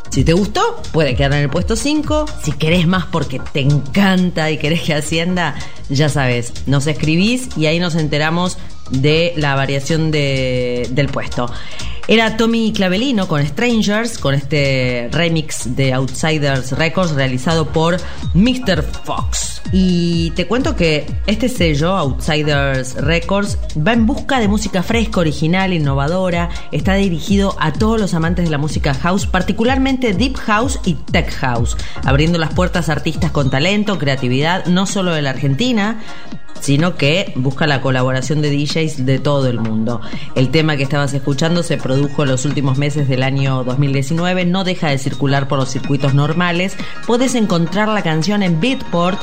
Si 0.10 0.24
te 0.24 0.32
gustó, 0.32 0.62
puede 0.92 1.16
quedar 1.16 1.34
en 1.34 1.40
el 1.40 1.50
puesto 1.50 1.76
5. 1.76 2.26
Si 2.44 2.52
querés 2.52 2.88
más 2.88 3.08
porque 3.08 3.42
te 3.52 3.62
encanta 3.62 4.52
y 4.52 4.58
querés 4.58 4.84
que 4.84 4.94
ascienda, 4.94 5.56
ya 5.90 6.08
sabes, 6.08 6.54
nos 6.68 6.86
escribís 6.86 7.50
y 7.58 7.66
ahí 7.66 7.80
nos 7.80 7.96
enteramos 7.96 8.60
de 9.02 9.34
la 9.38 9.56
variación 9.56 10.12
de- 10.12 10.88
del 10.92 11.08
puesto. 11.08 11.50
Era 12.06 12.36
Tommy 12.36 12.74
Clavelino 12.74 13.30
con 13.30 13.46
Strangers, 13.48 14.18
con 14.18 14.36
este 14.36 15.08
remix 15.14 15.74
de 15.78 15.94
Outsiders 15.94 16.74
Records 16.74 17.12
realizado 17.14 17.68
por 17.70 17.96
Mr. 18.34 18.84
Fox. 19.06 19.62
Y 19.72 20.32
te 20.32 20.46
cuento 20.46 20.76
que 20.76 21.06
este 21.28 21.48
sello, 21.48 21.94
Outsiders 21.96 22.96
Records, 22.96 23.58
va 23.78 23.94
en 23.94 24.06
busca 24.06 24.42
de 24.42 24.50
música 24.50 24.84
fresca, 24.84 25.22
original, 25.22 25.72
innovadora. 25.72 26.50
Está 26.74 26.96
dirigido 26.96 27.56
a 27.58 27.72
todos 27.72 28.00
los 28.02 28.14
amantes 28.14 28.44
de 28.46 28.52
la 28.52 28.58
música 28.58 28.94
house, 28.94 29.26
particularmente 29.26 30.14
Deep 30.14 30.36
House 30.36 30.80
y 30.84 30.96
Tech 30.96 31.32
House, 31.36 31.78
abriendo 32.04 32.38
las 32.38 32.54
puertas 32.54 32.90
a 32.90 32.92
artistas 32.92 33.32
con 33.32 33.50
talento, 33.50 33.98
creatividad, 33.98 34.66
no 34.66 34.86
solo 34.86 35.14
de 35.14 35.22
la 35.22 35.30
Argentina, 35.30 36.02
sino 36.64 36.96
que 36.96 37.34
busca 37.36 37.68
la 37.68 37.82
colaboración 37.82 38.42
de 38.42 38.50
DJs 38.50 39.06
de 39.06 39.20
todo 39.20 39.50
el 39.50 39.60
mundo. 39.60 40.00
El 40.34 40.50
tema 40.50 40.78
que 40.78 40.84
estabas 40.84 41.14
escuchando 41.14 41.62
se 41.62 41.78
produjo 41.78 42.24
en 42.24 42.30
los 42.30 42.46
últimos 42.46 42.78
meses 42.78 43.10
del 43.10 43.22
año 43.22 43.66
2019, 43.66 44.46
no 44.46 44.64
deja 44.64 44.88
de 44.88 44.98
circular 44.98 45.50
por 45.50 45.60
los 45.60 45.70
circuitos 45.70 46.14
normales. 46.14 46.78
Puedes 47.06 47.36
encontrar 47.36 47.90
la 47.90 48.02
canción 48.02 48.44
en 48.44 48.62
Beatport 48.62 49.20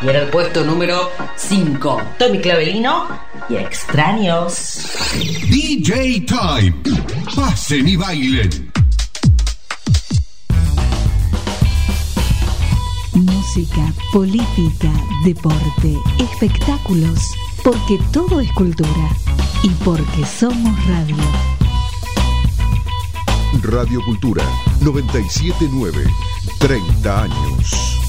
y 0.00 0.08
era 0.08 0.22
el 0.22 0.28
puesto 0.30 0.64
número 0.64 1.08
5. 1.36 2.02
Tommy 2.18 2.40
Clavelino 2.40 3.06
y 3.48 3.54
Extraños. 3.54 4.88
DJ 5.48 6.26
Time. 6.26 6.74
Pasen 7.36 7.86
y 7.86 7.94
bailen. 7.94 8.71
Música, 13.14 13.92
política, 14.12 14.90
deporte, 15.24 15.98
espectáculos, 16.18 17.34
porque 17.62 17.98
todo 18.12 18.40
es 18.40 18.50
cultura 18.52 19.10
y 19.62 19.68
porque 19.84 20.24
somos 20.24 20.86
radio. 20.86 21.16
Radio 23.62 24.00
Cultura 24.06 24.44
979. 24.80 26.06
30 26.58 27.22
años. 27.22 28.01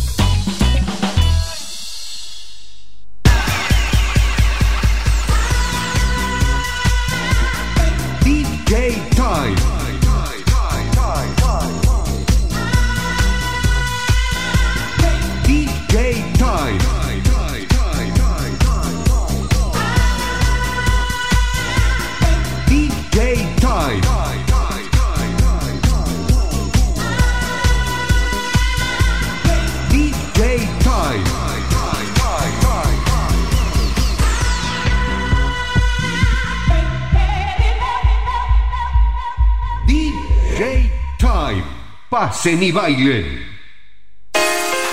Pasen 42.43 42.73
bailen. 42.73 43.25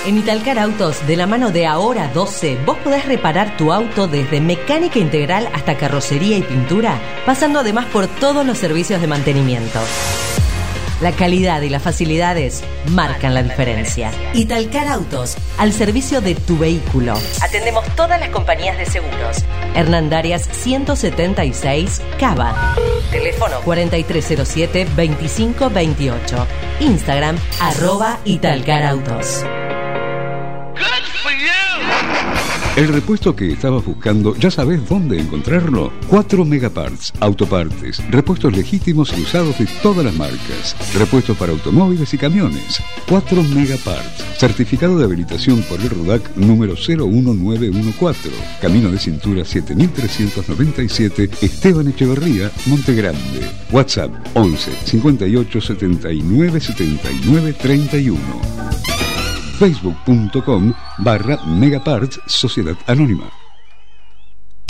En 0.07 0.19
Italcar 0.19 0.57
Autos, 0.61 1.05
de 1.09 1.17
la 1.17 1.27
mano 1.27 1.51
de 1.51 1.67
Ahora 1.67 2.09
12, 2.15 2.59
vos 2.65 2.79
podés 2.79 3.07
reparar 3.07 3.57
tu 3.57 3.73
auto 3.73 4.07
desde 4.07 4.41
mecánica 4.41 5.01
integral 5.01 5.49
hasta 5.53 5.77
carrocería 5.77 6.39
y 6.39 6.43
pintura, 6.43 7.01
pasando 7.27 7.59
además 7.59 7.87
por 7.87 8.07
todos 8.07 8.47
los 8.47 8.57
servicios 8.57 9.01
de 9.01 9.09
mantenimiento. 9.09 9.81
La 11.01 11.13
calidad 11.13 11.63
y 11.63 11.71
las 11.71 11.83
facilidades 11.83 12.63
marcan 12.91 13.33
la 13.33 13.43
diferencia. 13.43 14.11
Italcar 14.35 14.87
Autos, 14.89 15.39
al 15.57 15.73
servicio 15.73 16.21
de 16.21 16.35
tu 16.35 16.59
vehículo. 16.59 17.15
Atendemos 17.43 17.87
todas 17.97 18.21
las 18.21 18.29
compañías 18.29 18.77
de 18.77 18.85
seguros. 18.85 19.43
Hernandarias 19.75 20.47
176, 20.53 22.03
Cava. 22.19 22.75
Teléfono 23.11 23.63
4307-2528. 23.63 26.47
Instagram, 26.81 27.39
arroba 27.61 28.19
Italcar 28.25 28.85
Autos. 28.85 29.43
El 32.77 32.89
repuesto 32.89 33.35
que 33.35 33.53
estabas 33.53 33.85
buscando, 33.85 34.35
¿ya 34.37 34.51
sabes 34.51 34.89
dónde 34.89 35.19
encontrarlo? 35.21 35.93
4 36.09 36.45
Megaparts, 36.45 37.13
autopartes, 37.19 38.01
repuestos 38.11 38.57
legítimos 38.57 39.13
y 39.17 39.23
usados 39.23 39.59
de 39.59 39.67
todas 39.83 40.05
las 40.05 40.15
marcas, 40.15 40.77
repuestos 40.95 41.37
para 41.37 41.53
automóviles 41.53 42.15
y 42.15 42.19
camiones. 42.19 42.81
4 43.09 43.43
Megaparts, 43.43 44.25
certificado 44.39 44.97
de 44.99 45.05
habilitación 45.05 45.63
por 45.63 45.81
el 45.81 45.91
RUDAC 45.91 46.37
número 46.37 46.75
01914, 46.75 48.31
Camino 48.63 48.91
de 48.91 48.99
Cintura 48.99 49.45
7397, 49.45 51.31
Esteban 51.43 51.89
Echeverría, 51.89 52.53
Montegrande. 52.67 53.51
WhatsApp 53.73 54.11
11 54.35 54.71
58 54.85 55.61
79 55.61 56.61
79 56.61 57.53
31 57.61 58.90
facebook.com 59.61 60.73
barra 60.97 61.37
Megaparts 61.45 62.19
Sociedad 62.25 62.77
Anónima. 62.87 63.31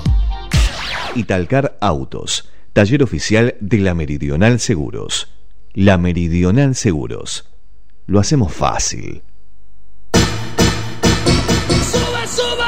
Italcar 1.16 1.78
Autos, 1.80 2.50
taller 2.74 3.02
oficial 3.04 3.56
de 3.60 3.78
la 3.80 3.94
Meridional 3.94 4.60
Seguros. 4.60 5.28
La 5.74 5.98
Meridional 5.98 6.76
Seguros. 6.76 7.46
Lo 8.06 8.20
hacemos 8.20 8.54
fácil. 8.54 9.24
¡Sube, 11.92 12.28
sube! 12.28 12.66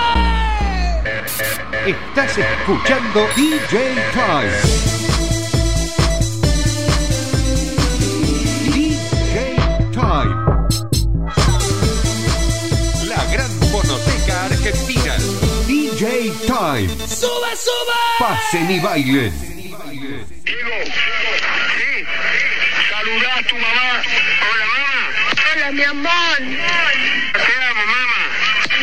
Estás 1.87 2.37
escuchando 2.37 3.25
DJ 3.35 3.95
Time. 4.13 4.90
Time. 16.71 16.87
¡Sube, 16.87 17.51
sube! 17.65 17.99
Pasen 18.19 18.71
y 18.71 18.79
bailen. 18.79 19.33
Saludá 22.89 23.35
a 23.35 23.43
tu 23.43 23.55
mamá. 23.57 24.01
Hola, 24.47 24.65
mamá. 24.73 24.95
Hola, 25.51 25.71
mi 25.71 25.83
amor. 25.83 26.37
Te 26.37 27.53
amo, 27.69 27.83
mamá. 27.93 28.23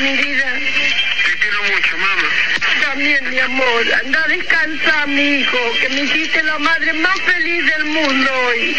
Mi 0.02 0.16
vida. 0.18 0.48
Te 1.24 1.32
quiero 1.38 1.62
mucho, 1.62 1.96
mamá. 1.96 2.28
También, 2.82 3.30
mi 3.30 3.38
amor. 3.38 3.82
Anda 4.04 4.22
a 4.22 4.28
descansar, 4.28 5.08
mi 5.08 5.38
hijo, 5.38 5.58
que 5.80 5.88
me 5.88 6.02
hiciste 6.02 6.42
la 6.42 6.58
madre 6.58 6.92
más 6.92 7.18
feliz 7.22 7.64
del 7.64 7.84
mundo 7.86 8.30
hoy. 8.48 8.76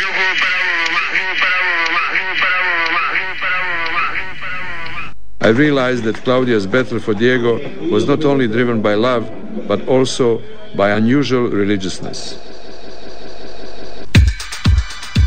Yo 0.00 0.06
juego 0.08 0.34
para 0.42 0.56
vos, 0.64 0.90
mamá. 0.90 1.00
Juego 1.10 1.34
para 1.42 1.56
vos, 1.62 1.90
mamá. 1.92 2.02
Juego 2.10 2.34
para 2.42 2.58
vos, 2.58 2.90
mamá. 2.90 3.02
Juego 3.10 3.34
para 3.40 3.58
vos, 3.58 3.92
mamá. 3.92 4.08
Juego 4.08 4.34
para 4.40 4.58
vos, 4.58 4.90
mamá. 4.90 5.14
I 5.44 5.48
realized 5.48 6.04
that 6.04 6.16
Claudia's 6.24 6.66
battle 6.66 6.98
for 6.98 7.12
Diego 7.12 7.60
was 7.90 8.06
not 8.08 8.24
only 8.24 8.48
driven 8.48 8.80
by 8.80 8.94
love, 8.94 9.30
but 9.68 9.86
also 9.86 10.40
by 10.74 10.92
unusual 10.92 11.50
religiousness. 11.50 12.38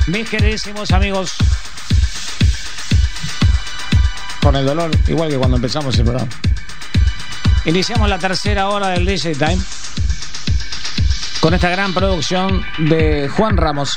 Mis 0.08 0.28
queridísimos 0.28 0.90
amigos, 0.90 1.36
con 4.42 4.56
el 4.56 4.66
dolor, 4.66 4.90
igual 5.08 5.30
que 5.30 5.38
cuando 5.38 5.58
empezamos 5.58 5.96
el 6.00 6.06
programa. 6.06 6.32
Iniciamos 7.66 8.10
la 8.10 8.18
tercera 8.18 8.70
hora 8.70 8.88
del 8.88 9.06
DJ 9.06 9.36
Time 9.36 9.60
con 11.42 11.54
esta 11.54 11.70
gran 11.70 11.94
producción 11.94 12.66
de 12.90 13.30
Juan 13.30 13.56
Ramos. 13.56 13.96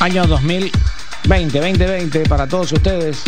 Año 0.00 0.26
2020, 1.26 1.58
2020 1.58 2.28
para 2.28 2.46
todos 2.46 2.70
ustedes. 2.70 3.22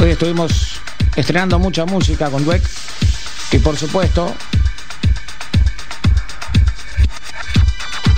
Hoy 0.00 0.12
estuvimos 0.12 0.80
estrenando 1.14 1.58
mucha 1.58 1.84
música 1.84 2.30
con 2.30 2.42
Dweck 2.42 2.62
y 3.52 3.58
por 3.58 3.76
supuesto 3.76 4.34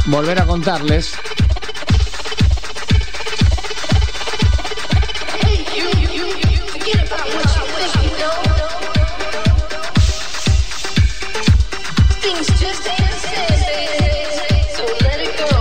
volver 0.07 0.41
a 0.41 0.47
contarles 0.47 1.13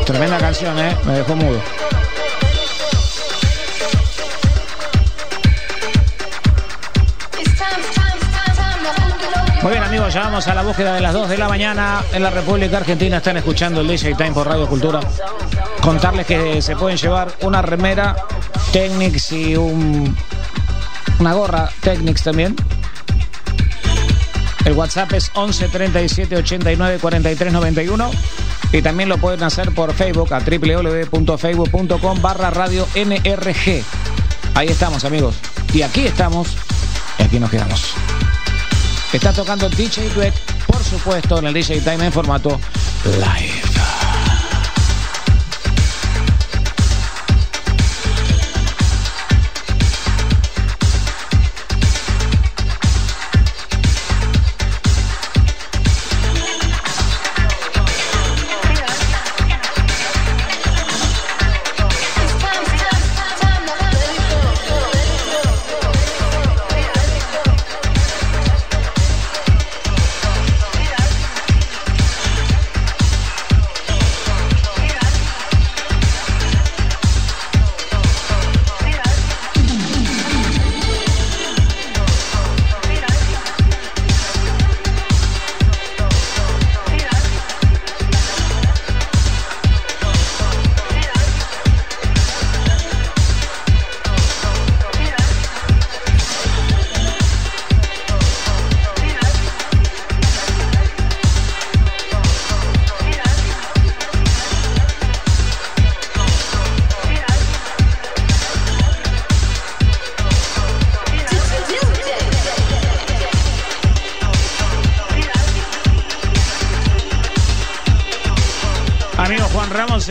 Tremenda 0.06 0.38
canción, 0.40 0.78
¿eh? 0.80 0.98
Me 1.06 1.14
dejó 1.14 1.36
mudo. 1.36 1.62
Muy 9.62 9.72
bien 9.74 9.84
amigos, 9.84 10.14
ya 10.14 10.22
vamos 10.22 10.48
a 10.48 10.56
la 10.56 10.62
búsqueda 10.62 10.94
de 10.96 11.02
las 11.02 11.14
2 11.14 11.30
de 11.30 11.38
la 11.38 11.50
mañana 11.50 12.02
en 12.14 12.24
la 12.24 12.30
República 12.30 12.78
Argentina. 12.78 13.18
Están 13.18 13.36
escuchando 13.36 13.82
el 13.82 13.88
DJ 13.88 14.16
Time 14.16 14.32
por 14.32 14.48
Radio 14.48 14.68
Cultura. 14.68 15.02
Contarles 15.82 16.26
que 16.26 16.62
se 16.62 16.78
pueden 16.78 16.98
llevar 16.98 17.34
una 17.42 17.62
remera 17.62 18.16
Technics 18.72 19.34
y 19.34 19.58
un, 19.58 20.16
una 21.20 21.34
gorra 21.34 21.70
Technics 21.82 22.24
también. 22.24 22.56
El 24.64 24.74
WhatsApp 24.74 25.12
es 25.14 25.30
11 25.34 25.68
37 25.68 26.38
89 26.38 27.00
43 27.02 27.52
91 27.52 28.12
y 28.72 28.82
también 28.82 29.10
lo 29.10 29.18
pueden 29.18 29.44
hacer 29.44 29.74
por 29.74 29.94
Facebook 29.94 30.34
a 30.34 30.40
www.facebook.com 30.40 32.22
barra 32.22 32.50
radio 32.50 32.88
NRG. 32.96 33.84
Ahí 34.56 34.68
estamos 34.70 35.04
amigos. 35.04 35.36
Y 35.74 35.82
aquí 35.82 36.06
estamos 36.08 36.56
y 37.18 37.24
aquí 37.24 37.40
nos 37.42 37.50
quedamos. 37.50 37.94
Está 39.12 39.34
tocando 39.34 39.68
DJ 39.70 40.10
Dweck, 40.10 40.34
por 40.68 40.84
supuesto, 40.84 41.40
en 41.40 41.48
el 41.48 41.54
DJ 41.54 41.82
Time 41.82 42.06
en 42.06 42.12
formato 42.12 42.60
live. 43.06 43.69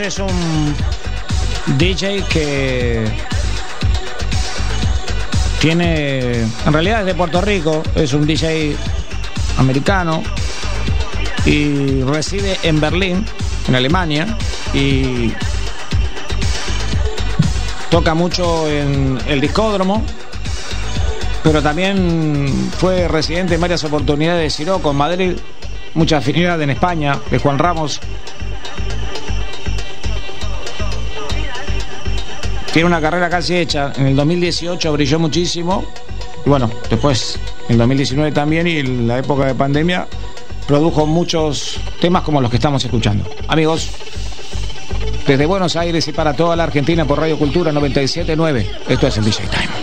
Es 0.09 0.17
un 0.17 0.75
DJ 1.77 2.23
que 2.23 3.05
tiene, 5.61 6.41
en 6.41 6.73
realidad 6.73 7.01
es 7.01 7.05
de 7.05 7.13
Puerto 7.13 7.41
Rico, 7.41 7.83
es 7.93 8.13
un 8.13 8.25
DJ 8.25 8.75
americano 9.57 10.23
y 11.45 12.01
reside 12.01 12.57
en 12.63 12.81
Berlín, 12.81 13.23
en 13.67 13.75
Alemania, 13.75 14.35
y 14.73 15.31
toca 17.91 18.15
mucho 18.15 18.67
en 18.67 19.19
el 19.27 19.39
discódromo, 19.39 20.03
pero 21.43 21.61
también 21.61 22.71
fue 22.79 23.07
residente 23.07 23.53
en 23.55 23.61
varias 23.61 23.83
oportunidades 23.83 24.41
de 24.41 24.49
Siroco 24.49 24.89
en 24.89 24.97
Madrid, 24.97 25.37
mucha 25.93 26.17
afinidad 26.17 26.59
en 26.63 26.71
España, 26.71 27.19
de 27.29 27.37
Juan 27.37 27.59
Ramos. 27.59 28.01
Tiene 32.73 32.87
una 32.87 33.01
carrera 33.01 33.29
casi 33.29 33.55
hecha. 33.55 33.91
En 33.95 34.07
el 34.07 34.15
2018 34.15 34.93
brilló 34.93 35.19
muchísimo. 35.19 35.83
Y 36.45 36.49
bueno, 36.49 36.69
después, 36.89 37.39
en 37.67 37.73
el 37.73 37.77
2019 37.79 38.31
también 38.31 38.67
y 38.67 38.77
en 38.77 39.07
la 39.07 39.19
época 39.19 39.45
de 39.45 39.55
pandemia, 39.55 40.07
produjo 40.67 41.07
muchos 41.07 41.79
temas 41.99 42.21
como 42.23 42.41
los 42.41 42.49
que 42.49 42.57
estamos 42.57 42.83
escuchando. 42.83 43.27
Amigos, 43.47 43.89
desde 45.25 45.45
Buenos 45.45 45.75
Aires 45.75 46.07
y 46.07 46.11
para 46.11 46.33
toda 46.35 46.55
la 46.55 46.63
Argentina 46.63 47.05
por 47.05 47.19
Radio 47.19 47.37
Cultura 47.37 47.71
979, 47.71 48.69
esto 48.87 49.07
es 49.07 49.17
el 49.17 49.25
DJ 49.25 49.47
Time. 49.47 49.78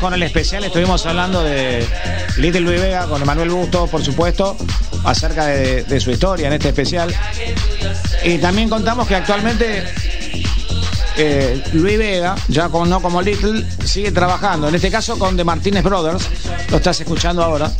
Con 0.00 0.14
el 0.14 0.22
especial 0.22 0.64
estuvimos 0.64 1.04
hablando 1.06 1.42
de 1.42 1.86
Little 2.36 2.60
Luis 2.60 2.80
Vega 2.80 3.06
con 3.06 3.20
Emanuel 3.22 3.50
Busto, 3.50 3.86
por 3.86 4.04
supuesto, 4.04 4.56
acerca 5.04 5.46
de, 5.46 6.00
su 6.00 6.10
historia 6.10 6.48
en 6.48 6.54
este 6.54 6.68
especial. 6.68 7.14
Y 8.24 8.38
también 8.38 8.68
contamos 8.68 9.06
que 9.06 9.14
actualmente 9.14 9.84
eh, 11.16 11.62
Luis 11.72 11.98
Vega, 11.98 12.36
ya 12.48 12.68
con, 12.68 12.88
no 12.88 13.00
como 13.00 13.22
Little, 13.22 13.64
sigue 13.84 14.12
trabajando. 14.12 14.68
En 14.68 14.74
este 14.74 14.90
caso 14.90 15.18
con 15.18 15.36
The 15.36 15.44
Martínez 15.44 15.82
Brothers, 15.82 16.28
lo 16.70 16.76
estás 16.76 17.00
escuchando 17.00 17.42
ahora. 17.42 17.70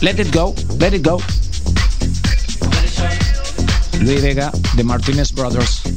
Let 0.00 0.20
it 0.20 0.34
go, 0.34 0.54
let 0.78 0.94
it 0.94 1.06
go. 1.06 1.18
Luis 4.00 4.22
Vega, 4.22 4.50
The 4.76 4.84
Martínez 4.84 5.32
Brothers. 5.32 5.91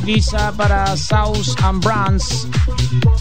Visa 0.00 0.52
para 0.52 0.96
South 0.96 1.54
and 1.62 1.84
Brands. 1.84 2.48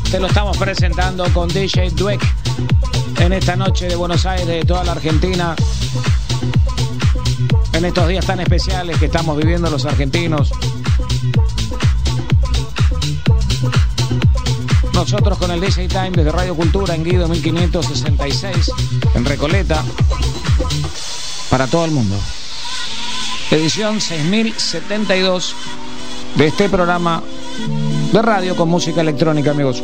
Te 0.09 0.19
lo 0.19 0.27
estamos 0.27 0.57
presentando 0.57 1.25
con 1.33 1.49
DJ 1.49 1.89
Dweck 1.91 2.21
en 3.19 3.33
esta 3.33 3.55
noche 3.55 3.87
de 3.87 3.95
Buenos 3.95 4.25
Aires, 4.25 4.47
de 4.47 4.63
toda 4.63 4.83
la 4.83 4.93
Argentina. 4.93 5.55
En 7.73 7.85
estos 7.85 8.07
días 8.07 8.25
tan 8.25 8.39
especiales 8.39 8.97
que 8.97 9.05
estamos 9.05 9.37
viviendo 9.37 9.69
los 9.69 9.85
argentinos. 9.85 10.51
Nosotros 14.93 15.37
con 15.37 15.51
el 15.51 15.59
DJ 15.59 15.89
Time 15.89 16.11
desde 16.11 16.31
Radio 16.31 16.55
Cultura 16.55 16.95
en 16.95 17.03
Guido 17.03 17.27
1566 17.27 18.71
en 19.15 19.25
Recoleta 19.25 19.83
para 21.49 21.67
todo 21.67 21.85
el 21.85 21.91
mundo. 21.91 22.17
Edición 23.51 23.99
6072 23.99 25.55
de 26.35 26.47
este 26.47 26.69
programa 26.69 27.21
de 28.11 28.21
radio 28.21 28.55
con 28.55 28.69
música 28.69 29.01
electrónica, 29.01 29.51
amigos. 29.51 29.83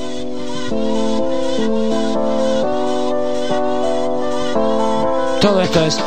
Todo 5.42 5.62
esto 5.62 5.86
es 5.86 5.98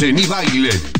Pasen 0.00 0.18
y 0.18 0.99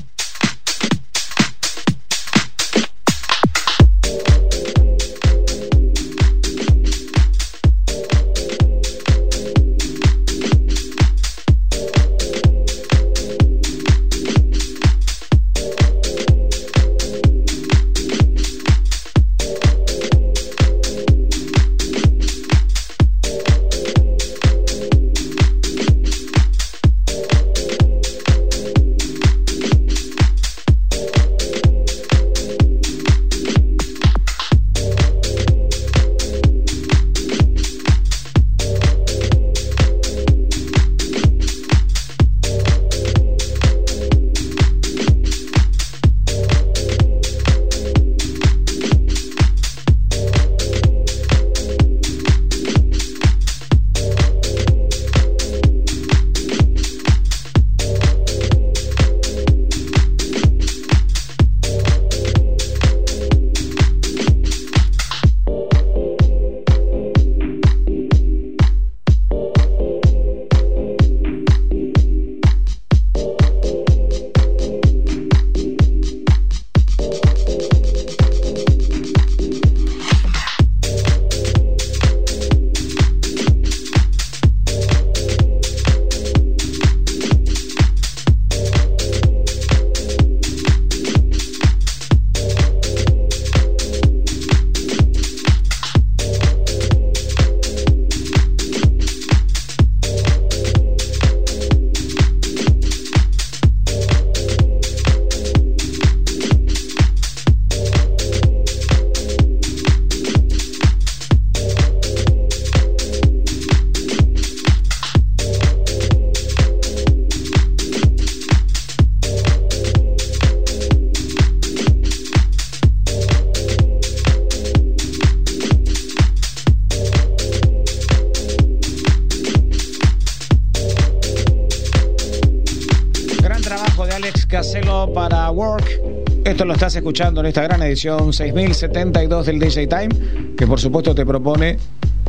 estás 136.90 137.02
escuchando 137.02 137.40
en 137.40 137.46
esta 137.46 137.62
gran 137.62 137.80
edición 137.84 138.32
6072 138.32 139.46
del 139.46 139.60
DJ 139.60 139.86
Time, 139.86 140.08
que 140.56 140.66
por 140.66 140.80
supuesto 140.80 141.14
te 141.14 141.24
propone 141.24 141.76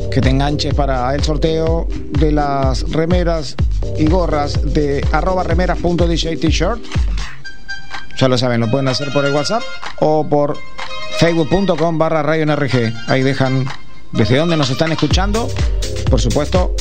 que 0.08 0.20
te 0.20 0.28
enganches 0.28 0.72
para 0.72 1.12
el 1.16 1.24
sorteo 1.24 1.88
de 1.90 2.30
las 2.30 2.88
remeras 2.92 3.56
y 3.98 4.06
gorras 4.06 4.72
de 4.72 5.04
arroba 5.10 5.42
remeras.dj 5.42 6.38
t-shirt. 6.38 6.80
Ya 8.16 8.28
lo 8.28 8.38
saben, 8.38 8.60
lo 8.60 8.70
pueden 8.70 8.86
hacer 8.86 9.12
por 9.12 9.24
el 9.24 9.32
WhatsApp 9.32 9.62
o 9.98 10.24
por 10.28 10.56
facebook.com 11.18 11.98
barra 11.98 12.22
radio 12.22 12.46
NRG. 12.46 12.94
Ahí 13.08 13.22
dejan 13.24 13.66
desde 14.12 14.36
dónde 14.36 14.56
nos 14.56 14.70
están 14.70 14.92
escuchando, 14.92 15.48
por 16.08 16.20
supuesto, 16.20 16.76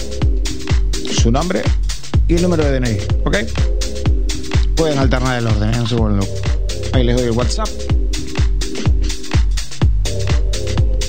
su 1.12 1.32
nombre 1.32 1.64
y 2.28 2.36
el 2.36 2.44
número 2.44 2.64
de 2.64 2.80
DNI, 2.80 2.98
¿ok? 3.26 3.38
Pueden 4.76 5.00
alternar 5.00 5.40
el 5.40 5.48
orden, 5.48 5.74
¿eh? 5.74 5.80
un 5.80 5.88
segundo. 5.88 6.41
Ahí 6.94 7.04
les 7.04 7.16
doy 7.16 7.26
el 7.26 7.32
WhatsApp. 7.32 7.68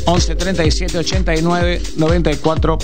11 0.04 0.34
37 0.34 0.98
89 0.98 1.82
94 1.96 2.78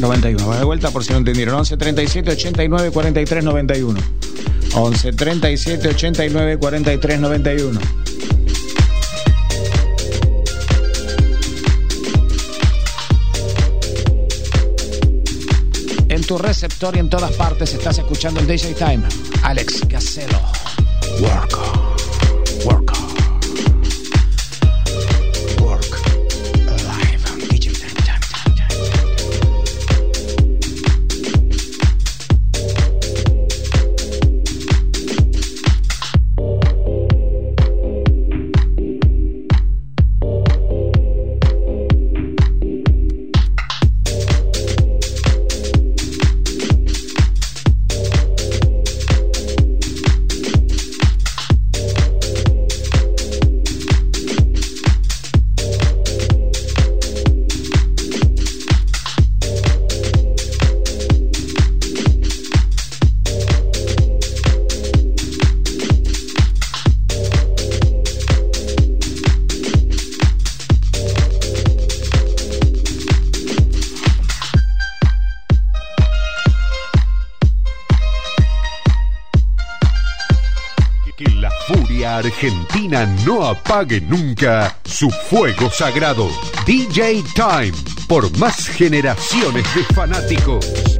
91. 0.00 0.48
Va 0.48 0.58
de 0.58 0.64
vuelta 0.64 0.90
por 0.90 1.04
si 1.04 1.12
no 1.12 1.18
entendieron. 1.18 1.54
11 1.56 1.76
37 1.76 2.30
89 2.30 2.90
43 2.90 3.44
91. 3.44 4.00
11 4.74 5.12
37 5.12 5.88
89 5.88 6.58
43 6.58 7.20
91. 7.20 7.80
En 16.08 16.24
tu 16.24 16.38
receptor 16.38 16.96
y 16.96 16.98
en 16.98 17.08
todas 17.08 17.32
partes 17.32 17.72
estás 17.72 17.98
escuchando 17.98 18.40
el 18.40 18.46
DJ 18.46 18.74
Time. 18.74 19.02
Alex 19.42 19.82
Caselo. 19.88 20.59
Argentina 82.18 83.06
no 83.24 83.46
apague 83.46 84.00
nunca 84.00 84.76
su 84.84 85.10
fuego 85.10 85.70
sagrado. 85.70 86.28
DJ 86.66 87.22
Time, 87.34 87.72
por 88.06 88.36
más 88.38 88.68
generaciones 88.68 89.64
de 89.74 89.84
fanáticos. 89.94 90.99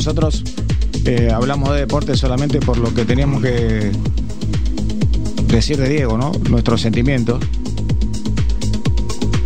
Nosotros 0.00 0.42
eh, 1.04 1.30
hablamos 1.30 1.74
de 1.74 1.80
deporte 1.80 2.16
solamente 2.16 2.58
por 2.58 2.78
lo 2.78 2.94
que 2.94 3.04
teníamos 3.04 3.42
que 3.42 3.92
decir 5.44 5.76
de 5.76 5.90
Diego, 5.90 6.16
¿no? 6.16 6.32
Nuestros 6.48 6.80
sentimientos. 6.80 7.44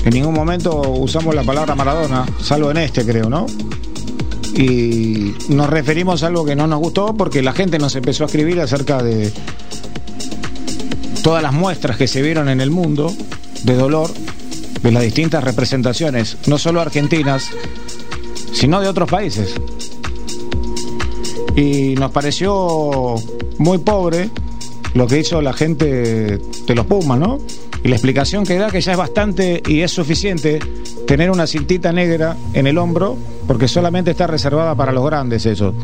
En 0.04 0.10
ningún 0.10 0.32
momento 0.32 0.80
usamos 0.92 1.34
la 1.34 1.42
palabra 1.42 1.74
Maradona, 1.74 2.24
salvo 2.40 2.70
en 2.70 2.76
este, 2.76 3.04
creo, 3.04 3.28
¿no? 3.28 3.46
Y 4.54 5.34
nos 5.48 5.68
referimos 5.68 6.22
a 6.22 6.28
algo 6.28 6.44
que 6.44 6.54
no 6.54 6.68
nos 6.68 6.78
gustó 6.78 7.16
porque 7.16 7.42
la 7.42 7.52
gente 7.52 7.80
nos 7.80 7.96
empezó 7.96 8.22
a 8.22 8.26
escribir 8.26 8.60
acerca 8.60 9.02
de 9.02 9.32
todas 11.24 11.42
las 11.42 11.52
muestras 11.52 11.96
que 11.96 12.06
se 12.06 12.22
vieron 12.22 12.48
en 12.48 12.60
el 12.60 12.70
mundo 12.70 13.12
de 13.64 13.74
dolor 13.74 14.08
de 14.84 14.92
las 14.92 15.02
distintas 15.02 15.42
representaciones, 15.42 16.36
no 16.46 16.58
solo 16.58 16.80
argentinas, 16.80 17.50
sino 18.52 18.80
de 18.80 18.86
otros 18.86 19.10
países. 19.10 19.56
Y 21.56 21.94
nos 21.94 22.10
pareció 22.10 23.14
muy 23.58 23.78
pobre 23.78 24.30
lo 24.94 25.06
que 25.06 25.20
hizo 25.20 25.40
la 25.42 25.52
gente 25.52 26.38
de 26.38 26.74
los 26.74 26.86
Pumas, 26.86 27.18
¿no? 27.18 27.38
Y 27.82 27.88
la 27.88 27.96
explicación 27.96 28.44
que 28.44 28.56
da 28.56 28.70
que 28.70 28.80
ya 28.80 28.92
es 28.92 28.98
bastante 28.98 29.62
y 29.66 29.80
es 29.80 29.90
suficiente 29.90 30.58
tener 31.06 31.30
una 31.30 31.46
cintita 31.46 31.92
negra 31.92 32.36
en 32.54 32.66
el 32.66 32.78
hombro, 32.78 33.16
porque 33.46 33.68
solamente 33.68 34.12
está 34.12 34.26
reservada 34.26 34.74
para 34.74 34.92
los 34.92 35.04
grandes 35.04 35.44
eso. 35.46 35.74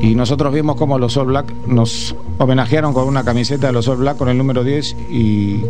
Y 0.00 0.14
nosotros 0.14 0.52
vimos 0.54 0.76
como 0.76 0.98
los 0.98 1.16
All 1.16 1.26
Black 1.26 1.52
nos 1.66 2.14
homenajearon 2.38 2.94
con 2.94 3.06
una 3.06 3.24
camiseta 3.24 3.66
de 3.66 3.72
los 3.72 3.86
All 3.88 3.98
Black 3.98 4.16
con 4.16 4.28
el 4.28 4.38
número 4.38 4.64
10 4.64 4.96
y 5.10 5.62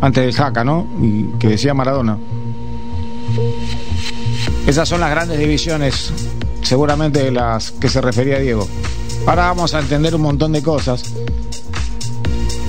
antes 0.00 0.24
del 0.24 0.34
jaca, 0.34 0.64
¿no? 0.64 0.86
Y 1.00 1.24
que 1.38 1.48
decía 1.48 1.74
Maradona. 1.74 2.18
Esas 4.66 4.88
son 4.88 5.00
las 5.00 5.10
grandes 5.10 5.38
divisiones, 5.38 6.12
seguramente 6.64 7.30
las 7.30 7.70
que 7.70 7.88
se 7.88 8.00
refería 8.00 8.40
Diego. 8.40 8.66
Ahora 9.26 9.44
vamos 9.46 9.74
a 9.74 9.80
entender 9.80 10.14
un 10.14 10.22
montón 10.22 10.52
de 10.52 10.62
cosas. 10.62 11.04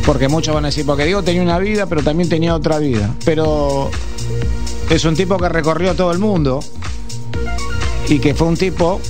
Porque 0.06 0.28
muchos 0.28 0.54
van 0.54 0.66
a 0.66 0.68
decir, 0.68 0.86
porque 0.86 1.06
Diego 1.06 1.24
tenía 1.24 1.42
una 1.42 1.58
vida, 1.58 1.88
pero 1.88 2.04
también 2.04 2.30
tenía 2.30 2.54
otra 2.54 2.78
vida. 2.78 3.16
Pero 3.26 3.90
es 4.90 5.04
un 5.06 5.16
tipo 5.16 5.38
que 5.38 5.50
recorrió 5.50 5.96
todo 5.96 6.12
el 6.12 6.20
mundo 6.20 6.60
y 8.08 8.20
que 8.20 8.36
fue 8.36 8.48
un 8.48 8.56
tipo 8.58 9.02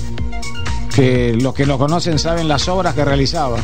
que 0.96 1.34
los 1.34 1.54
que 1.54 1.66
lo 1.66 1.78
conocen 1.78 2.18
saben 2.18 2.48
las 2.48 2.70
obras 2.70 2.96
que 2.96 3.04
realizaba. 3.04 3.58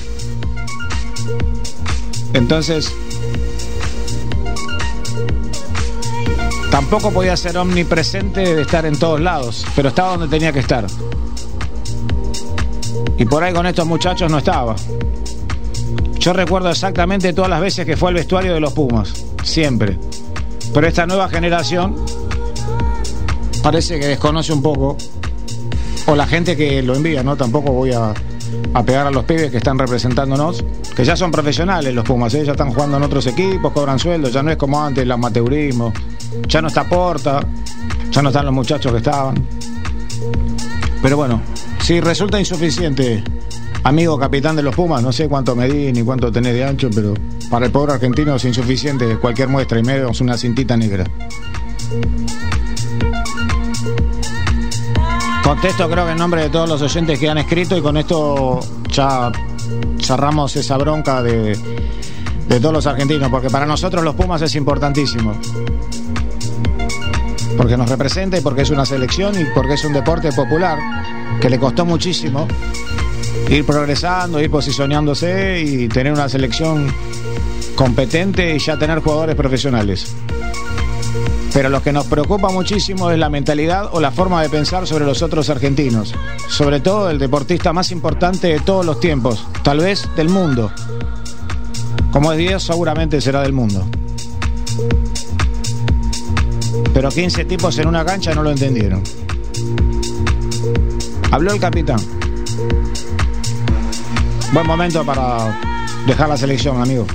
Entonces, 2.34 2.94
tampoco 6.92 7.14
podía 7.14 7.38
ser 7.38 7.58
omnipresente 7.58 8.54
de 8.54 8.64
estar 8.64 8.86
en 8.86 9.00
todos 9.00 9.22
lados, 9.22 9.66
pero 9.78 9.88
estaba 9.88 10.18
donde 10.18 10.28
tenía 10.28 10.52
que 10.52 10.60
estar. 10.60 10.86
Y 13.18 13.24
por 13.24 13.42
ahí 13.42 13.54
con 13.54 13.66
estos 13.66 13.88
muchachos 13.88 14.30
no 14.30 14.40
estaba. 14.40 14.76
Yo 16.20 16.34
recuerdo 16.34 16.70
exactamente 16.70 17.32
todas 17.32 17.50
las 17.50 17.62
veces 17.62 17.86
que 17.86 17.96
fue 17.96 18.10
al 18.10 18.16
vestuario 18.16 18.54
de 18.54 18.60
los 18.60 18.74
Pumas, 18.74 19.14
siempre. 19.42 19.98
Pero 20.74 20.86
esta 20.86 21.08
nueva 21.08 21.30
generación 21.30 21.96
parece 23.64 23.98
que 23.98 24.08
desconoce 24.08 24.52
un 24.52 24.62
poco, 24.62 24.98
o 26.08 26.16
la 26.18 26.28
gente 26.28 26.58
que 26.58 26.82
lo 26.82 26.94
envía, 26.94 27.24
¿no? 27.24 27.38
Tampoco 27.38 27.72
voy 27.72 27.94
a, 27.94 28.14
pegar 28.86 29.08
a 29.08 29.12
los 29.12 29.24
pibes 29.24 29.50
que 29.50 29.58
están 29.58 29.80
representándonos, 29.80 30.62
que 30.94 31.06
ya 31.06 31.16
son 31.16 31.32
profesionales 31.32 31.96
los 31.96 32.04
Pumas, 32.04 32.34
¿eh? 32.34 32.44
ya 32.44 32.52
están 32.52 32.74
jugando 32.74 32.98
en 32.98 33.04
otros 33.04 33.26
equipos, 33.28 33.72
cobran 33.72 33.98
sueldos, 33.98 34.34
ya 34.34 34.44
no 34.44 34.52
es 34.52 34.58
como 34.58 34.84
antes 34.84 35.04
el 35.04 35.12
amateurismo, 35.14 35.94
ya 36.48 36.62
no 36.62 36.68
está 36.68 36.88
Porta, 36.88 37.42
ya 38.12 38.22
no 38.22 38.30
están 38.30 38.46
los 38.46 38.54
muchachos 38.54 38.92
que 38.92 38.98
estaban. 39.00 39.46
Pero 41.02 41.18
bueno, 41.18 41.42
si 41.82 42.00
resulta 42.00 42.40
insuficiente, 42.40 43.24
amigo 43.84 44.18
capitán 44.18 44.56
de 44.56 44.64
los 44.64 44.76
Pumas, 44.76 45.02
no 45.02 45.12
sé 45.12 45.28
cuánto 45.28 45.56
medí 45.56 45.92
ni 45.92 46.04
cuánto 46.04 46.32
tenés 46.32 46.54
de 46.54 46.64
ancho, 46.64 46.90
pero 46.94 47.14
para 47.50 47.66
el 47.66 47.72
pobre 47.72 47.94
argentino 47.94 48.36
es 48.36 48.46
insuficiente 48.46 49.18
cualquier 49.18 49.50
muestra 49.50 49.80
y 49.80 49.84
medio 49.84 50.10
es 50.10 50.22
una 50.22 50.38
cintita 50.38 50.78
negra. 50.78 51.06
Contesto 55.44 55.90
creo 55.90 56.06
que 56.06 56.12
en 56.12 56.18
nombre 56.18 56.44
de 56.44 56.50
todos 56.50 56.70
los 56.70 56.82
oyentes 56.82 57.20
que 57.20 57.30
han 57.30 57.38
escrito 57.40 57.76
y 57.76 57.82
con 57.82 57.98
esto 57.98 58.60
ya 58.90 59.32
cerramos 60.00 60.56
esa 60.56 60.78
bronca 60.78 61.22
de, 61.22 61.58
de 62.48 62.60
todos 62.60 62.74
los 62.74 62.86
argentinos, 62.86 63.30
porque 63.30 63.50
para 63.50 63.66
nosotros 63.66 64.04
los 64.04 64.16
Pumas 64.16 64.42
es 64.42 64.56
importantísimo. 64.56 65.34
Porque 67.62 67.78
nos 67.78 67.88
representa 67.88 68.40
y 68.40 68.42
porque 68.42 68.64
es 68.64 68.72
una 68.72 68.88
selección 68.88 69.40
y 69.40 69.46
porque 69.54 69.76
es 69.76 69.86
un 69.86 69.94
deporte 69.94 70.32
popular 70.32 70.80
que 71.40 71.48
le 71.48 71.60
costó 71.60 71.86
muchísimo 71.86 72.48
ir 73.52 73.64
progresando, 73.64 74.42
ir 74.42 74.50
posicionándose 74.50 75.62
y 75.62 75.88
tener 75.88 76.12
una 76.12 76.28
selección 76.28 76.92
competente 77.76 78.56
y 78.56 78.58
ya 78.58 78.80
tener 78.80 78.98
jugadores 79.02 79.36
profesionales. 79.36 80.12
Pero 81.54 81.70
lo 81.70 81.84
que 81.84 81.94
nos 81.94 82.08
preocupa 82.08 82.50
muchísimo 82.50 83.12
es 83.12 83.20
la 83.20 83.30
mentalidad 83.30 83.90
o 83.92 84.02
la 84.02 84.10
forma 84.10 84.42
de 84.42 84.50
pensar 84.50 84.88
sobre 84.88 85.06
los 85.06 85.22
otros 85.22 85.52
argentinos. 85.52 86.16
Sobre 86.50 86.80
todo 86.80 87.12
el 87.12 87.20
deportista 87.20 87.74
más 87.74 87.92
importante 87.92 88.48
de 88.48 88.60
todos 88.62 88.84
los 88.84 89.00
tiempos, 89.00 89.46
tal 89.64 89.82
vez 89.82 90.10
del 90.16 90.30
mundo. 90.30 90.72
Como 92.12 92.32
es 92.32 92.40
Dios, 92.40 92.64
seguramente 92.64 93.22
será 93.22 93.44
del 93.44 93.54
mundo. 93.54 93.86
Pero 96.94 97.10
15 97.10 97.46
tipos 97.46 97.78
en 97.80 97.88
una 97.88 98.04
cancha 98.04 98.34
no 98.34 98.44
lo 98.44 98.52
entendieron. 98.52 99.02
Habló 101.32 101.54
el 101.54 101.60
capitán. 101.60 102.00
Buen 104.54 104.68
momento 104.68 105.06
para 105.06 105.58
dejar 106.06 106.28
la 106.28 106.38
selección, 106.38 106.82
amigo. 106.82 107.06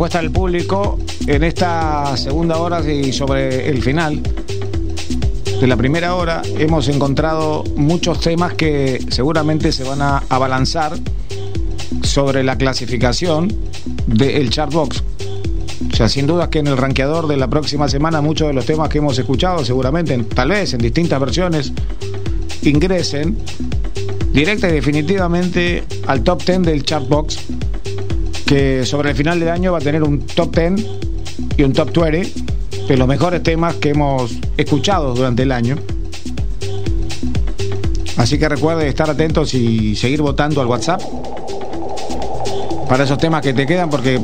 Respuesta 0.00 0.22
del 0.22 0.30
público 0.30 0.98
en 1.26 1.44
esta 1.44 2.16
segunda 2.16 2.56
hora 2.56 2.80
y 2.90 3.12
sobre 3.12 3.68
el 3.68 3.82
final 3.82 4.22
de 5.60 5.66
la 5.66 5.76
primera 5.76 6.14
hora 6.14 6.40
hemos 6.58 6.88
encontrado 6.88 7.64
muchos 7.76 8.18
temas 8.18 8.54
que 8.54 8.98
seguramente 9.10 9.72
se 9.72 9.84
van 9.84 10.00
a 10.00 10.22
abalanzar 10.30 10.94
sobre 12.02 12.42
la 12.42 12.56
clasificación 12.56 13.54
del 14.06 14.48
Chartbox. 14.48 15.02
O 15.92 15.94
sea, 15.94 16.08
sin 16.08 16.26
duda 16.26 16.48
que 16.48 16.60
en 16.60 16.68
el 16.68 16.78
rankeador 16.78 17.28
de 17.28 17.36
la 17.36 17.48
próxima 17.48 17.86
semana 17.86 18.22
muchos 18.22 18.48
de 18.48 18.54
los 18.54 18.64
temas 18.64 18.88
que 18.88 18.96
hemos 18.96 19.18
escuchado, 19.18 19.66
seguramente, 19.66 20.16
tal 20.34 20.48
vez 20.48 20.72
en 20.72 20.80
distintas 20.80 21.20
versiones, 21.20 21.74
ingresen 22.62 23.36
directa 24.32 24.66
y 24.66 24.72
definitivamente 24.72 25.84
al 26.06 26.24
top 26.24 26.42
10 26.42 26.62
del 26.62 26.84
Chartbox 26.84 27.39
que 28.50 28.84
sobre 28.84 29.10
el 29.10 29.16
final 29.16 29.38
de 29.38 29.48
año 29.48 29.70
va 29.70 29.78
a 29.78 29.80
tener 29.80 30.02
un 30.02 30.26
top 30.26 30.56
10 30.56 30.84
y 31.56 31.62
un 31.62 31.72
top 31.72 31.96
20 31.96 32.32
de 32.88 32.96
los 32.96 33.06
mejores 33.06 33.44
temas 33.44 33.76
que 33.76 33.90
hemos 33.90 34.32
escuchado 34.56 35.14
durante 35.14 35.44
el 35.44 35.52
año. 35.52 35.76
Así 38.16 38.40
que 38.40 38.48
recuerde 38.48 38.88
estar 38.88 39.08
atentos 39.08 39.54
y 39.54 39.94
seguir 39.94 40.20
votando 40.20 40.60
al 40.60 40.66
WhatsApp 40.66 41.00
para 42.88 43.04
esos 43.04 43.18
temas 43.18 43.40
que 43.40 43.52
te 43.54 43.66
quedan, 43.66 43.88
porque 43.88 44.20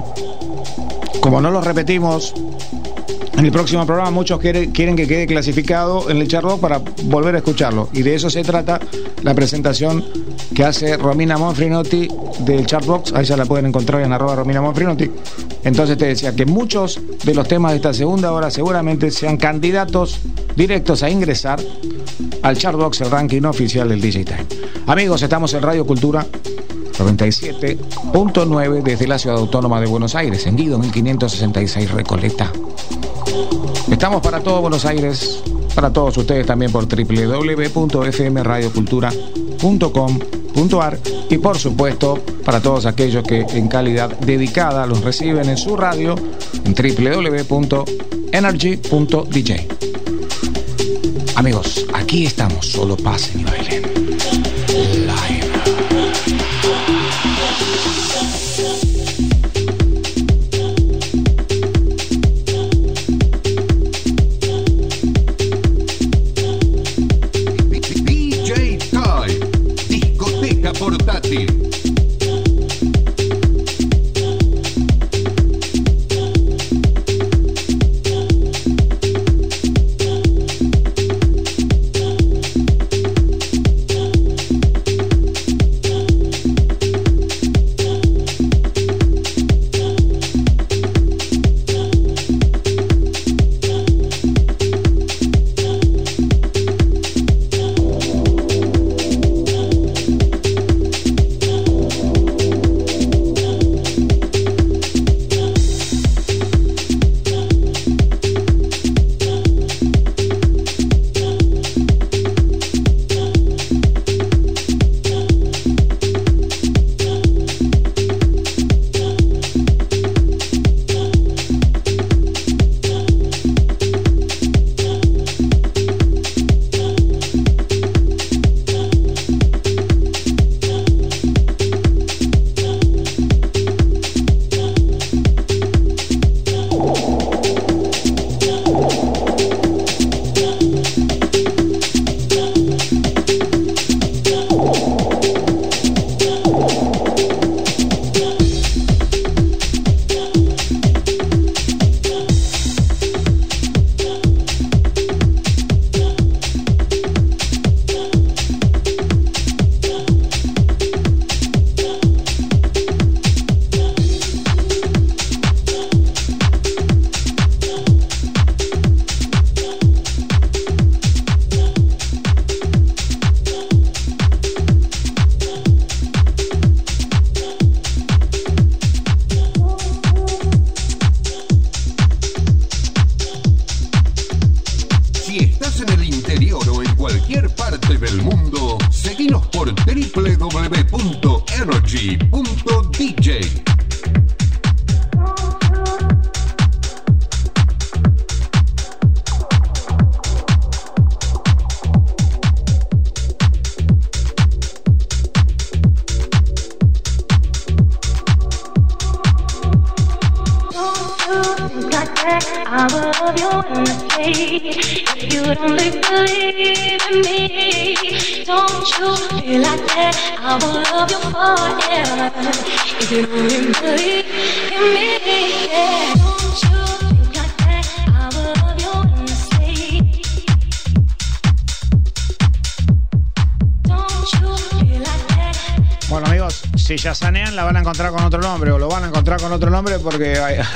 como 1.20 1.40
no 1.40 1.52
los 1.52 1.64
repetimos 1.64 2.34
en 3.38 3.44
el 3.44 3.52
próximo 3.52 3.86
programa, 3.86 4.10
muchos 4.10 4.40
quiere- 4.40 4.72
quieren 4.72 4.96
que 4.96 5.06
quede 5.06 5.28
clasificado 5.28 6.10
en 6.10 6.16
el 6.16 6.26
charrock 6.26 6.58
para 6.58 6.80
volver 7.04 7.36
a 7.36 7.38
escucharlo. 7.38 7.90
Y 7.92 8.02
de 8.02 8.16
eso 8.16 8.28
se 8.28 8.42
trata 8.42 8.80
la 9.22 9.34
presentación 9.34 10.04
que 10.52 10.64
hace 10.64 10.96
Romina 10.96 11.38
Monfrinotti 11.38 12.08
del 12.40 12.66
Chartbox. 12.66 13.12
Ahí 13.14 13.24
ya 13.24 13.36
la 13.36 13.44
pueden 13.44 13.66
encontrar 13.66 14.02
en 14.02 14.12
arroba 14.12 14.36
Romina 14.36 14.60
Monfrinotti. 14.60 15.10
Entonces 15.64 15.96
te 15.98 16.06
decía 16.06 16.34
que 16.34 16.46
muchos 16.46 17.00
de 17.24 17.34
los 17.34 17.46
temas 17.48 17.72
de 17.72 17.76
esta 17.76 17.92
segunda 17.94 18.32
hora 18.32 18.50
seguramente 18.50 19.10
sean 19.10 19.36
candidatos 19.36 20.20
directos 20.54 21.02
a 21.02 21.10
ingresar 21.10 21.60
al 22.42 22.56
Chartbox, 22.56 23.00
el 23.02 23.10
ranking 23.10 23.42
oficial 23.42 23.88
del 23.88 24.00
DJ 24.00 24.24
Time. 24.24 24.46
Amigos, 24.86 25.22
estamos 25.22 25.52
en 25.54 25.62
Radio 25.62 25.86
Cultura 25.86 26.26
97.9 26.98 28.82
desde 28.82 29.06
la 29.06 29.18
ciudad 29.18 29.38
autónoma 29.38 29.80
de 29.80 29.86
Buenos 29.86 30.14
Aires, 30.14 30.46
en 30.46 30.56
Guido 30.56 30.78
1566 30.78 31.90
Recoleta. 31.90 32.52
Estamos 33.90 34.22
para 34.22 34.40
todo 34.40 34.60
Buenos 34.60 34.84
Aires, 34.84 35.42
para 35.74 35.92
todos 35.92 36.16
ustedes 36.16 36.46
también 36.46 36.72
por 36.72 36.86
y 41.28 41.38
por 41.38 41.58
supuesto 41.58 42.22
para 42.44 42.60
todos 42.60 42.86
aquellos 42.86 43.22
que 43.24 43.40
en 43.40 43.68
calidad 43.68 44.18
dedicada 44.20 44.86
los 44.86 45.02
reciben 45.02 45.48
en 45.48 45.56
su 45.56 45.76
radio 45.76 46.14
en 46.64 46.74
www.energy.dj. 46.74 47.76
Amigos, 51.36 51.86
aquí 51.92 52.26
estamos, 52.26 52.66
solo 52.66 52.96
pasen 52.96 53.44
y. 53.44 53.95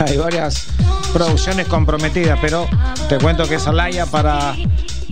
hay, 0.00 0.16
varias 0.16 0.66
producciones 1.12 1.66
comprometidas, 1.66 2.38
pero 2.40 2.66
te 3.08 3.18
cuento 3.18 3.48
que 3.48 3.56
es 3.56 3.66
Alaya 3.66 4.06
para 4.06 4.54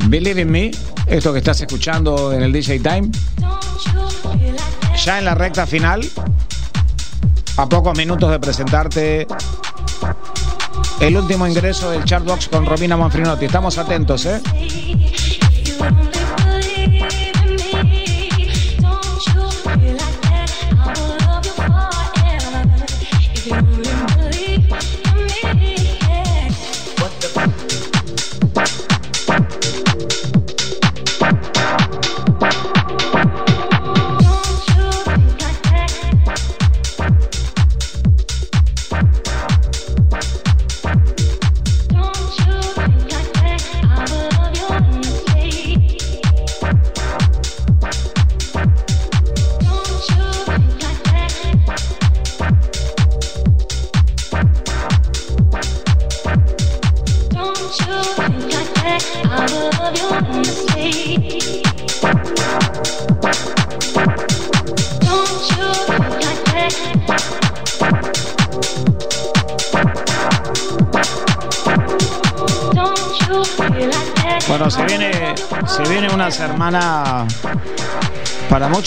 Believe 0.06 0.42
in 0.42 0.50
Me, 0.50 0.70
esto 1.06 1.32
que 1.32 1.38
estás 1.38 1.60
escuchando 1.60 2.32
en 2.32 2.42
el 2.42 2.52
DJ 2.52 2.80
Time, 2.80 3.10
ya 5.04 5.18
en 5.18 5.24
la 5.24 5.34
recta 5.34 5.66
final, 5.66 6.08
a 7.56 7.68
pocos 7.68 7.96
minutos 7.96 8.30
de 8.30 8.38
presentarte 8.38 9.26
el 11.00 11.16
último 11.16 11.46
ingreso 11.46 11.90
del 11.90 12.04
Chartbox 12.04 12.48
con 12.48 12.66
Romina 12.66 12.96
Manfrinotti. 12.96 13.44
Estamos 13.44 13.78
atentos, 13.78 14.26
¿eh? 14.26 14.40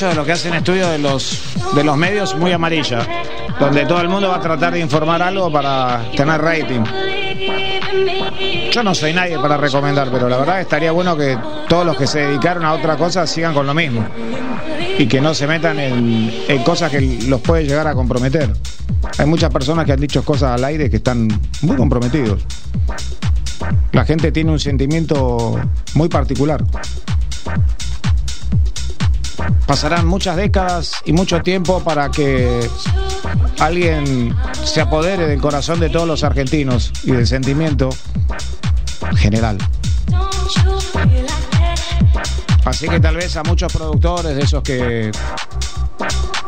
De 0.07 0.15
los 0.15 0.25
que 0.25 0.31
hacen 0.31 0.53
estudios 0.53 0.89
de 0.89 0.97
los, 0.97 1.41
de 1.75 1.83
los 1.83 1.97
medios 1.97 2.35
muy 2.35 2.51
amarilla, 2.51 3.07
donde 3.59 3.85
todo 3.85 4.01
el 4.01 4.09
mundo 4.09 4.29
va 4.29 4.37
a 4.37 4.41
tratar 4.41 4.73
de 4.73 4.79
informar 4.79 5.21
algo 5.21 5.51
para 5.51 6.03
tener 6.15 6.41
rating. 6.41 6.81
Yo 8.71 8.83
no 8.83 8.95
soy 8.95 9.13
nadie 9.13 9.37
para 9.37 9.57
recomendar, 9.57 10.09
pero 10.11 10.29
la 10.29 10.37
verdad 10.37 10.61
estaría 10.61 10.91
bueno 10.91 11.15
que 11.17 11.37
todos 11.67 11.85
los 11.85 11.97
que 11.97 12.07
se 12.07 12.19
dedicaron 12.19 12.65
a 12.65 12.73
otra 12.73 12.95
cosa 12.97 13.27
sigan 13.27 13.53
con 13.53 13.67
lo 13.67 13.73
mismo 13.73 14.05
y 14.97 15.07
que 15.07 15.21
no 15.21 15.33
se 15.33 15.47
metan 15.47 15.79
en, 15.79 16.33
en 16.47 16.63
cosas 16.63 16.89
que 16.91 17.01
los 17.27 17.41
puede 17.41 17.65
llegar 17.65 17.87
a 17.87 17.93
comprometer. 17.93 18.51
Hay 19.17 19.25
muchas 19.25 19.51
personas 19.51 19.85
que 19.85 19.93
han 19.93 19.99
dicho 19.99 20.23
cosas 20.23 20.51
al 20.51 20.63
aire 20.63 20.89
que 20.89 20.97
están 20.97 21.27
muy 21.61 21.75
comprometidos. 21.75 22.45
La 23.91 24.05
gente 24.05 24.31
tiene 24.31 24.51
un 24.51 24.59
sentimiento 24.59 25.59
muy 25.93 26.07
particular. 26.07 26.63
Pasarán 29.71 30.05
muchas 30.05 30.35
décadas 30.35 30.91
y 31.05 31.13
mucho 31.13 31.41
tiempo 31.41 31.81
para 31.81 32.11
que 32.11 32.59
alguien 33.57 34.35
se 34.65 34.81
apodere 34.81 35.27
del 35.27 35.39
corazón 35.39 35.79
de 35.79 35.89
todos 35.89 36.05
los 36.05 36.25
argentinos 36.25 36.91
y 37.05 37.11
del 37.11 37.25
sentimiento 37.25 37.87
general. 39.15 39.57
Así 42.65 42.89
que 42.89 42.99
tal 42.99 43.15
vez 43.15 43.37
a 43.37 43.43
muchos 43.43 43.71
productores 43.71 44.35
de 44.35 44.41
esos 44.41 44.61
que 44.61 45.09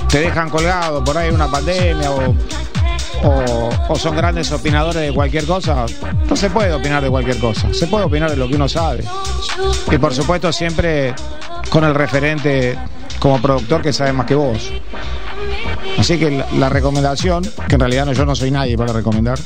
te 0.10 0.20
dejan 0.20 0.50
colgado 0.50 1.02
por 1.02 1.18
ahí 1.18 1.34
una 1.34 1.50
pandemia 1.50 2.12
o, 2.12 3.96
son 3.96 4.18
grandes 4.18 4.52
opinadores 4.52 5.02
de 5.02 5.14
cualquier 5.14 5.46
cosa, 5.46 5.86
no 6.30 6.36
se 6.36 6.50
puede 6.50 6.74
opinar 6.74 7.02
de 7.02 7.10
cualquier 7.10 7.40
cosa, 7.40 7.74
se 7.74 7.88
puede 7.88 8.04
opinar 8.04 8.32
de 8.32 8.36
lo 8.36 8.50
que 8.50 8.56
uno 8.58 8.68
sabe. 8.68 9.06
Y 9.90 9.98
por 9.98 10.14
supuesto 10.14 10.52
siempre 10.52 11.16
con 11.70 11.86
el 11.86 11.96
referente 11.96 12.78
como 13.24 13.42
productor 13.42 13.82
que 13.82 13.94
sabe 13.94 14.12
más 14.12 14.26
que 14.26 14.36
vos. 14.36 14.70
Así 15.98 16.20
que 16.20 16.44
la, 16.58 16.68
recomendación, 16.68 17.42
que 17.70 17.76
en 17.76 17.80
realidad 17.80 18.06
no, 18.06 18.12
yo 18.12 18.26
no 18.26 18.36
soy 18.36 18.52
nadie 18.52 18.78
para 18.78 18.92
recomendar, 18.92 19.40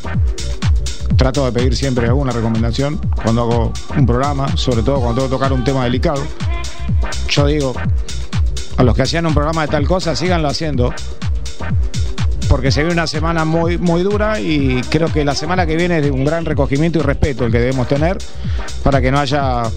trato 1.15 1.45
de 1.45 1.51
pedir 1.51 1.75
siempre 1.75 2.07
alguna 2.07 2.31
recomendación 2.31 2.99
cuando 3.21 3.43
hago 3.43 3.73
un 3.95 4.05
programa, 4.07 4.57
sobre 4.57 4.81
todo 4.81 4.95
cuando 4.95 5.21
tengo 5.21 5.27
que 5.27 5.35
tocar 5.35 5.53
un 5.53 5.63
tema 5.63 5.83
delicado. 5.83 6.23
Yo 7.29 7.45
digo, 7.45 7.73
a 8.77 8.83
los 8.83 8.95
que 8.95 9.03
hacían 9.03 9.27
un 9.27 9.35
programa 9.35 9.61
de 9.61 9.67
tal 9.67 9.85
cosa, 9.85 10.15
síganlo 10.15 10.47
haciendo. 10.47 10.91
Porque 12.49 12.71
se 12.71 12.79
viene 12.79 12.93
una 12.93 13.05
semana 13.05 13.45
muy, 13.45 13.77
muy 13.77 14.01
dura 14.01 14.39
y 14.39 14.81
creo 14.89 15.13
que 15.13 15.23
la 15.23 15.35
semana 15.35 15.67
que 15.67 15.75
viene 15.75 15.97
es 15.97 16.03
de 16.03 16.09
un 16.09 16.25
gran 16.25 16.45
recogimiento 16.45 16.97
y 16.97 17.03
respeto 17.03 17.45
el 17.45 17.51
que 17.51 17.59
debemos 17.59 17.87
tener 17.87 18.17
para 18.81 19.01
que 19.01 19.11
no 19.11 19.19
haya 19.19 19.69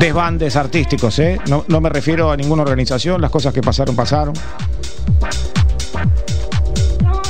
desbandes 0.00 0.56
artísticos. 0.56 1.18
¿eh? 1.18 1.38
No, 1.46 1.80
me 1.80 1.90
refiero 1.90 2.32
a 2.32 2.36
ninguna 2.36 2.62
organización, 2.62 3.20
las 3.20 3.30
cosas 3.30 3.52
que 3.52 3.60
pasaron, 3.60 3.94
pasaron. 3.94 4.34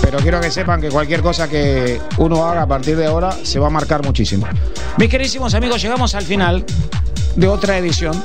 Pero 0.01 0.19
quiero 0.19 0.41
que 0.41 0.51
sepan 0.51 0.81
que 0.81 0.89
cualquier 0.89 1.21
cosa 1.21 1.49
que 1.49 2.01
uno 2.19 2.47
haga 2.47 2.63
a 2.63 2.67
partir 2.67 2.97
de 2.97 3.07
ahora 3.07 3.33
se 3.33 3.59
va 3.59 3.67
a 3.67 3.71
marcar 3.71 4.05
muchísimo. 4.05 4.47
Mis 4.97 5.09
queridísimos 5.09 5.53
amigos, 5.55 5.83
llegamos 5.83 6.15
al 6.15 6.23
final 6.23 6.65
de 7.35 7.49
otra 7.49 7.77
edición 7.77 8.23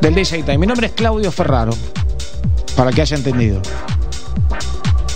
del 0.00 0.14
DJ 0.14 0.42
Time. 0.42 0.58
Mi 0.58 0.66
nombre 0.66 0.88
es 0.88 0.92
Claudio 0.92 1.32
Ferraro, 1.32 1.72
para 2.76 2.92
que 2.92 3.02
haya 3.02 3.16
entendido. 3.16 3.60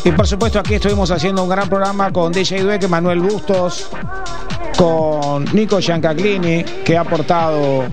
Y 0.04 0.10
por 0.12 0.26
supuesto 0.26 0.58
aquí 0.58 0.74
estuvimos 0.74 1.10
haciendo 1.10 1.42
un 1.42 1.48
gran 1.48 1.68
programa 1.68 2.10
con 2.10 2.32
DJ 2.32 2.62
Dueque, 2.62 2.88
Manuel 2.88 3.20
Bustos, 3.20 3.88
con 4.76 5.44
Nico 5.52 5.78
Giancaclini, 5.78 6.64
que 6.84 6.96
ha 6.96 7.02
aportado 7.02 7.84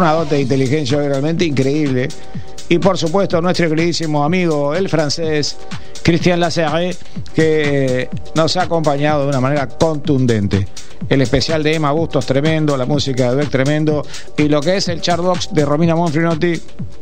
una 0.00 0.12
dote 0.12 0.36
de 0.36 0.40
inteligencia 0.42 0.98
realmente 0.98 1.44
increíble. 1.44 2.08
Y 2.68 2.78
por 2.78 2.96
supuesto 2.96 3.40
nuestro 3.40 3.68
queridísimo 3.68 4.24
amigo, 4.24 4.74
el 4.74 4.88
francés 4.88 5.56
Christian 6.02 6.40
Lacerre, 6.40 6.94
que 7.34 8.08
nos 8.34 8.56
ha 8.56 8.62
acompañado 8.62 9.24
de 9.24 9.28
una 9.28 9.40
manera 9.40 9.66
contundente. 9.68 10.66
El 11.08 11.20
especial 11.22 11.62
de 11.62 11.74
Emma 11.74 11.90
Bustos 11.92 12.24
tremendo, 12.26 12.76
la 12.76 12.86
música 12.86 13.30
de 13.30 13.36
Beck 13.36 13.50
tremendo, 13.50 14.06
y 14.36 14.48
lo 14.48 14.60
que 14.60 14.76
es 14.76 14.88
el 14.88 15.00
chartbox 15.00 15.52
de 15.52 15.64
Romina 15.64 15.96
Monfrinotti 15.96 16.52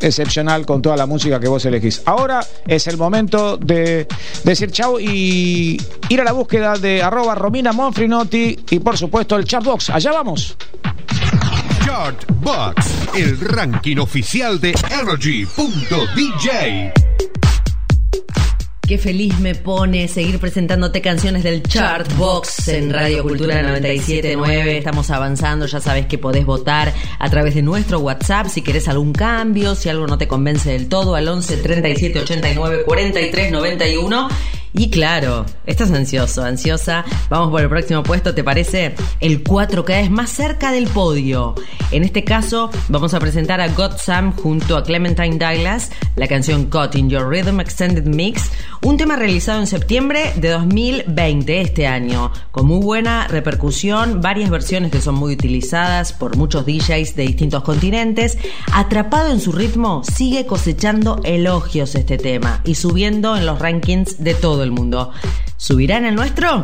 excepcional 0.00 0.64
con 0.64 0.80
toda 0.80 0.96
la 0.96 1.06
música 1.06 1.38
que 1.38 1.48
vos 1.48 1.64
elegís. 1.66 2.02
Ahora 2.06 2.40
es 2.66 2.86
el 2.86 2.96
momento 2.96 3.56
de 3.58 4.06
decir 4.44 4.70
chau 4.70 4.98
y 4.98 5.80
ir 6.08 6.20
a 6.20 6.24
la 6.24 6.32
búsqueda 6.32 6.74
de 6.74 7.02
arroba 7.02 7.34
Romina 7.34 7.72
Monfrinotti 7.72 8.58
y 8.70 8.78
por 8.78 8.96
supuesto 8.96 9.36
el 9.36 9.44
chartbox. 9.44 9.90
Allá 9.90 10.12
vamos. 10.12 10.56
Chartbox, 11.88 13.16
el 13.16 13.40
ranking 13.40 13.96
oficial 13.96 14.60
de 14.60 14.74
Energy.dj. 15.00 16.48
Qué 18.86 18.98
feliz 18.98 19.38
me 19.40 19.54
pone 19.54 20.06
seguir 20.06 20.38
presentándote 20.38 21.00
canciones 21.00 21.44
del 21.44 21.62
Chartbox 21.62 22.68
en 22.68 22.92
Radio 22.92 23.22
Cultura 23.22 23.62
979. 23.62 24.76
Estamos 24.76 25.10
avanzando, 25.10 25.64
ya 25.64 25.80
sabes 25.80 26.04
que 26.04 26.18
podés 26.18 26.44
votar 26.44 26.92
a 27.18 27.30
través 27.30 27.54
de 27.54 27.62
nuestro 27.62 28.00
WhatsApp 28.00 28.48
si 28.48 28.60
querés 28.60 28.86
algún 28.86 29.14
cambio, 29.14 29.74
si 29.74 29.88
algo 29.88 30.06
no 30.06 30.18
te 30.18 30.28
convence 30.28 30.70
del 30.70 30.90
todo, 30.90 31.14
al 31.14 31.26
11 31.26 31.56
37 31.56 32.20
89 32.20 32.82
43 32.84 33.50
91. 33.50 34.28
Y 34.72 34.90
claro, 34.90 35.46
estás 35.66 35.90
ansioso, 35.90 36.42
ansiosa. 36.44 37.04
Vamos 37.30 37.50
por 37.50 37.62
el 37.62 37.68
próximo 37.68 38.02
puesto, 38.02 38.34
¿te 38.34 38.44
parece? 38.44 38.94
El 39.20 39.42
4 39.42 39.84
cada 39.84 40.00
vez 40.00 40.10
más 40.10 40.30
cerca 40.30 40.72
del 40.72 40.88
podio. 40.88 41.54
En 41.90 42.04
este 42.04 42.22
caso, 42.22 42.70
vamos 42.88 43.14
a 43.14 43.20
presentar 43.20 43.60
a 43.60 43.68
God 43.68 43.92
Sam 43.96 44.34
junto 44.36 44.76
a 44.76 44.84
Clementine 44.84 45.38
Douglas, 45.38 45.90
la 46.16 46.28
canción 46.28 46.66
Caught 46.66 46.96
in 46.96 47.08
Your 47.08 47.28
Rhythm 47.28 47.60
Extended 47.60 48.04
Mix, 48.04 48.50
un 48.82 48.96
tema 48.96 49.16
realizado 49.16 49.60
en 49.60 49.66
septiembre 49.66 50.32
de 50.36 50.50
2020, 50.50 51.60
este 51.60 51.86
año, 51.86 52.30
con 52.50 52.66
muy 52.66 52.84
buena 52.84 53.26
repercusión, 53.26 54.20
varias 54.20 54.50
versiones 54.50 54.92
que 54.92 55.00
son 55.00 55.14
muy 55.14 55.32
utilizadas 55.32 56.12
por 56.12 56.36
muchos 56.36 56.66
DJs 56.66 57.16
de 57.16 57.22
distintos 57.22 57.62
continentes. 57.62 58.38
Atrapado 58.72 59.32
en 59.32 59.40
su 59.40 59.52
ritmo, 59.52 60.02
sigue 60.04 60.46
cosechando 60.46 61.20
elogios 61.24 61.94
este 61.94 62.18
tema 62.18 62.60
y 62.64 62.74
subiendo 62.74 63.36
en 63.36 63.46
los 63.46 63.58
rankings 63.58 64.22
de 64.22 64.34
todo 64.34 64.57
el 64.62 64.70
mundo. 64.70 65.12
¿Subirá 65.56 65.98
en 65.98 66.06
el 66.06 66.14
nuestro? 66.14 66.62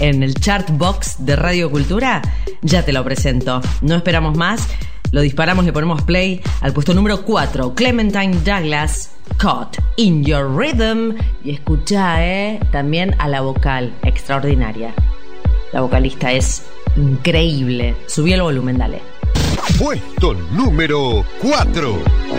¿En 0.00 0.22
el 0.22 0.34
chart 0.34 0.68
box 0.72 1.24
de 1.24 1.36
Radio 1.36 1.70
Cultura? 1.70 2.22
Ya 2.62 2.84
te 2.84 2.92
lo 2.92 3.02
presento. 3.04 3.60
No 3.82 3.96
esperamos 3.96 4.36
más. 4.36 4.68
Lo 5.12 5.20
disparamos, 5.20 5.64
le 5.64 5.72
ponemos 5.72 6.02
play 6.02 6.40
al 6.60 6.72
puesto 6.72 6.92
número 6.92 7.22
4, 7.22 7.74
Clementine 7.74 8.36
Douglas, 8.44 9.12
Caught 9.38 9.78
in 9.96 10.24
Your 10.24 10.50
Rhythm. 10.56 11.16
Y 11.44 11.52
escucha, 11.52 12.24
¿eh? 12.26 12.60
También 12.72 13.14
a 13.18 13.28
la 13.28 13.40
vocal, 13.40 13.94
extraordinaria. 14.02 14.94
La 15.72 15.80
vocalista 15.80 16.32
es 16.32 16.64
increíble. 16.96 17.94
Subí 18.06 18.32
el 18.32 18.42
volumen, 18.42 18.78
dale. 18.78 19.00
Puesto 19.78 20.34
número 20.52 21.24
4. 21.40 22.35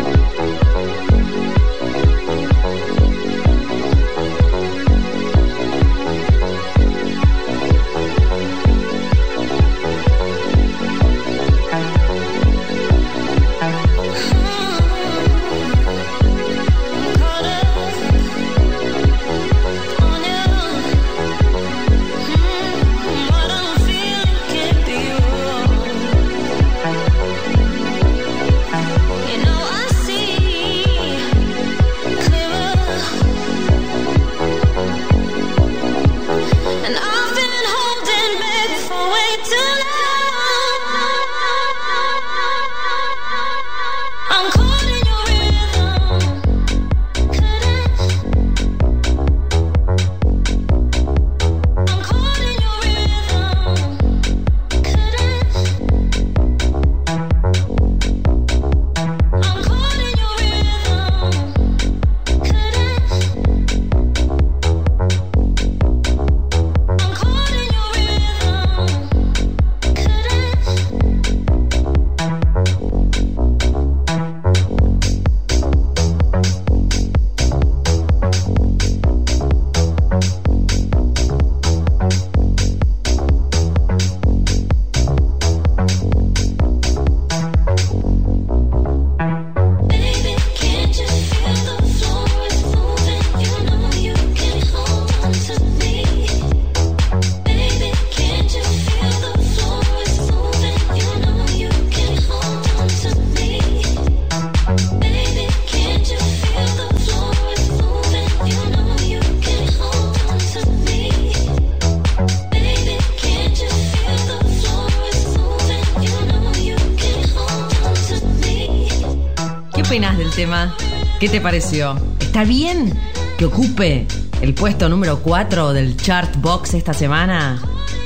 ¿Qué 121.19 121.29
te 121.29 121.41
pareció? 121.41 121.97
¿Está 122.19 122.43
bien 122.43 122.93
que 123.39 123.45
ocupe 123.45 124.05
el 124.39 124.53
puesto 124.53 124.87
número 124.87 125.19
4 125.23 125.73
del 125.73 125.97
chart 125.97 126.35
box 126.39 126.75
esta 126.75 126.93
semana? 126.93 127.59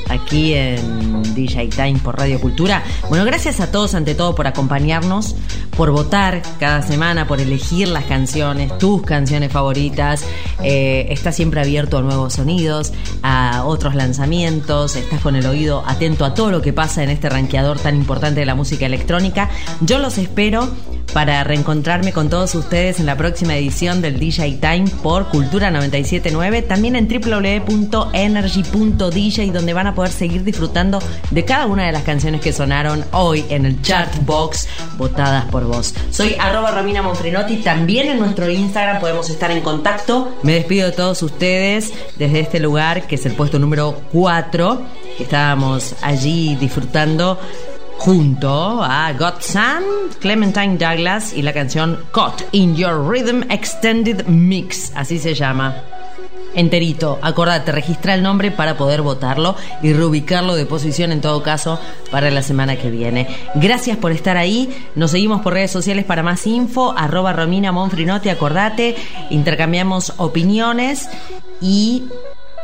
Aquí 0.08 0.54
en 0.54 1.34
DJ 1.34 1.68
Time 1.68 1.98
por 2.02 2.16
Radio 2.16 2.40
Cultura. 2.40 2.82
Bueno, 3.10 3.26
gracias 3.26 3.60
a 3.60 3.70
todos 3.70 3.94
ante 3.94 4.14
todo 4.14 4.34
por 4.34 4.46
acompañarnos, 4.46 5.36
por 5.76 5.90
votar 5.90 6.40
cada 6.58 6.80
semana, 6.80 7.26
por 7.26 7.38
elegir 7.38 7.88
las 7.88 8.04
canciones, 8.04 8.78
tus 8.78 9.02
canciones 9.02 9.52
favoritas. 9.52 10.24
Eh, 10.62 11.08
estás 11.10 11.36
siempre 11.36 11.60
abierto 11.60 11.98
a 11.98 12.02
nuevos 12.02 12.32
sonidos, 12.32 12.94
a 13.22 13.64
otros 13.66 13.94
lanzamientos, 13.94 14.96
estás 14.96 15.20
con 15.20 15.36
el 15.36 15.44
oído 15.44 15.84
atento 15.86 16.24
a 16.24 16.32
todo 16.32 16.50
lo 16.50 16.62
que 16.62 16.72
pasa 16.72 17.02
en 17.02 17.10
este 17.10 17.28
rankeador 17.28 17.78
tan 17.78 17.94
importante 17.94 18.40
de 18.40 18.46
la 18.46 18.54
música 18.54 18.86
electrónica. 18.86 19.50
Yo 19.82 19.98
los 19.98 20.16
espero 20.16 20.70
para 21.12 21.44
reencontrarme 21.44 22.12
con 22.12 22.28
todos 22.30 22.54
ustedes 22.54 23.00
en 23.00 23.06
la 23.06 23.16
próxima 23.16 23.56
edición 23.56 24.00
del 24.00 24.18
DJ 24.18 24.58
Time 24.60 24.84
por 25.02 25.28
Cultura 25.28 25.70
979, 25.70 26.62
también 26.62 26.96
en 26.96 27.08
www.energy.dj 27.08 28.02
donde 29.52 29.74
van 29.74 29.86
a 29.86 29.94
poder 29.94 30.10
seguir 30.10 30.44
disfrutando 30.44 31.00
de 31.30 31.44
cada 31.44 31.66
una 31.66 31.86
de 31.86 31.92
las 31.92 32.02
canciones 32.02 32.40
que 32.40 32.52
sonaron 32.52 33.04
hoy 33.12 33.44
en 33.48 33.66
el 33.66 33.82
Chart 33.82 34.12
Box 34.24 34.68
votadas 34.96 35.44
por 35.46 35.64
vos. 35.64 35.94
Soy 36.10 36.36
arroba 36.38 36.70
Romina 36.70 37.02
Monfrinotti, 37.02 37.56
también 37.56 38.08
en 38.08 38.18
nuestro 38.18 38.48
Instagram 38.50 39.00
podemos 39.00 39.28
estar 39.30 39.50
en 39.50 39.60
contacto. 39.60 40.36
Me 40.42 40.54
despido 40.54 40.86
de 40.86 40.92
todos 40.92 41.22
ustedes 41.22 41.92
desde 42.16 42.40
este 42.40 42.60
lugar 42.60 43.06
que 43.06 43.16
es 43.16 43.26
el 43.26 43.32
puesto 43.32 43.58
número 43.58 44.02
4, 44.12 44.82
que 45.16 45.24
estábamos 45.24 45.94
allí 46.02 46.56
disfrutando 46.56 47.38
junto 48.02 48.82
a 48.82 49.12
Godson, 49.12 49.84
Clementine 50.18 50.76
Douglas 50.76 51.32
y 51.32 51.40
la 51.40 51.52
canción 51.52 52.00
Caught 52.12 52.42
in 52.50 52.74
Your 52.74 53.08
Rhythm 53.08 53.48
Extended 53.48 54.26
Mix, 54.26 54.90
así 54.96 55.20
se 55.20 55.34
llama. 55.34 55.76
Enterito, 56.56 57.20
acordate, 57.22 57.70
registra 57.70 58.14
el 58.14 58.24
nombre 58.24 58.50
para 58.50 58.76
poder 58.76 59.02
votarlo 59.02 59.54
y 59.82 59.92
reubicarlo 59.92 60.56
de 60.56 60.66
posición 60.66 61.12
en 61.12 61.20
todo 61.20 61.44
caso 61.44 61.78
para 62.10 62.32
la 62.32 62.42
semana 62.42 62.74
que 62.74 62.90
viene. 62.90 63.28
Gracias 63.54 63.96
por 63.96 64.10
estar 64.10 64.36
ahí, 64.36 64.76
nos 64.96 65.12
seguimos 65.12 65.40
por 65.40 65.52
redes 65.52 65.70
sociales 65.70 66.04
para 66.04 66.24
más 66.24 66.44
info, 66.44 66.94
arroba 66.98 67.32
Romina 67.32 67.70
Monfrinotti, 67.70 68.30
acordate, 68.30 68.96
intercambiamos 69.30 70.14
opiniones 70.16 71.08
y 71.60 72.02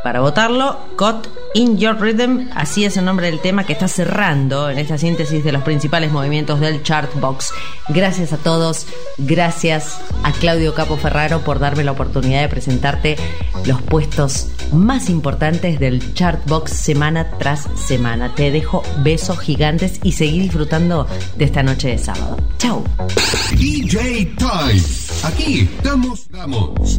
para 0.03 0.21
votarlo, 0.21 0.77
Caught 0.97 1.27
in 1.55 1.77
Your 1.77 1.99
Rhythm, 1.99 2.49
así 2.55 2.85
es 2.85 2.95
el 2.97 3.05
nombre 3.05 3.27
del 3.27 3.39
tema 3.39 3.65
que 3.65 3.73
está 3.73 3.87
cerrando 3.87 4.69
en 4.69 4.77
esta 4.77 4.97
síntesis 4.97 5.43
de 5.43 5.51
los 5.51 5.63
principales 5.63 6.11
movimientos 6.11 6.59
del 6.59 6.83
Chartbox. 6.83 7.51
Gracias 7.89 8.31
a 8.33 8.37
todos, 8.37 8.87
gracias 9.17 9.99
a 10.23 10.31
Claudio 10.31 10.73
Capo 10.73 10.97
Ferraro 10.97 11.41
por 11.41 11.59
darme 11.59 11.83
la 11.83 11.91
oportunidad 11.91 12.41
de 12.41 12.49
presentarte 12.49 13.17
los 13.65 13.81
puestos 13.81 14.47
más 14.71 15.09
importantes 15.09 15.79
del 15.79 16.13
Chartbox 16.13 16.71
semana 16.71 17.31
tras 17.37 17.67
semana. 17.75 18.33
Te 18.35 18.51
dejo 18.51 18.83
besos 18.99 19.39
gigantes 19.39 19.99
y 20.03 20.13
seguí 20.13 20.39
disfrutando 20.39 21.07
de 21.35 21.45
esta 21.45 21.63
noche 21.63 21.89
de 21.89 21.97
sábado. 21.97 22.37
Chao. 22.57 22.83
DJ 23.51 24.35
Time. 24.37 24.83
Aquí 25.23 25.69
estamos, 25.75 26.27
vamos. 26.31 26.97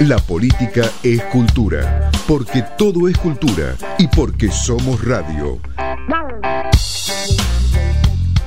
La 0.00 0.18
política 0.18 0.90
es 1.02 1.22
cultura, 1.24 2.10
porque 2.26 2.64
todo 2.76 3.08
es 3.08 3.16
cultura 3.18 3.74
y 3.98 4.08
porque 4.08 4.50
somos 4.50 5.04
radio. 5.04 5.60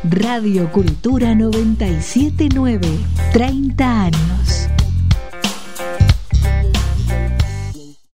Radio 0.03 0.71
Cultura 0.71 1.33
979, 1.33 2.87
30 3.31 4.01
años. 4.03 4.69